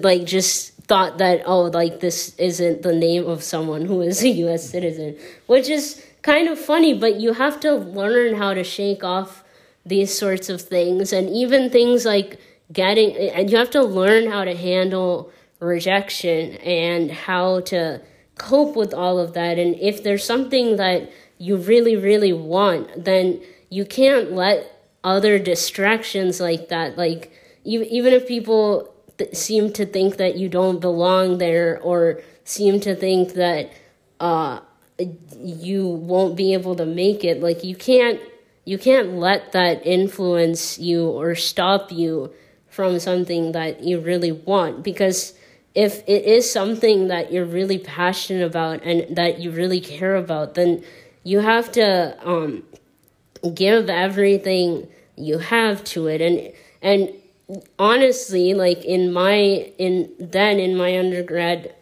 like 0.03 0.25
just 0.25 0.73
thought 0.85 1.19
that 1.19 1.43
oh 1.47 1.63
like 1.63 2.01
this 2.01 2.35
isn't 2.39 2.83
the 2.83 2.95
name 2.95 3.27
of 3.27 3.43
someone 3.43 3.85
who 3.85 4.01
is 4.01 4.23
a 4.23 4.29
US 4.29 4.69
citizen 4.69 5.17
which 5.47 5.69
is 5.69 6.05
kind 6.23 6.49
of 6.49 6.59
funny 6.59 6.95
but 6.95 7.21
you 7.21 7.35
have 7.35 7.61
to 7.61 7.75
learn 7.75 8.35
how 8.35 8.55
to 8.55 8.65
shake 8.65 9.05
off 9.05 9.42
these 9.85 10.17
sorts 10.17 10.49
of 10.49 10.61
things. 10.61 11.13
And 11.13 11.29
even 11.31 11.71
things 11.71 12.05
like 12.05 12.41
getting 12.73 13.17
and 13.17 13.51
you 13.51 13.57
have 13.59 13.71
to 13.71 13.83
learn 13.83 14.31
how 14.31 14.45
to 14.45 14.57
handle 14.57 15.31
rejection 15.61 16.55
and 16.57 17.11
how 17.11 17.61
to 17.61 18.01
cope 18.39 18.75
with 18.75 18.95
all 18.95 19.19
of 19.19 19.35
that. 19.35 19.59
And 19.59 19.75
if 19.77 20.03
there's 20.03 20.25
something 20.25 20.77
that 20.77 21.11
you 21.43 21.57
really 21.57 21.97
really 21.97 22.33
want 22.33 23.05
then 23.05 23.43
you 23.69 23.85
can't 23.85 24.31
let 24.31 24.89
other 25.03 25.41
distractions 25.41 26.41
like 26.41 26.69
that 26.69 26.97
like 26.97 27.33
even 27.65 28.13
if 28.13 28.29
people 28.29 28.95
seem 29.33 29.73
to 29.73 29.85
think 29.85 30.19
that 30.19 30.37
you 30.37 30.49
don't 30.49 30.81
belong 30.81 31.39
there 31.39 31.81
or 31.81 32.21
seem 32.45 32.79
to 32.79 32.95
think 32.95 33.35
that 33.35 33.73
uh, 34.21 34.61
you 35.37 35.89
won't 35.89 36.37
be 36.37 36.53
able 36.53 36.77
to 36.77 36.87
make 36.87 37.25
it 37.25 37.43
like 37.43 37.65
you 37.65 37.75
can't 37.75 38.21
you 38.65 38.79
can't 38.79 39.15
let 39.15 39.53
that 39.53 39.85
influence 39.87 40.79
you 40.79 41.09
or 41.09 41.35
stop 41.35 41.91
you 41.91 42.33
from 42.69 42.99
something 42.99 43.53
that 43.53 43.83
you 43.83 44.01
really 44.01 44.33
want. 44.33 44.83
Because 44.83 45.35
if 45.75 46.03
it 46.07 46.25
is 46.25 46.51
something 46.51 47.09
that 47.09 47.33
you're 47.33 47.45
really 47.45 47.79
passionate 47.79 48.45
about 48.45 48.83
and 48.83 49.17
that 49.17 49.39
you 49.39 49.51
really 49.51 49.81
care 49.81 50.17
about 50.17 50.55
then 50.55 50.85
you 51.25 51.41
have 51.41 51.71
to 51.73 52.17
um, 52.29 52.63
give 53.55 53.89
everything 53.89 54.89
you 55.17 55.39
have 55.39 55.85
to 55.85 56.07
it. 56.09 56.21
And 56.21 56.53
and 56.81 57.13
honestly, 57.79 58.55
like 58.55 58.85
in 58.85 59.13
my 59.13 59.37
in 59.79 60.11
then 60.19 60.59
in 60.59 60.77
my 60.77 60.99
undergrad 60.99 61.75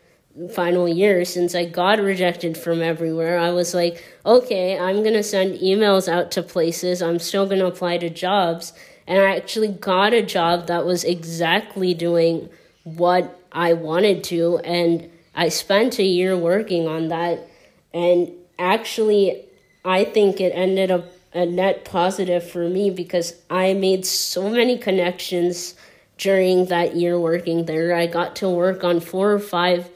final 0.55 0.89
year, 0.89 1.25
since 1.25 1.55
I 1.55 1.65
got 1.65 1.99
rejected 1.99 2.57
from 2.57 2.81
everywhere, 2.81 3.39
I 3.39 3.51
was 3.51 3.75
like, 3.75 4.03
okay, 4.25 4.79
I'm 4.79 5.03
gonna 5.03 5.23
send 5.23 5.59
emails 5.59 6.09
out 6.09 6.31
to 6.33 6.43
places. 6.43 7.03
I'm 7.03 7.19
still 7.19 7.47
gonna 7.47 7.67
apply 7.67 7.99
to 7.99 8.11
jobs, 8.11 8.73
and 9.07 9.19
I 9.19 9.37
actually 9.37 9.69
got 9.69 10.15
a 10.15 10.23
job 10.23 10.67
that 10.69 10.87
was 10.87 11.05
exactly 11.05 11.95
doing 11.95 12.49
what 12.85 13.41
I 13.53 13.73
wanted 13.73 14.23
to, 14.25 14.59
and 14.59 15.11
I 15.35 15.49
spent 15.49 15.99
a 15.99 16.05
year 16.05 16.37
working 16.37 16.87
on 16.87 17.09
that, 17.09 17.47
and 17.93 18.31
actually, 18.59 19.45
I 19.85 20.05
think 20.05 20.41
it 20.41 20.51
ended 20.51 20.91
up 20.91 21.07
a 21.33 21.47
net 21.47 21.85
positive 21.85 22.49
for 22.49 22.69
me 22.69 22.91
because 22.91 23.35
I 23.49 23.73
made 23.75 24.05
so 24.05 24.51
many 24.51 24.79
connections 24.79 25.75
during 26.19 26.67
that 26.67 26.97
year 26.97 27.19
working 27.19 27.65
there. 27.65 27.95
I 27.95 28.07
got 28.07 28.37
to 28.37 28.49
work 28.49 28.85
on 28.85 29.01
four 29.01 29.33
or 29.33 29.39
five 29.39 29.89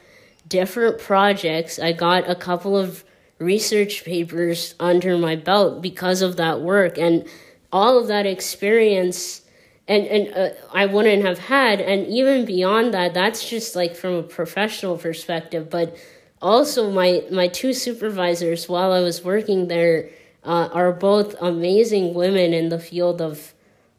different 0.54 0.98
projects. 0.98 1.78
I 1.78 1.92
got 1.92 2.30
a 2.30 2.34
couple 2.34 2.76
of 2.76 3.04
research 3.38 4.04
papers 4.04 4.74
under 4.78 5.18
my 5.18 5.36
belt 5.36 5.82
because 5.82 6.22
of 6.22 6.36
that 6.36 6.60
work 6.60 6.96
and 6.98 7.26
all 7.72 7.98
of 7.98 8.06
that 8.06 8.26
experience 8.26 9.42
and 9.88 10.06
and 10.06 10.24
uh, 10.34 10.50
I 10.72 10.86
wouldn't 10.86 11.24
have 11.24 11.40
had 11.40 11.80
and 11.80 12.06
even 12.06 12.44
beyond 12.44 12.94
that 12.94 13.12
that's 13.12 13.42
just 13.54 13.74
like 13.74 13.96
from 13.96 14.14
a 14.14 14.22
professional 14.22 14.96
perspective 14.96 15.68
but 15.68 15.96
also 16.40 16.90
my 16.92 17.24
my 17.30 17.48
two 17.48 17.72
supervisors 17.72 18.68
while 18.68 18.92
I 18.92 19.00
was 19.00 19.24
working 19.24 19.66
there 19.66 20.08
uh, 20.44 20.68
are 20.72 20.92
both 20.92 21.34
amazing 21.40 22.14
women 22.14 22.52
in 22.54 22.68
the 22.68 22.78
field 22.78 23.20
of 23.20 23.52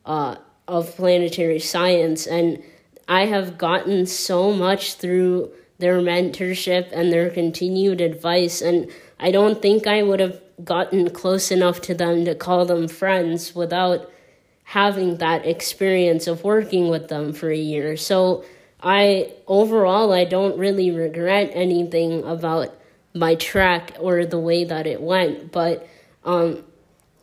uh, 0.06 0.36
of 0.68 0.95
planetary 0.95 1.60
science, 1.60 2.26
and 2.28 2.64
I 3.08 3.26
have 3.26 3.58
gotten 3.58 4.06
so 4.06 4.51
much 4.51 4.95
through 4.95 5.51
their 5.78 6.00
mentorship 6.00 6.90
and 6.92 7.12
their 7.12 7.30
continued 7.30 8.02
advice, 8.02 8.62
and 8.62 8.90
I 9.20 9.32
don't 9.32 9.62
think 9.62 9.88
I 9.88 10.04
would 10.04 10.20
have 10.20 10.42
gotten 10.64 11.10
close 11.10 11.52
enough 11.52 11.82
to 11.82 11.94
them 11.94 12.26
to 12.26 12.36
call 12.36 12.66
them 12.66 12.88
friends 12.88 13.54
without 13.54 14.10
having 14.64 15.18
that 15.18 15.46
experience 15.46 16.28
of 16.28 16.44
working 16.44 16.90
with 16.90 17.08
them 17.08 17.34
for 17.34 17.50
a 17.50 17.58
year. 17.58 17.98
So 17.98 18.44
I 18.82 19.34
overall 19.48 20.14
I 20.14 20.26
don't 20.26 20.58
really 20.58 20.92
regret 20.92 21.52
anything 21.54 22.24
about 22.24 22.74
my 23.14 23.36
track 23.36 23.96
or 24.00 24.26
the 24.26 24.40
way 24.40 24.64
that 24.64 24.88
it 24.88 25.02
went, 25.02 25.52
but 25.52 25.88
um, 26.24 26.64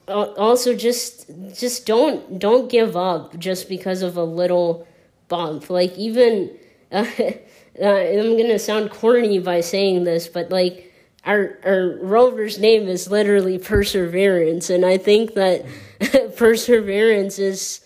also 0.08 0.74
just 0.74 1.30
just 1.54 1.86
don't 1.86 2.38
don't 2.38 2.70
give 2.70 2.96
up 2.96 3.38
just 3.38 3.68
because 3.68 4.02
of 4.02 4.16
a 4.16 4.24
little 4.24 4.86
bump. 5.28 5.68
Like 5.68 5.96
even 5.96 6.50
uh, 6.90 7.06
I'm 7.76 8.36
gonna 8.36 8.58
sound 8.58 8.90
corny 8.90 9.38
by 9.38 9.60
saying 9.60 10.04
this, 10.04 10.28
but 10.28 10.50
like 10.50 10.92
our 11.24 11.58
our 11.64 11.98
rover's 12.02 12.58
name 12.58 12.88
is 12.88 13.10
literally 13.10 13.58
perseverance, 13.58 14.70
and 14.70 14.84
I 14.84 14.98
think 14.98 15.34
that 15.34 15.64
perseverance 16.36 17.38
is 17.38 17.80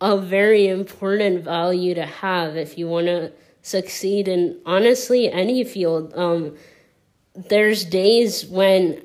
a 0.00 0.18
very 0.18 0.66
important 0.66 1.44
value 1.44 1.94
to 1.94 2.04
have 2.04 2.56
if 2.56 2.76
you 2.76 2.88
want 2.88 3.06
to 3.06 3.32
succeed 3.62 4.28
in 4.28 4.60
honestly 4.66 5.30
any 5.30 5.64
field. 5.64 6.12
Um, 6.14 6.56
there's 7.34 7.84
days 7.84 8.44
when 8.46 9.02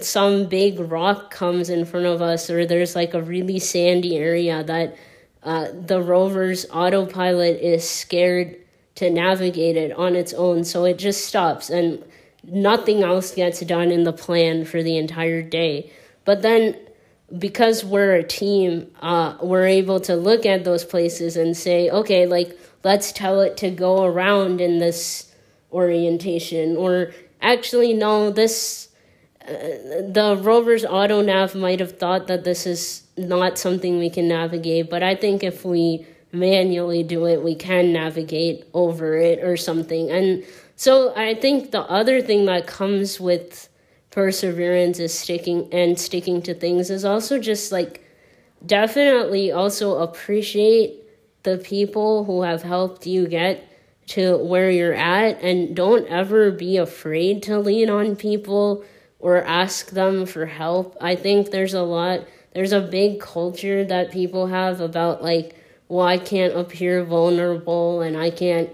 some 0.00 0.46
big 0.46 0.80
rock 0.80 1.30
comes 1.30 1.68
in 1.68 1.84
front 1.84 2.06
of 2.06 2.22
us 2.22 2.48
or 2.50 2.66
there's 2.66 2.96
like 2.96 3.14
a 3.14 3.22
really 3.22 3.58
sandy 3.58 4.16
area 4.16 4.64
that 4.64 4.96
uh, 5.42 5.68
the 5.72 6.00
rover's 6.00 6.66
autopilot 6.70 7.60
is 7.60 7.88
scared 7.88 8.56
to 8.96 9.10
navigate 9.10 9.76
it 9.76 9.92
on 9.92 10.14
its 10.14 10.32
own 10.34 10.64
so 10.64 10.84
it 10.84 10.98
just 10.98 11.26
stops 11.26 11.70
and 11.70 12.02
nothing 12.44 13.02
else 13.02 13.34
gets 13.34 13.60
done 13.60 13.90
in 13.90 14.04
the 14.04 14.12
plan 14.12 14.64
for 14.64 14.82
the 14.82 14.96
entire 14.96 15.42
day. 15.42 15.90
But 16.24 16.42
then 16.42 16.76
because 17.38 17.84
we're 17.84 18.14
a 18.14 18.22
team 18.22 18.90
uh, 19.00 19.36
we're 19.42 19.66
able 19.66 19.98
to 19.98 20.14
look 20.14 20.46
at 20.46 20.64
those 20.64 20.84
places 20.84 21.36
and 21.36 21.56
say 21.56 21.90
okay 21.90 22.26
like 22.26 22.56
let's 22.84 23.10
tell 23.12 23.40
it 23.40 23.56
to 23.56 23.70
go 23.70 24.04
around 24.04 24.60
in 24.60 24.78
this 24.78 25.32
orientation 25.72 26.76
or 26.76 27.12
actually 27.40 27.94
no 27.94 28.30
this 28.30 28.88
the 29.46 30.38
rover's 30.40 30.84
auto 30.84 31.22
nav 31.22 31.54
might 31.54 31.80
have 31.80 31.98
thought 31.98 32.26
that 32.26 32.44
this 32.44 32.66
is 32.66 33.04
not 33.16 33.58
something 33.58 33.98
we 33.98 34.10
can 34.10 34.28
navigate, 34.28 34.90
but 34.90 35.02
I 35.02 35.14
think 35.14 35.44
if 35.44 35.64
we 35.64 36.06
manually 36.34 37.02
do 37.02 37.26
it, 37.26 37.42
we 37.42 37.54
can 37.54 37.92
navigate 37.92 38.64
over 38.74 39.16
it 39.16 39.42
or 39.42 39.56
something. 39.56 40.10
And 40.10 40.44
so 40.76 41.14
I 41.16 41.34
think 41.34 41.70
the 41.70 41.82
other 41.82 42.20
thing 42.20 42.46
that 42.46 42.66
comes 42.66 43.20
with 43.20 43.68
perseverance 44.10 44.98
is 44.98 45.16
sticking 45.16 45.68
and 45.72 45.98
sticking 45.98 46.42
to 46.42 46.54
things 46.54 46.90
is 46.90 47.04
also 47.04 47.38
just 47.38 47.72
like 47.72 48.04
definitely 48.64 49.50
also 49.50 49.98
appreciate 49.98 51.00
the 51.42 51.58
people 51.58 52.24
who 52.24 52.42
have 52.42 52.62
helped 52.62 53.06
you 53.06 53.26
get 53.26 53.68
to 54.06 54.36
where 54.36 54.70
you're 54.70 54.94
at 54.94 55.40
and 55.42 55.74
don't 55.74 56.06
ever 56.08 56.50
be 56.50 56.76
afraid 56.76 57.42
to 57.42 57.58
lean 57.58 57.88
on 57.90 58.16
people 58.16 58.84
or 59.18 59.42
ask 59.44 59.90
them 59.90 60.26
for 60.26 60.46
help. 60.46 60.96
I 61.00 61.16
think 61.16 61.50
there's 61.50 61.74
a 61.74 61.82
lot, 61.82 62.26
there's 62.52 62.72
a 62.72 62.80
big 62.80 63.20
culture 63.20 63.84
that 63.84 64.12
people 64.12 64.46
have 64.48 64.80
about 64.80 65.22
like, 65.22 65.56
well, 65.94 66.08
I 66.08 66.18
can't 66.18 66.56
appear 66.56 67.04
vulnerable 67.04 68.00
and 68.00 68.16
I 68.16 68.30
can't 68.30 68.68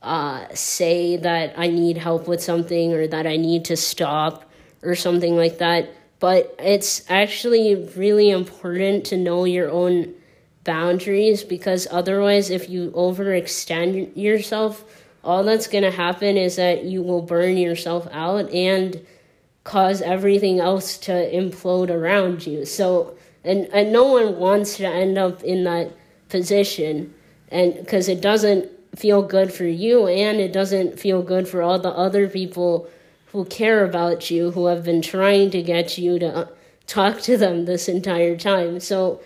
uh, 0.00 0.46
say 0.54 1.18
that 1.18 1.52
I 1.58 1.66
need 1.66 1.98
help 1.98 2.26
with 2.26 2.42
something 2.42 2.94
or 2.94 3.06
that 3.08 3.26
I 3.26 3.36
need 3.36 3.66
to 3.66 3.76
stop 3.76 4.50
or 4.82 4.94
something 4.94 5.36
like 5.36 5.58
that. 5.58 5.90
But 6.18 6.56
it's 6.58 7.04
actually 7.10 7.74
really 7.94 8.30
important 8.30 9.04
to 9.06 9.18
know 9.18 9.44
your 9.44 9.70
own 9.70 10.14
boundaries 10.64 11.44
because 11.44 11.86
otherwise, 11.90 12.48
if 12.48 12.70
you 12.70 12.90
overextend 12.92 14.16
yourself, 14.16 14.82
all 15.22 15.44
that's 15.44 15.66
going 15.66 15.84
to 15.84 15.90
happen 15.90 16.38
is 16.38 16.56
that 16.56 16.84
you 16.84 17.02
will 17.02 17.20
burn 17.20 17.58
yourself 17.58 18.08
out 18.12 18.50
and 18.50 19.04
cause 19.64 20.00
everything 20.00 20.58
else 20.58 20.96
to 20.96 21.12
implode 21.12 21.90
around 21.90 22.46
you. 22.46 22.64
So, 22.64 23.18
and, 23.44 23.66
and 23.74 23.92
no 23.92 24.04
one 24.04 24.38
wants 24.38 24.78
to 24.78 24.88
end 24.88 25.18
up 25.18 25.42
in 25.44 25.64
that 25.64 25.92
position 26.32 27.14
and 27.48 27.74
because 27.74 28.08
it 28.08 28.20
doesn't 28.20 28.68
feel 28.98 29.22
good 29.22 29.52
for 29.52 29.66
you 29.66 30.08
and 30.08 30.40
it 30.40 30.52
doesn't 30.52 30.98
feel 30.98 31.22
good 31.22 31.46
for 31.46 31.62
all 31.62 31.78
the 31.78 31.90
other 31.90 32.28
people 32.28 32.88
who 33.26 33.44
care 33.44 33.84
about 33.84 34.30
you 34.30 34.50
who 34.50 34.66
have 34.66 34.82
been 34.84 35.00
trying 35.00 35.50
to 35.50 35.62
get 35.62 35.96
you 35.96 36.18
to 36.18 36.48
talk 36.88 37.20
to 37.20 37.36
them 37.36 37.64
this 37.64 37.88
entire 37.88 38.36
time. 38.36 38.80
So 38.80 39.22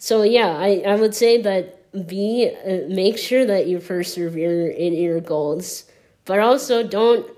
so 0.00 0.22
yeah 0.22 0.56
i, 0.56 0.82
I 0.86 0.96
would 0.96 1.14
say 1.14 1.42
that 1.42 1.76
be 2.08 2.50
uh, 2.66 2.88
make 2.88 3.18
sure 3.18 3.44
that 3.44 3.66
you 3.66 3.78
persevere 3.78 4.68
in 4.68 4.94
your 4.94 5.20
goals 5.20 5.84
but 6.24 6.40
also 6.40 6.82
don't 6.86 7.30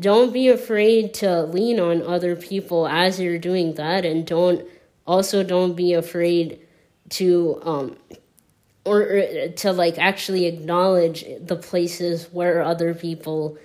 don't 0.00 0.32
be 0.32 0.48
afraid 0.48 1.12
to 1.14 1.42
lean 1.42 1.78
on 1.78 2.02
other 2.02 2.34
people 2.34 2.88
as 2.88 3.20
you're 3.20 3.38
doing 3.38 3.74
that 3.74 4.04
and 4.06 4.26
don't 4.26 4.66
also 5.06 5.42
don't 5.42 5.74
be 5.74 5.92
afraid 5.92 6.58
to 7.10 7.60
um 7.62 7.96
or, 8.86 9.02
or 9.02 9.48
to 9.48 9.72
like 9.72 9.98
actually 9.98 10.46
acknowledge 10.46 11.24
the 11.40 11.56
places 11.56 12.28
where 12.32 12.62
other 12.62 12.94
people 12.94 13.58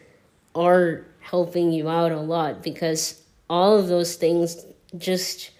are 0.56 1.06
helping 1.20 1.72
you 1.72 1.88
out 1.88 2.12
a 2.12 2.20
lot 2.20 2.64
because 2.64 3.22
all 3.50 3.78
of 3.78 3.88
those 3.88 4.16
things 4.16 4.66
just 4.98 5.52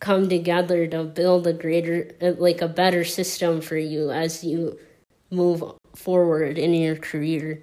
come 0.00 0.28
together 0.28 0.86
to 0.86 1.04
build 1.04 1.46
a 1.46 1.52
greater 1.52 2.10
like 2.20 2.60
a 2.60 2.68
better 2.68 3.04
system 3.04 3.60
for 3.60 3.76
you 3.76 4.10
as 4.10 4.44
you 4.44 4.78
move 5.30 5.62
forward 5.94 6.58
in 6.58 6.74
your 6.74 6.96
career. 6.96 7.62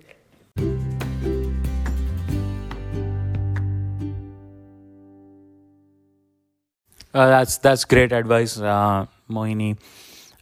Uh, 7.13 7.27
that's 7.27 7.57
that's 7.57 7.83
great 7.83 8.13
advice 8.13 8.57
uh, 8.57 9.05
mohini 9.29 9.75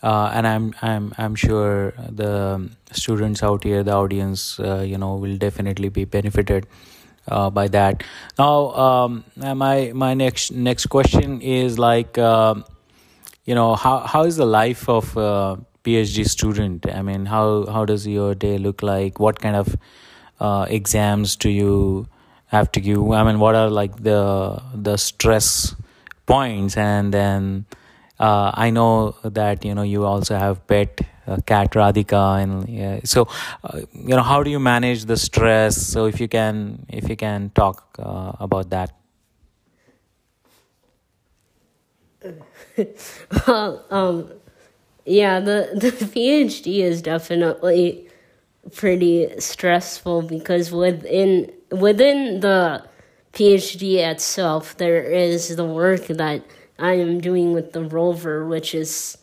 uh, 0.01 0.31
and 0.33 0.47
I'm 0.47 0.73
I'm 0.81 1.13
I'm 1.17 1.35
sure 1.35 1.91
the 2.09 2.69
students 2.91 3.43
out 3.43 3.63
here, 3.63 3.83
the 3.83 3.93
audience, 3.93 4.59
uh, 4.59 4.81
you 4.81 4.97
know, 4.97 5.15
will 5.15 5.37
definitely 5.37 5.89
be 5.89 6.05
benefited 6.05 6.67
uh, 7.27 7.49
by 7.49 7.67
that. 7.69 8.03
Now, 8.37 8.71
um, 8.71 9.23
my 9.35 9.91
my 9.93 10.13
next 10.13 10.51
next 10.51 10.87
question 10.87 11.41
is 11.41 11.77
like, 11.77 12.17
um, 12.17 12.65
you 13.45 13.55
know, 13.55 13.75
how 13.75 13.99
how 13.99 14.23
is 14.23 14.37
the 14.37 14.45
life 14.45 14.87
of 14.87 15.15
a 15.17 15.59
PhD 15.83 16.27
student? 16.27 16.85
I 16.91 17.01
mean, 17.01 17.25
how 17.25 17.65
how 17.65 17.85
does 17.85 18.07
your 18.07 18.35
day 18.35 18.57
look 18.57 18.81
like? 18.81 19.19
What 19.19 19.39
kind 19.39 19.55
of 19.55 19.75
uh, 20.39 20.65
exams 20.69 21.35
do 21.35 21.49
you 21.49 22.07
have 22.47 22.71
to 22.71 22.79
give? 22.79 23.11
I 23.11 23.23
mean, 23.23 23.39
what 23.39 23.55
are 23.55 23.69
like 23.69 24.01
the 24.01 24.61
the 24.73 24.97
stress 24.97 25.75
points, 26.25 26.77
and 26.77 27.13
then 27.13 27.65
uh, 28.19 28.51
I 28.53 28.69
know 28.69 29.15
that 29.23 29.63
you 29.63 29.73
know 29.73 29.83
you 29.83 30.05
also 30.05 30.37
have 30.37 30.65
pet 30.67 31.01
uh, 31.27 31.37
cat 31.45 31.71
Radhika, 31.71 32.41
and 32.41 33.07
so 33.07 33.27
uh, 33.63 33.81
you 33.93 34.15
know 34.15 34.23
how 34.23 34.43
do 34.43 34.49
you 34.49 34.59
manage 34.59 35.05
the 35.05 35.17
stress? 35.17 35.77
So 35.77 36.05
if 36.05 36.19
you 36.19 36.27
can, 36.27 36.85
if 36.89 37.09
you 37.09 37.15
can 37.15 37.51
talk 37.55 37.97
uh, 37.99 38.33
about 38.39 38.69
that. 38.71 38.91
well, 43.47 43.85
um, 43.89 44.31
yeah, 45.05 45.39
the 45.39 45.69
the 45.75 45.91
PhD 45.91 46.79
is 46.79 47.01
definitely 47.01 48.09
pretty 48.73 49.39
stressful 49.39 50.23
because 50.23 50.71
within 50.71 51.51
within 51.71 52.41
the 52.41 52.83
PhD 53.33 53.97
itself, 53.97 54.75
there 54.77 55.03
is 55.03 55.55
the 55.55 55.65
work 55.65 56.07
that 56.07 56.43
I 56.79 56.93
am 56.93 57.19
doing 57.19 57.53
with 57.53 57.73
the 57.73 57.83
rover, 57.83 58.45
which 58.45 58.73
is 58.73 59.17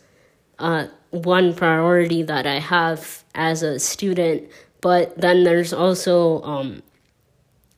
uh, 0.58 0.86
one 1.10 1.54
priority 1.54 2.22
that 2.22 2.46
I 2.46 2.58
have 2.58 3.24
as 3.34 3.62
a 3.62 3.78
student. 3.78 4.48
But 4.80 5.16
then 5.18 5.44
there's 5.44 5.72
also 5.72 6.42
um, 6.42 6.82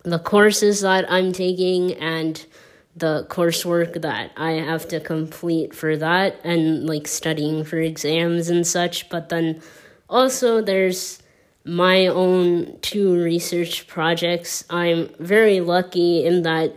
the 0.03 0.19
courses 0.19 0.81
that 0.81 1.11
I'm 1.11 1.33
taking 1.33 1.95
and 1.95 2.45
the 2.97 3.27
coursework 3.31 4.03
that 4.03 4.33
I 4.37 4.53
have 4.53 4.89
to 4.89 5.01
complete 5.01 5.75
for 5.75 5.97
that 5.97 6.41
and 6.45 6.87
like 6.87 7.07
studying 7.07 7.65
for 7.65 7.79
exams 7.79 8.49
and 8.49 8.67
such. 8.67 9.09
But 9.09 9.29
then 9.29 9.63
also 10.09 10.61
there's 10.61 11.23
my 11.65 12.07
own 12.07 12.79
two 12.81 13.23
research 13.23 13.87
projects. 13.87 14.65
I'm 14.71 15.11
very 15.21 15.61
lucky 15.61 16.25
in 16.25 16.43
that 16.43 16.75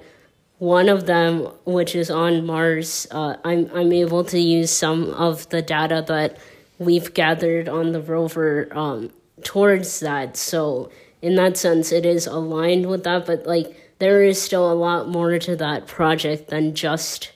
one 0.61 0.89
of 0.89 1.07
them, 1.07 1.39
which 1.65 1.95
is 1.95 2.11
on 2.11 2.45
Mars, 2.45 3.07
uh, 3.09 3.35
I'm 3.43 3.67
I'm 3.73 3.91
able 3.91 4.23
to 4.25 4.37
use 4.37 4.69
some 4.69 5.09
of 5.09 5.49
the 5.49 5.63
data 5.63 6.05
that 6.07 6.37
we've 6.77 7.11
gathered 7.15 7.67
on 7.67 7.93
the 7.93 7.99
rover 7.99 8.67
um, 8.69 9.09
towards 9.43 10.01
that. 10.01 10.37
So 10.37 10.91
in 11.19 11.33
that 11.33 11.57
sense, 11.57 11.91
it 11.91 12.05
is 12.05 12.27
aligned 12.27 12.85
with 12.85 13.03
that. 13.05 13.25
But 13.25 13.47
like 13.47 13.75
there 13.97 14.21
is 14.21 14.39
still 14.39 14.71
a 14.71 14.75
lot 14.75 15.09
more 15.09 15.39
to 15.39 15.55
that 15.55 15.87
project 15.87 16.49
than 16.49 16.75
just 16.75 17.31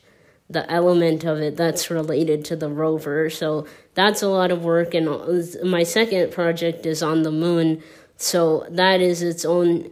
the 0.48 0.72
element 0.72 1.24
of 1.24 1.40
it 1.40 1.58
that's 1.58 1.90
related 1.90 2.46
to 2.46 2.56
the 2.56 2.70
rover. 2.70 3.32
So 3.32 3.66
that's 3.96 4.22
a 4.22 4.28
lot 4.28 4.52
of 4.52 4.64
work. 4.64 4.94
And 4.94 5.10
my 5.64 5.82
second 5.82 6.32
project 6.32 6.86
is 6.86 7.02
on 7.02 7.24
the 7.24 7.32
moon. 7.32 7.82
So 8.18 8.68
that 8.70 9.02
is 9.02 9.24
its 9.24 9.46
own 9.46 9.90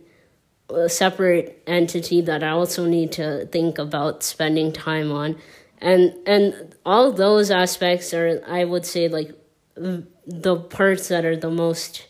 a 0.69 0.89
separate 0.89 1.61
entity 1.67 2.21
that 2.21 2.43
I 2.43 2.49
also 2.49 2.85
need 2.85 3.11
to 3.13 3.45
think 3.47 3.77
about 3.77 4.23
spending 4.23 4.71
time 4.71 5.11
on. 5.11 5.37
And 5.79 6.15
and 6.25 6.75
all 6.85 7.11
those 7.11 7.51
aspects 7.51 8.13
are 8.13 8.41
I 8.47 8.63
would 8.63 8.85
say 8.85 9.07
like 9.07 9.31
the 9.75 10.55
parts 10.55 11.07
that 11.09 11.25
are 11.25 11.35
the 11.35 11.49
most 11.49 12.07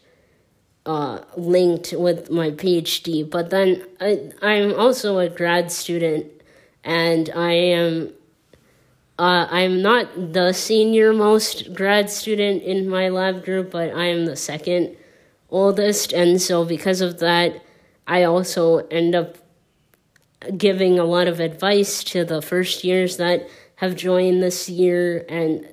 uh, 0.86 1.20
linked 1.38 1.94
with 1.94 2.30
my 2.30 2.52
PhD. 2.52 3.30
But 3.30 3.50
then 3.50 3.84
I, 4.00 4.32
I'm 4.42 4.74
also 4.74 5.18
a 5.20 5.30
grad 5.30 5.72
student, 5.72 6.28
and 6.84 7.30
I 7.36 7.54
am 7.54 8.14
uh, 9.18 9.48
I'm 9.50 9.82
not 9.82 10.34
the 10.34 10.54
senior 10.54 11.14
most 11.14 11.74
grad 11.74 12.10
student 12.10 12.64
in 12.64 12.90
my 12.90 13.10
lab 13.10 13.46
group, 13.46 13.72
but 13.72 13.94
I 13.94 14.06
am 14.06 14.26
the 14.26 14.36
second 14.36 14.98
oldest, 15.50 16.14
and 16.14 16.42
so 16.42 16.66
because 16.66 17.02
of 17.02 17.20
that, 17.20 17.62
I 18.08 18.24
also 18.24 18.80
end 18.88 19.16
up 19.16 19.38
giving 20.58 21.00
a 21.00 21.06
lot 21.06 21.28
of 21.28 21.40
advice 21.40 22.04
to 22.04 22.26
the 22.26 22.42
first 22.42 22.84
years 22.84 23.18
that 23.18 23.48
have 23.76 23.96
joined 23.96 24.44
this 24.44 24.70
year 24.70 25.26
and 25.30 25.68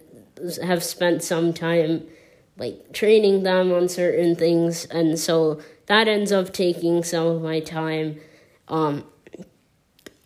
have 0.62 0.82
spent 0.82 1.22
some 1.22 1.52
time 1.52 2.06
like 2.56 2.92
training 2.92 3.42
them 3.42 3.72
on 3.72 3.88
certain 3.88 4.36
things. 4.36 4.84
And 4.86 5.18
so 5.18 5.60
that 5.86 6.08
ends 6.08 6.30
up 6.30 6.52
taking 6.52 7.02
some 7.02 7.26
of 7.26 7.42
my 7.42 7.60
time. 7.60 8.20
Um, 8.68 9.04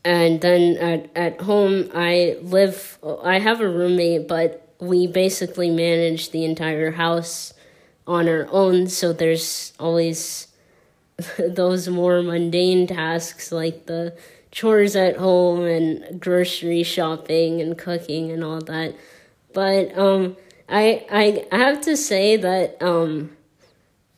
and 0.05 0.41
then 0.43 0.77
at, 0.77 1.11
at 1.17 1.41
home 1.41 1.91
i 1.95 2.37
live 2.43 2.99
i 3.23 3.39
have 3.39 3.63
a 3.63 3.67
roommate 3.67 4.29
but 4.29 4.65
we 4.81 5.07
basically 5.07 5.71
manage 5.71 6.31
the 6.31 6.45
entire 6.45 6.93
house 6.93 7.55
on 8.07 8.29
our 8.29 8.47
own. 8.51 8.89
So 8.89 9.13
there's 9.13 9.73
always 9.79 10.49
those 11.39 11.89
more 11.89 12.23
mundane 12.23 12.87
tasks 12.87 13.53
like 13.53 13.87
the 13.87 14.17
chores 14.51 14.95
at 14.95 15.17
home 15.17 15.63
and 15.65 16.21
grocery 16.21 16.83
shopping 16.83 17.61
and 17.61 17.77
cooking 17.77 18.31
and 18.31 18.45
all 18.45 18.61
that. 18.61 18.95
But 19.53 19.97
um, 19.99 20.37
I 20.69 21.45
I 21.51 21.57
have 21.57 21.81
to 21.83 21.97
say 21.97 22.37
that 22.37 22.83
um, 22.83 23.37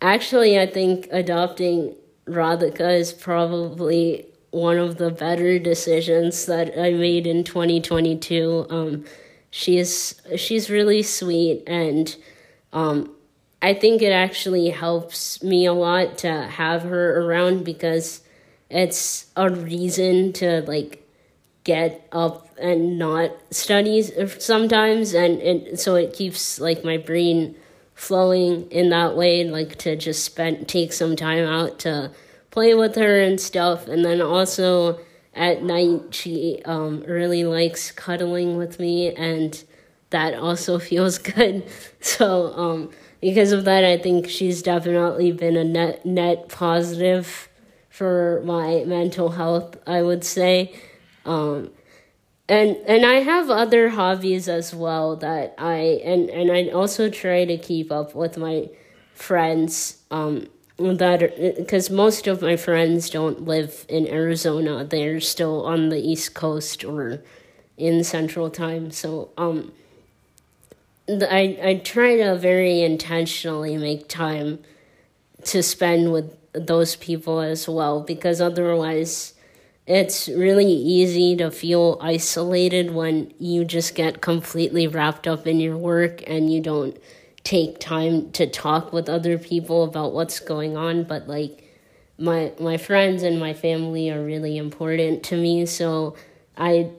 actually 0.00 0.58
I 0.58 0.66
think 0.66 1.08
adopting 1.10 1.94
Radhika 2.26 2.98
is 2.98 3.12
probably 3.12 4.26
one 4.50 4.78
of 4.78 4.96
the 4.96 5.10
better 5.10 5.58
decisions 5.58 6.46
that 6.46 6.78
I 6.78 6.92
made 6.92 7.26
in 7.26 7.44
2022. 7.44 8.66
Um, 8.70 9.04
she's 9.50 10.20
she's 10.36 10.70
really 10.70 11.02
sweet 11.02 11.62
and 11.66 12.14
um, 12.72 13.15
I 13.66 13.74
think 13.74 14.00
it 14.00 14.12
actually 14.12 14.70
helps 14.70 15.42
me 15.42 15.66
a 15.66 15.72
lot 15.72 16.18
to 16.18 16.30
have 16.30 16.82
her 16.82 17.20
around 17.20 17.64
because 17.64 18.20
it's 18.70 19.26
a 19.34 19.50
reason 19.50 20.32
to 20.34 20.62
like 20.68 21.04
get 21.64 22.06
up 22.12 22.48
and 22.60 22.96
not 22.96 23.32
study 23.50 24.02
sometimes 24.38 25.14
and, 25.14 25.42
and 25.42 25.80
so 25.80 25.96
it 25.96 26.12
keeps 26.12 26.60
like 26.60 26.84
my 26.84 26.96
brain 26.96 27.56
flowing 27.92 28.70
in 28.70 28.90
that 28.90 29.16
way, 29.16 29.42
like 29.42 29.74
to 29.78 29.96
just 29.96 30.22
spend 30.22 30.68
take 30.68 30.92
some 30.92 31.16
time 31.16 31.44
out 31.44 31.80
to 31.80 32.12
play 32.52 32.72
with 32.72 32.94
her 32.94 33.20
and 33.20 33.40
stuff. 33.40 33.88
And 33.88 34.04
then 34.04 34.22
also 34.22 35.00
at 35.34 35.64
night, 35.64 36.14
she 36.14 36.62
um, 36.66 37.00
really 37.00 37.42
likes 37.42 37.90
cuddling 37.90 38.56
with 38.56 38.78
me, 38.78 39.12
and 39.12 39.60
that 40.10 40.34
also 40.34 40.78
feels 40.90 41.18
good. 41.18 41.66
So 42.00 42.52
um, 42.54 42.90
because 43.26 43.50
of 43.50 43.64
that, 43.64 43.84
I 43.84 43.98
think 43.98 44.28
she's 44.28 44.62
definitely 44.62 45.32
been 45.32 45.56
a 45.56 45.64
net 45.64 46.06
net 46.06 46.48
positive 46.48 47.48
for 47.90 48.40
my 48.44 48.84
mental 48.86 49.30
health. 49.30 49.76
I 49.84 50.00
would 50.00 50.22
say. 50.22 50.78
Um, 51.24 51.72
and 52.48 52.76
and 52.86 53.04
I 53.04 53.14
have 53.14 53.50
other 53.50 53.88
hobbies 53.88 54.48
as 54.48 54.72
well 54.72 55.16
that 55.16 55.56
I 55.58 56.00
and 56.04 56.30
and 56.30 56.52
I 56.52 56.68
also 56.68 57.10
try 57.10 57.44
to 57.44 57.58
keep 57.58 57.90
up 57.90 58.14
with 58.14 58.38
my 58.38 58.70
friends 59.12 60.02
um 60.12 60.46
that 60.78 61.56
because 61.56 61.90
most 61.90 62.28
of 62.28 62.42
my 62.42 62.54
friends 62.54 63.10
don't 63.10 63.44
live 63.44 63.86
in 63.88 64.06
Arizona 64.06 64.84
they're 64.84 65.20
still 65.20 65.66
on 65.66 65.88
the 65.88 65.98
east 65.98 66.34
coast 66.34 66.84
or 66.84 67.24
in 67.76 68.04
central 68.04 68.50
time 68.50 68.92
so 68.92 69.30
um 69.36 69.72
I 71.08 71.58
I 71.62 71.80
try 71.84 72.16
to 72.16 72.36
very 72.36 72.82
intentionally 72.82 73.76
make 73.76 74.08
time 74.08 74.60
to 75.44 75.62
spend 75.62 76.12
with 76.12 76.36
those 76.52 76.96
people 76.96 77.40
as 77.40 77.68
well 77.68 78.00
because 78.00 78.40
otherwise 78.40 79.34
it's 79.86 80.28
really 80.28 80.72
easy 80.72 81.36
to 81.36 81.50
feel 81.50 81.98
isolated 82.00 82.92
when 82.92 83.32
you 83.38 83.64
just 83.64 83.94
get 83.94 84.20
completely 84.20 84.88
wrapped 84.88 85.28
up 85.28 85.46
in 85.46 85.60
your 85.60 85.76
work 85.76 86.24
and 86.26 86.52
you 86.52 86.60
don't 86.60 86.98
take 87.44 87.78
time 87.78 88.32
to 88.32 88.46
talk 88.48 88.92
with 88.92 89.08
other 89.08 89.38
people 89.38 89.84
about 89.84 90.12
what's 90.12 90.40
going 90.40 90.76
on. 90.76 91.04
But 91.04 91.28
like 91.28 91.62
my 92.18 92.52
my 92.58 92.76
friends 92.76 93.22
and 93.22 93.38
my 93.38 93.54
family 93.54 94.10
are 94.10 94.24
really 94.24 94.56
important 94.56 95.22
to 95.24 95.36
me 95.36 95.66
so 95.66 96.16
I 96.56 96.90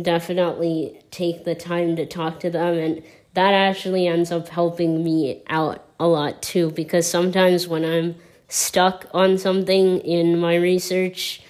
definitely 0.00 1.00
take 1.10 1.44
the 1.44 1.54
time 1.54 1.96
to 1.96 2.06
talk 2.06 2.40
to 2.40 2.50
them. 2.50 2.78
And 2.78 3.02
that 3.34 3.54
actually 3.54 4.06
ends 4.06 4.32
up 4.32 4.48
helping 4.48 5.04
me 5.04 5.42
out 5.48 5.84
a 5.98 6.06
lot 6.06 6.42
too 6.42 6.70
because 6.70 7.06
sometimes 7.06 7.68
when 7.68 7.84
I'm 7.84 8.16
stuck 8.48 9.06
on 9.12 9.38
something 9.38 9.98
in 10.00 10.38
my 10.38 10.56
research 10.56 11.42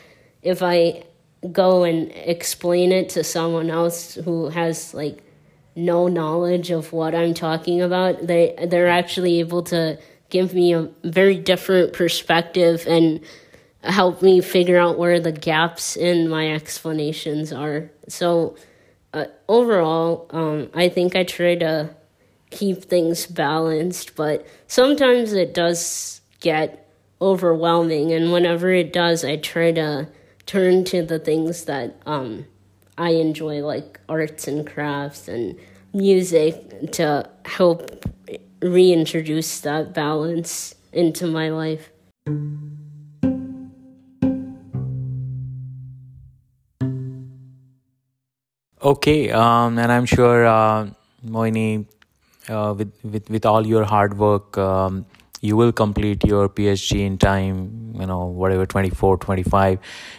if 0.42 0.62
I 0.62 1.04
go 1.52 1.84
and 1.84 2.10
explain 2.12 2.92
it 2.92 3.10
to 3.10 3.24
someone 3.24 3.70
else 3.70 4.14
who 4.14 4.48
has 4.48 4.92
like 4.92 5.22
no 5.74 6.08
knowledge 6.08 6.70
of 6.70 6.92
what 6.92 7.14
I'm 7.14 7.34
talking 7.34 7.80
about, 7.80 8.26
they 8.26 8.54
they're 8.68 8.88
actually 8.88 9.40
able 9.40 9.62
to 9.64 9.98
give 10.28 10.54
me 10.54 10.74
a 10.74 10.88
very 11.02 11.36
different 11.36 11.92
perspective 11.92 12.84
and 12.86 13.20
help 13.82 14.20
me 14.22 14.40
figure 14.40 14.78
out 14.78 14.98
where 14.98 15.18
the 15.18 15.32
gaps 15.32 15.96
in 15.96 16.28
my 16.28 16.52
explanations 16.52 17.52
are. 17.52 17.90
So 18.08 18.56
uh, 19.12 19.26
overall, 19.48 20.26
um, 20.30 20.70
I 20.74 20.88
think 20.88 21.16
I 21.16 21.24
try 21.24 21.56
to 21.56 21.90
keep 22.50 22.84
things 22.84 23.26
balanced, 23.26 24.14
but 24.16 24.46
sometimes 24.66 25.32
it 25.32 25.54
does 25.54 26.20
get 26.40 26.88
overwhelming, 27.20 28.12
and 28.12 28.32
whenever 28.32 28.70
it 28.70 28.92
does, 28.92 29.24
I 29.24 29.36
try 29.36 29.72
to 29.72 30.08
turn 30.46 30.84
to 30.84 31.02
the 31.02 31.18
things 31.18 31.64
that 31.64 31.96
um, 32.06 32.46
I 32.96 33.10
enjoy, 33.10 33.64
like 33.64 34.00
arts 34.08 34.48
and 34.48 34.66
crafts 34.66 35.28
and 35.28 35.58
music, 35.92 36.92
to 36.92 37.28
help 37.44 38.04
reintroduce 38.62 39.60
that 39.60 39.94
balance 39.94 40.74
into 40.92 41.26
my 41.26 41.50
life. 41.50 41.90
Okay, 48.82 49.30
um, 49.30 49.78
and 49.78 49.92
I'm 49.92 50.06
sure 50.06 50.46
uh, 50.46 50.88
Mohini, 51.26 51.84
uh, 52.48 52.74
with, 52.76 52.92
with 53.04 53.28
with 53.28 53.44
all 53.44 53.66
your 53.66 53.84
hard 53.84 54.16
work, 54.16 54.56
um, 54.56 55.04
you 55.42 55.56
will 55.56 55.72
complete 55.72 56.24
your 56.24 56.48
phd 56.48 56.98
in 57.00 57.16
time 57.16 57.94
you 57.98 58.06
know 58.06 58.26
whatever 58.26 58.66
24 58.66 59.16
25 59.16 59.78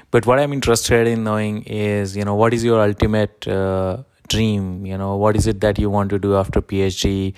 but 0.09 0.25
what 0.25 0.39
i'm 0.39 0.51
interested 0.51 1.05
in 1.05 1.23
knowing 1.23 1.61
is 1.63 2.17
you 2.17 2.25
know 2.25 2.33
what 2.33 2.55
is 2.55 2.63
your 2.63 2.81
ultimate 2.81 3.47
uh, 3.47 3.97
dream? 4.29 4.85
You 4.85 4.97
know 4.97 5.15
what 5.17 5.35
is 5.35 5.45
it 5.45 5.61
that 5.61 5.77
you 5.77 5.89
want 5.89 6.09
to 6.09 6.17
do 6.17 6.35
after 6.35 6.61
phd 6.61 7.33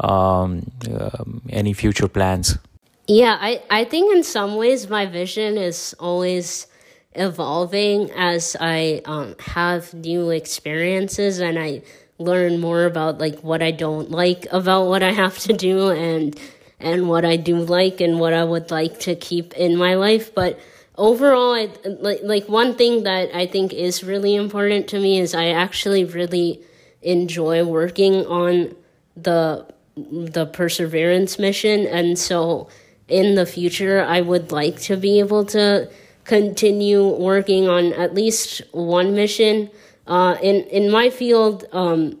um, 0.00 0.66
um, 0.90 1.42
any 1.50 1.72
future 1.72 2.08
plans? 2.08 2.58
Yeah 3.06 3.36
I, 3.40 3.62
I 3.70 3.84
think 3.84 4.14
in 4.14 4.22
some 4.24 4.56
ways 4.56 4.88
my 4.88 5.06
vision 5.06 5.56
is 5.56 5.94
always 6.00 6.66
evolving 7.14 8.10
as 8.12 8.56
i 8.60 9.02
um, 9.04 9.34
have 9.40 9.92
new 9.94 10.30
experiences 10.30 11.40
and 11.40 11.58
i 11.58 11.82
learn 12.18 12.60
more 12.60 12.84
about 12.84 13.18
like 13.18 13.40
what 13.40 13.62
i 13.62 13.70
don't 13.70 14.10
like 14.10 14.46
about 14.52 14.86
what 14.86 15.02
i 15.02 15.10
have 15.10 15.38
to 15.38 15.52
do 15.52 15.90
and 15.90 16.38
and 16.80 17.08
what 17.08 17.24
I 17.24 17.36
do 17.36 17.56
like 17.56 18.00
and 18.00 18.18
what 18.18 18.32
I 18.32 18.42
would 18.42 18.70
like 18.70 19.00
to 19.00 19.14
keep 19.14 19.52
in 19.54 19.76
my 19.76 19.94
life. 19.94 20.34
But 20.34 20.58
overall, 20.96 21.52
I, 21.52 21.70
like 21.84 22.20
like 22.22 22.48
one 22.48 22.74
thing 22.74 23.04
that 23.04 23.34
I 23.34 23.46
think 23.46 23.72
is 23.72 24.02
really 24.02 24.34
important 24.34 24.88
to 24.88 24.98
me 24.98 25.20
is 25.20 25.34
I 25.34 25.48
actually 25.48 26.04
really 26.04 26.62
enjoy 27.02 27.64
working 27.64 28.26
on 28.26 28.74
the 29.16 29.66
the 29.96 30.46
perseverance 30.46 31.38
mission, 31.38 31.86
and 31.86 32.18
so 32.18 32.68
in 33.08 33.34
the 33.34 33.44
future, 33.44 34.02
I 34.02 34.22
would 34.22 34.50
like 34.50 34.80
to 34.82 34.96
be 34.96 35.18
able 35.18 35.44
to 35.46 35.90
continue 36.30 37.04
working 37.04 37.68
on 37.68 37.92
at 37.94 38.14
least 38.14 38.62
one 38.70 39.16
mission. 39.16 39.68
Uh, 40.06 40.36
in 40.40 40.62
in 40.78 40.88
my 40.88 41.10
field, 41.10 41.64
um, 41.72 42.16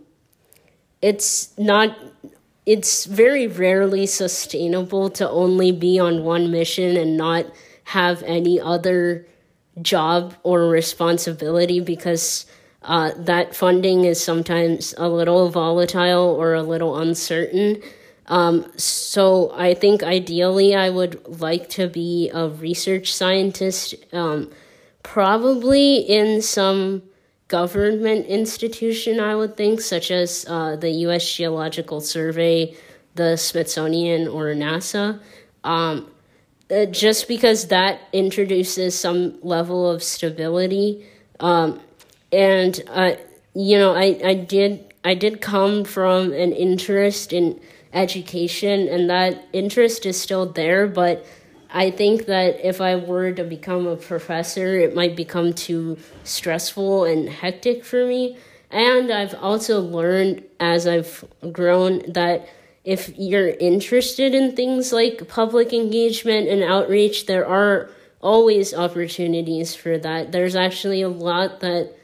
it's 1.00 1.56
not 1.56 1.96
it's 2.66 3.04
very 3.04 3.46
rarely 3.46 4.06
sustainable 4.06 5.10
to 5.10 5.30
only 5.30 5.70
be 5.70 6.00
on 6.00 6.24
one 6.24 6.50
mission 6.50 6.96
and 6.96 7.16
not 7.16 7.46
have 7.84 8.22
any 8.24 8.60
other 8.60 9.26
job 9.80 10.34
or 10.42 10.68
responsibility 10.68 11.78
because 11.78 12.46
uh, 12.82 13.12
that 13.16 13.54
funding 13.54 14.04
is 14.04 14.22
sometimes 14.22 14.92
a 14.98 15.08
little 15.08 15.50
volatile 15.50 16.34
or 16.40 16.54
a 16.54 16.62
little 16.62 16.98
uncertain. 16.98 17.80
Um, 18.30 18.70
so 18.76 19.52
I 19.56 19.74
think 19.74 20.02
ideally 20.04 20.74
I 20.74 20.88
would 20.88 21.40
like 21.40 21.68
to 21.70 21.88
be 21.88 22.30
a 22.32 22.48
research 22.48 23.12
scientist, 23.12 23.94
um, 24.12 24.50
probably 25.02 25.96
in 25.96 26.40
some 26.40 27.02
government 27.48 28.26
institution, 28.26 29.18
I 29.18 29.34
would 29.34 29.56
think, 29.56 29.80
such 29.80 30.12
as 30.12 30.46
uh, 30.48 30.76
the 30.76 30.90
U.S. 31.06 31.28
Geological 31.34 32.00
Survey, 32.00 32.76
the 33.16 33.36
Smithsonian, 33.36 34.28
or 34.28 34.54
NASA. 34.54 35.20
Um, 35.64 36.08
uh, 36.70 36.86
just 36.86 37.26
because 37.26 37.66
that 37.66 38.00
introduces 38.12 38.96
some 38.96 39.36
level 39.42 39.90
of 39.90 40.04
stability. 40.04 41.04
Um, 41.40 41.80
and 42.30 42.80
uh, 42.86 43.16
you 43.54 43.76
know, 43.76 43.92
I, 43.92 44.20
I 44.24 44.34
did 44.34 44.94
I 45.02 45.14
did 45.14 45.40
come 45.40 45.82
from 45.82 46.32
an 46.32 46.52
interest 46.52 47.32
in 47.32 47.60
education, 47.92 48.88
and 48.88 49.10
that 49.10 49.48
interest 49.52 50.06
is 50.06 50.20
still 50.20 50.46
there, 50.46 50.86
but 50.86 51.26
I 51.72 51.90
think 51.90 52.26
that 52.26 52.66
if 52.66 52.80
I 52.80 52.96
were 52.96 53.32
to 53.32 53.44
become 53.44 53.86
a 53.86 53.96
professor, 53.96 54.78
it 54.78 54.94
might 54.94 55.14
become 55.14 55.52
too 55.52 55.98
stressful 56.24 57.04
and 57.04 57.28
hectic 57.28 57.84
for 57.84 58.06
me. 58.06 58.36
And 58.70 59.10
I've 59.10 59.34
also 59.34 59.80
learned 59.80 60.44
as 60.58 60.86
I've 60.86 61.24
grown 61.52 62.12
that 62.12 62.48
if 62.84 63.16
you're 63.16 63.48
interested 63.48 64.34
in 64.34 64.56
things 64.56 64.92
like 64.92 65.28
public 65.28 65.72
engagement 65.72 66.48
and 66.48 66.62
outreach, 66.62 67.26
there 67.26 67.46
are 67.46 67.90
always 68.20 68.74
opportunities 68.74 69.74
for 69.74 69.98
that. 69.98 70.32
There's 70.32 70.56
actually 70.56 71.02
a 71.02 71.08
lot 71.08 71.60
that 71.60 71.94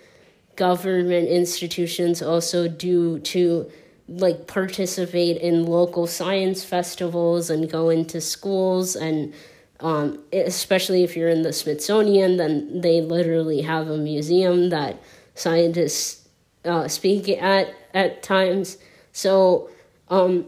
government 0.54 1.28
institutions 1.28 2.22
also 2.22 2.68
do 2.68 3.18
to 3.20 3.70
like 4.08 4.46
participate 4.46 5.36
in 5.38 5.66
local 5.66 6.06
science 6.06 6.64
festivals 6.64 7.50
and 7.50 7.70
go 7.70 7.88
into 7.90 8.20
schools 8.20 8.94
and 8.94 9.34
um, 9.80 10.20
especially 10.32 11.04
if 11.04 11.16
you're 11.16 11.28
in 11.28 11.42
the 11.42 11.52
Smithsonian, 11.52 12.38
then 12.38 12.80
they 12.80 13.00
literally 13.02 13.62
have 13.62 13.88
a 13.88 13.98
museum 13.98 14.70
that 14.70 14.98
scientists 15.34 16.26
uh, 16.64 16.88
speak 16.88 17.28
at 17.28 17.74
at 17.92 18.22
times. 18.22 18.78
So 19.12 19.70
um, 20.08 20.46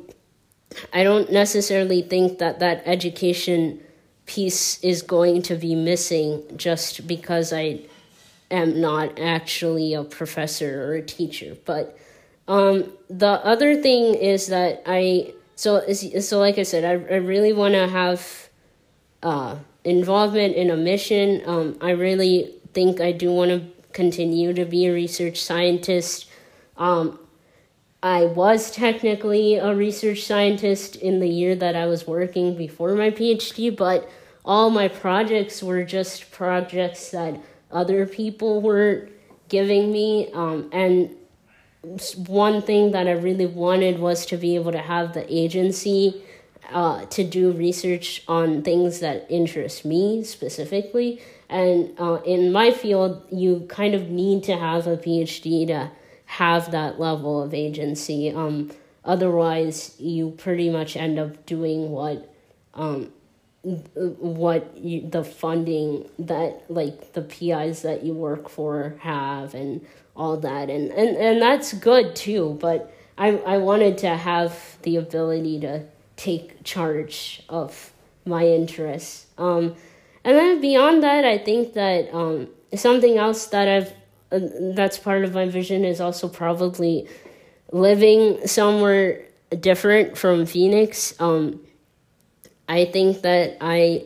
I 0.93 1.03
don't 1.03 1.31
necessarily 1.31 2.03
think 2.03 2.39
that 2.39 2.59
that 2.61 2.83
education 2.87 3.81
piece 4.27 4.83
is 4.85 5.03
going 5.03 5.43
to 5.43 5.57
be 5.57 5.75
missing 5.75 6.43
just 6.57 7.07
because 7.07 7.53
I 7.53 7.81
am 8.51 8.81
not 8.81 9.19
actually 9.19 9.95
a 9.95 10.05
professor 10.05 10.85
or 10.85 10.95
a 10.95 11.03
teacher. 11.03 11.57
But 11.65 11.99
um, 12.49 12.93
the 13.09 13.29
other 13.45 13.81
thing 13.81 14.15
is 14.15 14.49
that 14.49 14.83
I 14.87 15.35
so 15.55 15.87
so 15.93 16.39
like 16.39 16.59
I 16.59 16.63
said, 16.63 16.85
I 16.85 17.15
I 17.15 17.19
really 17.19 17.53
want 17.53 17.75
to 17.75 17.87
have 17.87 18.49
uh, 19.23 19.57
involvement 19.85 20.57
in 20.57 20.71
a 20.71 20.77
mission. 20.77 21.43
Um, 21.47 21.77
I 21.81 21.91
really 21.91 22.55
think 22.73 23.01
I 23.01 23.13
do 23.13 23.31
want 23.33 23.51
to 23.51 23.63
continue 23.93 24.53
to 24.55 24.65
be 24.65 24.87
a 24.87 24.93
research 24.93 25.41
scientist. 25.41 26.29
Um, 26.77 27.19
I 28.03 28.27
was 28.27 28.71
technically 28.71 29.57
a 29.57 29.75
research 29.75 30.23
scientist 30.25 30.97
in 30.97 31.19
the 31.19 31.29
year 31.29 31.57
that 31.57 31.75
I 31.75 31.87
was 31.87 32.07
working 32.07 32.57
before 32.57 32.95
my 32.95 33.11
PhD, 33.11 33.77
but 33.77 34.09
all 34.45 34.71
my 34.71 34.87
projects 34.89 35.63
were 35.63 35.83
just 35.83 36.31
projects 36.31 37.11
that 37.11 37.41
other 37.73 38.07
people 38.07 38.63
were 38.63 39.09
giving 39.49 39.91
me. 39.91 40.31
Um, 40.33 40.71
and 40.73 41.17
one 42.17 42.63
thing 42.63 42.93
that 42.93 43.07
I 43.07 43.13
really 43.13 43.47
wanted 43.47 43.99
was 43.99 44.27
to 44.27 44.37
be 44.37 44.55
able 44.55 44.73
to 44.73 44.79
have 44.79 45.15
the 45.15 45.33
agency 45.33 46.23
uh, 46.71 47.07
to 47.07 47.25
do 47.25 47.53
research 47.53 48.23
on 48.29 48.63
things 48.63 49.01
that 49.01 49.27
interest 49.31 49.85
me 49.85 50.23
specifically. 50.25 51.21
And 51.49 51.99
uh, 51.99 52.21
in 52.25 52.53
my 52.53 52.71
field, 52.71 53.27
you 53.31 53.67
kind 53.69 53.95
of 53.95 54.11
need 54.11 54.45
to 54.45 54.57
have 54.57 54.87
a 54.87 54.97
PhD 54.97 55.67
to 55.69 55.91
have 56.27 56.71
that 56.73 57.01
level 57.01 57.43
of 57.43 57.55
agency. 57.55 58.31
Um, 58.31 58.71
otherwise, 59.05 59.95
you 59.99 60.33
pretty 60.33 60.69
much 60.69 60.97
end 60.97 61.19
up 61.19 61.47
doing 61.47 61.91
what 61.91 62.35
um, 62.75 63.11
what 63.63 64.77
you, 64.77 65.09
the 65.09 65.25
funding 65.25 66.09
that 66.19 66.65
like 66.69 67.13
the 67.15 67.23
PIs 67.23 67.83
that 67.83 68.05
you 68.05 68.15
work 68.15 68.49
for 68.49 68.97
have 69.01 69.55
and 69.55 69.85
all 70.19 70.37
that. 70.39 70.69
And, 70.69 70.91
and 70.91 71.17
and 71.17 71.41
that's 71.41 71.73
good 71.73 72.15
too 72.17 72.59
but 72.61 72.93
I 73.17 73.29
I 73.39 73.59
wanted 73.59 73.97
to 73.99 74.09
have 74.09 74.77
the 74.83 74.97
ability 74.97 75.61
to 75.61 75.85
take 76.17 76.65
charge 76.65 77.43
of 77.49 77.93
my 78.27 78.45
interests. 78.47 79.27
Um 79.39 79.77
and 80.25 80.37
then 80.37 80.61
beyond 80.61 81.03
that 81.05 81.25
I 81.25 81.39
think 81.39 81.73
that 81.75 82.13
um 82.13 82.49
something 82.75 83.17
else 83.17 83.47
that 83.47 83.69
I've 83.69 83.93
uh, 84.31 84.41
that's 84.75 84.99
part 84.99 85.25
of 85.25 85.33
my 85.33 85.49
vision 85.49 85.85
is 85.85 86.01
also 86.01 86.29
probably 86.29 87.09
living 87.73 88.47
somewhere 88.47 89.25
different 89.61 90.19
from 90.19 90.45
Phoenix. 90.45 91.15
Um 91.21 91.61
I 92.69 92.85
think 92.85 93.23
that 93.23 93.57
I 93.61 94.05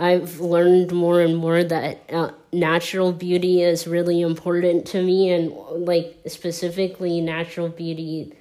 I've 0.00 0.40
learned 0.40 0.92
more 0.92 1.20
and 1.20 1.36
more 1.36 1.62
that 1.62 2.10
uh, 2.10 2.30
natural 2.54 3.12
beauty 3.12 3.62
is 3.62 3.86
really 3.86 4.22
important 4.22 4.86
to 4.88 5.02
me 5.02 5.30
and 5.30 5.52
like 5.52 6.16
specifically 6.26 7.20
natural 7.20 7.68
beauty 7.68 8.32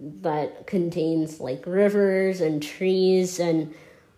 that 0.00 0.66
contains 0.66 1.38
like 1.38 1.64
rivers 1.66 2.40
and 2.40 2.62
trees 2.62 3.38
and 3.38 3.74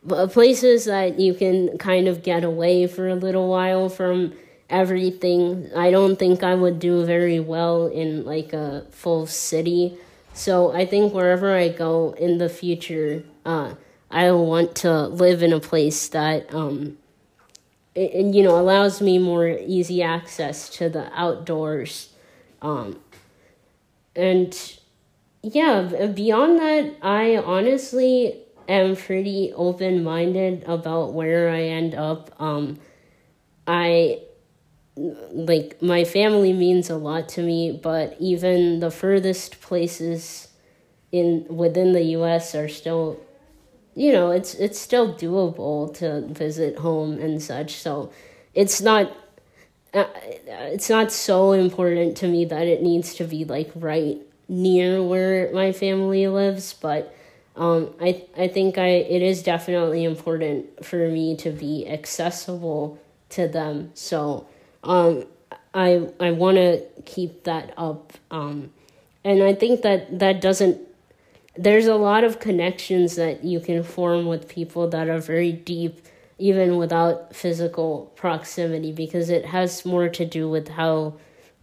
uh, 0.08 0.28
places 0.28 0.84
that 0.84 1.18
you 1.18 1.34
can 1.34 1.76
kind 1.78 2.06
of 2.06 2.22
get 2.22 2.44
away 2.44 2.86
for 2.86 3.08
a 3.08 3.16
little 3.16 3.48
while 3.48 3.88
from 3.88 4.32
everything. 4.70 5.68
I 5.74 5.90
don't 5.90 6.16
think 6.16 6.44
I 6.44 6.54
would 6.54 6.78
do 6.78 7.04
very 7.04 7.40
well 7.40 7.88
in 7.88 8.24
like 8.24 8.52
a 8.52 8.86
full 8.92 9.26
city. 9.26 9.96
So 10.32 10.70
I 10.70 10.86
think 10.86 11.12
wherever 11.12 11.56
I 11.56 11.70
go 11.70 12.14
in 12.16 12.38
the 12.38 12.48
future, 12.48 13.24
uh, 13.44 13.74
I 14.14 14.30
want 14.30 14.76
to 14.76 15.08
live 15.08 15.42
in 15.42 15.52
a 15.52 15.58
place 15.58 16.08
that 16.10 16.54
um 16.54 16.98
it, 17.96 18.32
you 18.32 18.44
know 18.44 18.58
allows 18.58 19.02
me 19.02 19.18
more 19.18 19.48
easy 19.48 20.02
access 20.02 20.70
to 20.76 20.88
the 20.88 21.10
outdoors. 21.12 22.10
Um 22.62 23.00
and 24.14 24.78
yeah 25.42 26.06
beyond 26.14 26.60
that 26.60 26.94
I 27.02 27.38
honestly 27.38 28.38
am 28.68 28.94
pretty 28.94 29.52
open-minded 29.52 30.62
about 30.68 31.12
where 31.12 31.50
I 31.50 31.62
end 31.62 31.96
up. 31.96 32.30
Um 32.40 32.78
I 33.66 34.20
like 34.96 35.82
my 35.82 36.04
family 36.04 36.52
means 36.52 36.88
a 36.88 36.96
lot 36.96 37.28
to 37.30 37.42
me 37.42 37.72
but 37.72 38.16
even 38.20 38.78
the 38.78 38.92
furthest 38.92 39.60
places 39.60 40.46
in 41.10 41.46
within 41.48 41.92
the 41.92 42.04
US 42.18 42.54
are 42.54 42.68
still 42.68 43.18
you 43.94 44.12
know, 44.12 44.30
it's 44.30 44.54
it's 44.54 44.78
still 44.78 45.14
doable 45.14 45.94
to 45.98 46.22
visit 46.22 46.78
home 46.78 47.18
and 47.18 47.42
such. 47.42 47.74
So 47.74 48.12
it's 48.54 48.80
not 48.80 49.12
uh, 49.92 50.06
it's 50.72 50.90
not 50.90 51.12
so 51.12 51.52
important 51.52 52.16
to 52.18 52.28
me 52.28 52.44
that 52.46 52.66
it 52.66 52.82
needs 52.82 53.14
to 53.14 53.24
be 53.24 53.44
like 53.44 53.70
right 53.74 54.18
near 54.48 55.02
where 55.02 55.52
my 55.52 55.72
family 55.72 56.26
lives, 56.26 56.74
but 56.74 57.14
um, 57.56 57.94
I 58.00 58.24
I 58.36 58.48
think 58.48 58.78
I 58.78 58.88
it 58.88 59.22
is 59.22 59.42
definitely 59.42 60.04
important 60.04 60.84
for 60.84 61.08
me 61.08 61.36
to 61.36 61.50
be 61.50 61.86
accessible 61.88 62.98
to 63.30 63.46
them. 63.46 63.90
So 63.94 64.48
um, 64.82 65.24
I 65.72 66.08
I 66.18 66.32
want 66.32 66.56
to 66.56 66.82
keep 67.04 67.44
that 67.44 67.72
up, 67.76 68.12
um, 68.30 68.72
and 69.22 69.42
I 69.42 69.54
think 69.54 69.82
that 69.82 70.18
that 70.18 70.40
doesn't 70.40 70.80
there's 71.56 71.86
a 71.86 71.94
lot 71.94 72.24
of 72.24 72.40
connections 72.40 73.16
that 73.16 73.44
you 73.44 73.60
can 73.60 73.82
form 73.82 74.26
with 74.26 74.48
people 74.48 74.88
that 74.88 75.08
are 75.08 75.20
very 75.20 75.52
deep 75.52 76.06
even 76.38 76.76
without 76.76 77.34
physical 77.34 78.12
proximity 78.16 78.90
because 78.90 79.30
it 79.30 79.46
has 79.46 79.84
more 79.84 80.08
to 80.08 80.24
do 80.24 80.48
with 80.48 80.68
how 80.68 81.14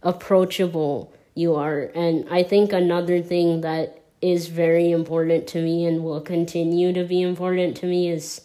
approachable 0.02 1.12
you 1.34 1.54
are. 1.54 1.90
And 1.94 2.26
i 2.30 2.42
think 2.42 2.72
another 2.72 3.22
thing 3.22 3.60
that 3.62 4.02
is 4.20 4.48
very 4.48 4.90
important 4.90 5.46
to 5.48 5.60
me 5.60 5.84
and 5.84 6.04
will 6.04 6.20
continue 6.20 6.92
to 6.92 7.04
be 7.04 7.20
important 7.22 7.76
to 7.78 7.86
me 7.86 8.08
is 8.08 8.42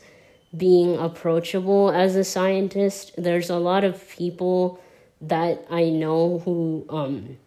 being 0.55 0.97
approachable 0.97 1.91
as 1.91 2.15
a 2.15 2.23
scientist. 2.23 3.11
There's 3.17 3.49
a 3.49 3.57
lot 3.57 3.83
of 3.83 4.09
people 4.09 4.81
that 5.21 5.65
i 5.69 5.89
know 5.89 6.39
who 6.45 6.85
um 6.89 7.37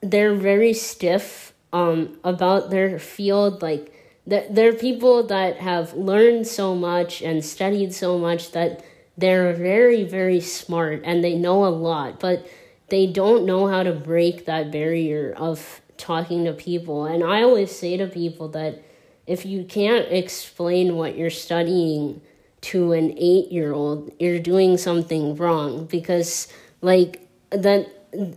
they're 0.00 0.34
very 0.34 0.72
stiff 0.72 1.49
um, 1.72 2.18
about 2.24 2.70
their 2.70 2.98
field. 2.98 3.62
Like, 3.62 3.92
there 4.26 4.68
are 4.68 4.74
people 4.74 5.24
that 5.24 5.56
have 5.56 5.94
learned 5.94 6.46
so 6.46 6.74
much 6.74 7.22
and 7.22 7.44
studied 7.44 7.94
so 7.94 8.18
much 8.18 8.52
that 8.52 8.84
they're 9.16 9.52
very, 9.52 10.04
very 10.04 10.40
smart 10.40 11.02
and 11.04 11.22
they 11.22 11.34
know 11.34 11.64
a 11.64 11.68
lot, 11.68 12.20
but 12.20 12.46
they 12.88 13.06
don't 13.06 13.44
know 13.44 13.66
how 13.66 13.82
to 13.82 13.92
break 13.92 14.46
that 14.46 14.70
barrier 14.70 15.32
of 15.36 15.80
talking 15.96 16.44
to 16.44 16.52
people. 16.52 17.04
And 17.04 17.22
I 17.22 17.42
always 17.42 17.74
say 17.74 17.96
to 17.96 18.06
people 18.06 18.48
that 18.48 18.82
if 19.26 19.44
you 19.44 19.64
can't 19.64 20.06
explain 20.10 20.96
what 20.96 21.16
you're 21.16 21.30
studying 21.30 22.20
to 22.62 22.92
an 22.92 23.14
eight 23.16 23.52
year 23.52 23.72
old, 23.72 24.12
you're 24.18 24.40
doing 24.40 24.76
something 24.76 25.36
wrong 25.36 25.86
because, 25.86 26.48
like, 26.80 27.28
that 27.50 27.86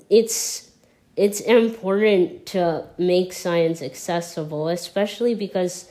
it's 0.10 0.70
it's 1.16 1.42
important 1.42 2.46
to 2.48 2.86
make 2.98 3.34
science 3.34 3.82
accessible, 3.82 4.68
especially 4.68 5.36
because 5.36 5.90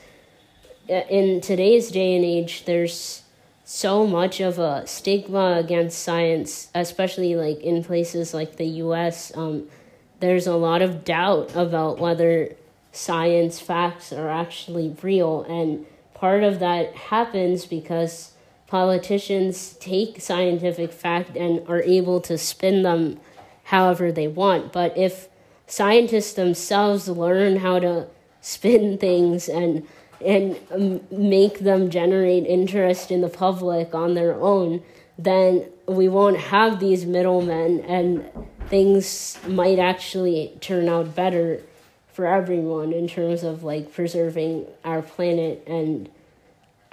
uh, 0.89 0.93
in 1.09 1.39
today's 1.39 1.91
day 1.91 2.15
and 2.15 2.25
age, 2.25 2.65
there's 2.65 3.23
so 3.63 4.05
much 4.05 4.41
of 4.41 4.59
a 4.59 4.85
stigma 4.85 5.57
against 5.57 5.99
science, 5.99 6.69
especially 6.75 7.35
like 7.35 7.59
in 7.61 7.83
places 7.83 8.33
like 8.33 8.57
the 8.57 8.65
US. 8.65 9.35
Um, 9.35 9.67
there's 10.19 10.47
a 10.47 10.55
lot 10.55 10.81
of 10.81 11.05
doubt 11.05 11.55
about 11.55 11.99
whether 11.99 12.55
science 12.91 13.59
facts 13.59 14.11
are 14.11 14.29
actually 14.29 14.95
real. 15.01 15.43
And 15.43 15.85
part 16.13 16.43
of 16.43 16.59
that 16.59 16.93
happens 16.95 17.65
because 17.65 18.33
politicians 18.67 19.73
take 19.79 20.21
scientific 20.21 20.91
fact 20.91 21.37
and 21.37 21.67
are 21.69 21.81
able 21.81 22.19
to 22.21 22.37
spin 22.37 22.83
them 22.83 23.19
however 23.73 24.11
they 24.11 24.27
want. 24.27 24.71
But 24.71 24.95
if 24.95 25.27
scientists 25.65 26.33
themselves 26.33 27.09
learn 27.09 27.57
how 27.57 27.79
to 27.79 28.05
spin 28.39 28.97
things 29.07 29.49
and 29.49 29.87
and 30.23 31.01
make 31.11 31.59
them 31.59 31.89
generate 31.89 32.45
interest 32.45 33.11
in 33.11 33.19
the 33.19 33.27
public 33.27 33.93
on 33.93 34.13
their 34.13 34.35
own, 34.35 34.81
then 35.17 35.65
we 35.85 36.07
won't 36.07 36.37
have 36.37 36.79
these 36.79 37.05
middlemen 37.05 37.81
and 37.81 38.23
things 38.69 39.37
might 39.47 39.79
actually 39.79 40.55
turn 40.61 40.87
out 40.87 41.13
better 41.13 41.61
for 42.13 42.25
everyone 42.25 42.93
in 42.93 43.05
terms 43.05 43.43
of 43.43 43.63
like 43.63 43.91
preserving 43.91 44.65
our 44.85 45.01
planet 45.01 45.61
and 45.67 46.09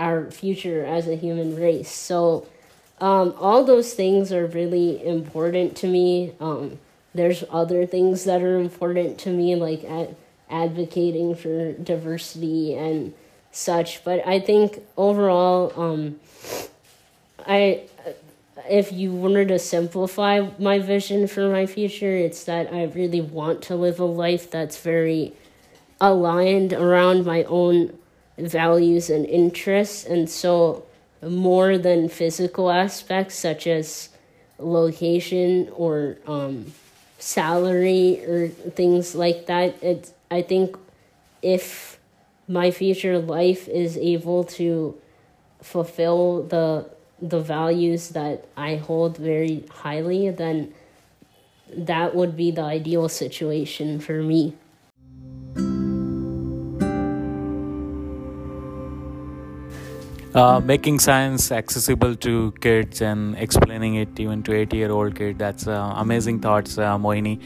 our 0.00 0.28
future 0.30 0.84
as 0.84 1.06
a 1.06 1.14
human 1.14 1.54
race. 1.54 1.92
So 1.92 2.48
um, 3.00 3.34
all 3.38 3.64
those 3.64 3.94
things 3.94 4.32
are 4.32 4.46
really 4.46 5.04
important 5.04 5.76
to 5.78 5.86
me. 5.86 6.32
Um, 6.40 6.78
there's 7.14 7.44
other 7.50 7.86
things 7.86 8.24
that 8.24 8.42
are 8.42 8.58
important 8.58 9.18
to 9.20 9.30
me, 9.30 9.56
like 9.56 9.84
ad- 9.84 10.16
advocating 10.48 11.34
for 11.34 11.72
diversity 11.72 12.74
and 12.74 13.14
such. 13.52 14.04
But 14.04 14.26
I 14.26 14.38
think 14.38 14.82
overall, 14.96 15.72
um, 15.76 16.20
I 17.46 17.82
if 18.68 18.92
you 18.92 19.12
wanted 19.12 19.48
to 19.48 19.58
simplify 19.58 20.48
my 20.58 20.78
vision 20.78 21.26
for 21.26 21.48
my 21.50 21.66
future, 21.66 22.16
it's 22.16 22.44
that 22.44 22.72
I 22.72 22.84
really 22.84 23.20
want 23.20 23.62
to 23.62 23.76
live 23.76 23.98
a 23.98 24.04
life 24.04 24.50
that's 24.50 24.78
very 24.80 25.32
aligned 26.00 26.72
around 26.72 27.26
my 27.26 27.44
own 27.44 27.96
values 28.38 29.10
and 29.10 29.26
interests. 29.26 30.04
And 30.04 30.28
so, 30.28 30.84
more 31.22 31.78
than 31.78 32.08
physical 32.08 32.70
aspects 32.70 33.36
such 33.36 33.66
as 33.66 34.08
location 34.58 35.68
or 35.74 36.18
um, 36.26 36.72
salary 37.18 38.24
or 38.24 38.48
things 38.48 39.14
like 39.14 39.46
that, 39.46 39.82
it's, 39.82 40.12
I 40.30 40.42
think 40.42 40.76
if 41.42 41.98
my 42.48 42.70
future 42.70 43.18
life 43.18 43.68
is 43.68 43.96
able 43.96 44.44
to 44.44 44.98
fulfill 45.62 46.42
the 46.44 46.90
the 47.22 47.40
values 47.40 48.10
that 48.10 48.46
I 48.56 48.76
hold 48.76 49.18
very 49.18 49.64
highly, 49.70 50.30
then 50.30 50.72
that 51.68 52.14
would 52.14 52.36
be 52.36 52.50
the 52.50 52.62
ideal 52.62 53.08
situation 53.08 54.00
for 54.00 54.22
me. 54.22 54.54
Uh, 60.32 60.60
making 60.60 61.00
science 61.00 61.50
accessible 61.50 62.14
to 62.14 62.52
kids 62.60 63.00
and 63.00 63.36
explaining 63.36 63.96
it 63.96 64.20
even 64.20 64.44
to 64.44 64.54
80 64.54 64.76
year 64.76 64.90
old 64.92 65.16
kid 65.16 65.36
that's 65.40 65.66
uh, 65.66 65.92
amazing 65.96 66.38
thoughts 66.38 66.78
uh, 66.78 66.96
mohini. 66.96 67.40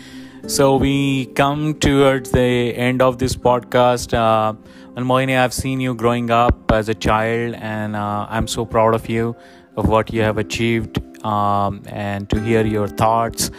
So 0.46 0.76
we 0.76 1.26
come 1.26 1.74
towards 1.80 2.30
the 2.30 2.74
end 2.76 3.00
of 3.00 3.18
this 3.18 3.36
podcast. 3.36 4.12
Uh, 4.12 4.52
and 4.96 5.06
mohini 5.06 5.36
i've 5.36 5.54
seen 5.54 5.80
you 5.80 5.94
growing 5.94 6.30
up 6.30 6.70
as 6.70 6.88
a 6.88 6.94
child 6.94 7.54
and 7.54 7.96
uh, 7.96 8.26
i'm 8.28 8.46
so 8.46 8.64
proud 8.64 8.94
of 8.94 9.08
you 9.08 9.34
of 9.76 9.88
what 9.88 10.12
you 10.12 10.20
have 10.20 10.38
achieved 10.38 11.00
um, 11.24 11.82
and 11.86 12.28
to 12.30 12.40
hear 12.40 12.64
your 12.64 12.86
thoughts 12.86 13.50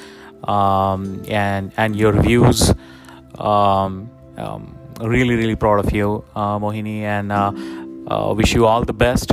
um, 0.44 1.24
and 1.28 1.72
and 1.78 1.96
your 1.96 2.14
views. 2.14 2.74
Um, 3.40 4.10
um 4.38 4.78
really 5.02 5.36
really 5.36 5.56
proud 5.56 5.84
of 5.84 5.92
you 5.92 6.24
uh, 6.36 6.58
mohini. 6.58 7.02
And 7.02 7.32
uh, 8.08 8.34
wish 8.36 8.54
you 8.54 8.66
all 8.66 8.84
the 8.84 8.94
best. 8.94 9.32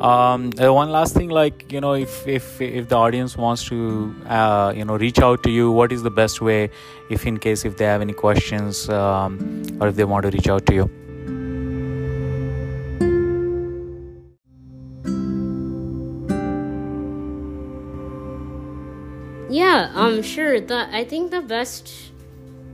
Um, 0.00 0.50
uh, 0.58 0.72
one 0.72 0.90
last 0.90 1.14
thing 1.14 1.28
like 1.28 1.70
you 1.70 1.80
know 1.80 1.92
if 1.92 2.26
if 2.26 2.58
if 2.60 2.88
the 2.88 2.96
audience 2.96 3.36
wants 3.36 3.64
to 3.66 4.14
uh, 4.26 4.72
you 4.74 4.84
know 4.84 4.96
reach 4.96 5.18
out 5.18 5.42
to 5.42 5.50
you 5.50 5.70
what 5.70 5.92
is 5.92 6.02
the 6.02 6.10
best 6.10 6.40
way 6.40 6.70
if 7.10 7.26
in 7.26 7.38
case 7.38 7.66
if 7.66 7.76
they 7.76 7.84
have 7.84 8.00
any 8.00 8.14
questions 8.14 8.88
um, 8.88 9.62
or 9.78 9.88
if 9.88 9.96
they 9.96 10.04
want 10.04 10.22
to 10.24 10.30
reach 10.30 10.48
out 10.48 10.64
to 10.66 10.74
you? 10.74 10.90
Yeah 19.50 19.90
um 19.94 20.22
sure. 20.22 20.60
The 20.60 20.88
i 20.94 21.04
think 21.04 21.30
the 21.30 21.42
best 21.42 21.92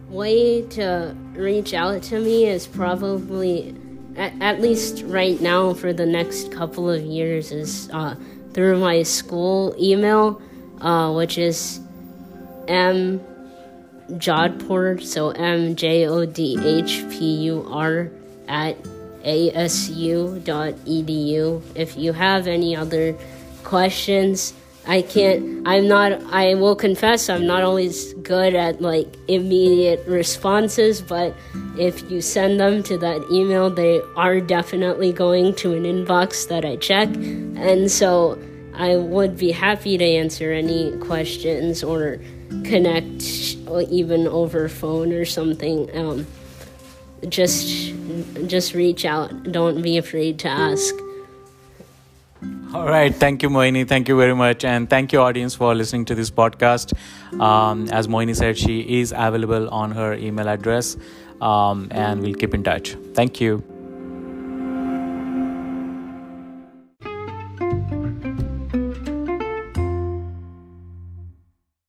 way 0.08 0.62
to 0.62 1.16
reach 1.34 1.74
out 1.74 2.02
to 2.04 2.20
me 2.20 2.46
is 2.46 2.68
probably 2.68 3.74
at, 4.16 4.32
at 4.40 4.60
least 4.60 5.02
right 5.06 5.40
now 5.40 5.74
for 5.74 5.92
the 5.92 6.06
next 6.06 6.50
couple 6.52 6.90
of 6.90 7.02
years 7.02 7.52
is 7.52 7.90
uh, 7.92 8.16
through 8.52 8.78
my 8.78 9.02
school 9.02 9.74
email, 9.78 10.40
uh, 10.80 11.12
which 11.12 11.38
is 11.38 11.80
m 12.68 13.20
jodhpur, 14.12 15.02
so 15.02 15.30
m 15.30 15.76
j 15.76 16.06
o 16.06 16.24
d 16.24 16.58
h 16.62 17.04
p 17.10 17.34
u 17.44 17.66
r 17.70 18.10
at 18.48 18.76
asu.edu. 19.24 20.32
If 21.74 21.96
you 21.96 22.12
have 22.12 22.46
any 22.46 22.76
other 22.76 23.16
questions 23.64 24.54
I 24.88 25.02
can't, 25.02 25.66
I'm 25.66 25.88
not, 25.88 26.22
I 26.32 26.54
will 26.54 26.76
confess, 26.76 27.28
I'm 27.28 27.46
not 27.46 27.64
always 27.64 28.14
good 28.14 28.54
at 28.54 28.80
like 28.80 29.08
immediate 29.26 30.06
responses, 30.06 31.00
but 31.00 31.34
if 31.76 32.08
you 32.10 32.20
send 32.20 32.60
them 32.60 32.84
to 32.84 32.96
that 32.98 33.20
email, 33.30 33.68
they 33.68 34.00
are 34.14 34.40
definitely 34.40 35.12
going 35.12 35.56
to 35.56 35.74
an 35.74 35.82
inbox 35.82 36.46
that 36.48 36.64
I 36.64 36.76
check. 36.76 37.08
And 37.08 37.90
so 37.90 38.38
I 38.74 38.96
would 38.96 39.36
be 39.36 39.50
happy 39.50 39.98
to 39.98 40.04
answer 40.04 40.52
any 40.52 40.96
questions 40.98 41.82
or 41.82 42.20
connect 42.62 43.24
even 43.90 44.28
over 44.28 44.68
phone 44.68 45.12
or 45.12 45.24
something. 45.24 45.90
Um, 45.96 46.26
just, 47.28 47.92
just 48.46 48.74
reach 48.74 49.04
out. 49.04 49.50
Don't 49.50 49.82
be 49.82 49.98
afraid 49.98 50.38
to 50.40 50.48
ask. 50.48 50.94
All 52.74 52.86
right. 52.86 53.14
Thank 53.14 53.42
you, 53.42 53.48
Mohini. 53.48 53.86
Thank 53.88 54.08
you 54.08 54.16
very 54.16 54.34
much. 54.34 54.64
And 54.64 54.88
thank 54.90 55.12
you, 55.12 55.20
audience, 55.20 55.54
for 55.54 55.74
listening 55.74 56.04
to 56.06 56.14
this 56.14 56.30
podcast. 56.30 56.92
Um, 57.40 57.88
as 57.88 58.08
Mohini 58.08 58.36
said, 58.36 58.58
she 58.58 59.00
is 59.00 59.12
available 59.16 59.68
on 59.70 59.92
her 59.92 60.14
email 60.14 60.48
address. 60.48 60.96
Um, 61.40 61.88
and 61.90 62.22
we'll 62.22 62.34
keep 62.34 62.54
in 62.54 62.62
touch. 62.62 62.96
Thank 63.14 63.40
you. 63.40 63.75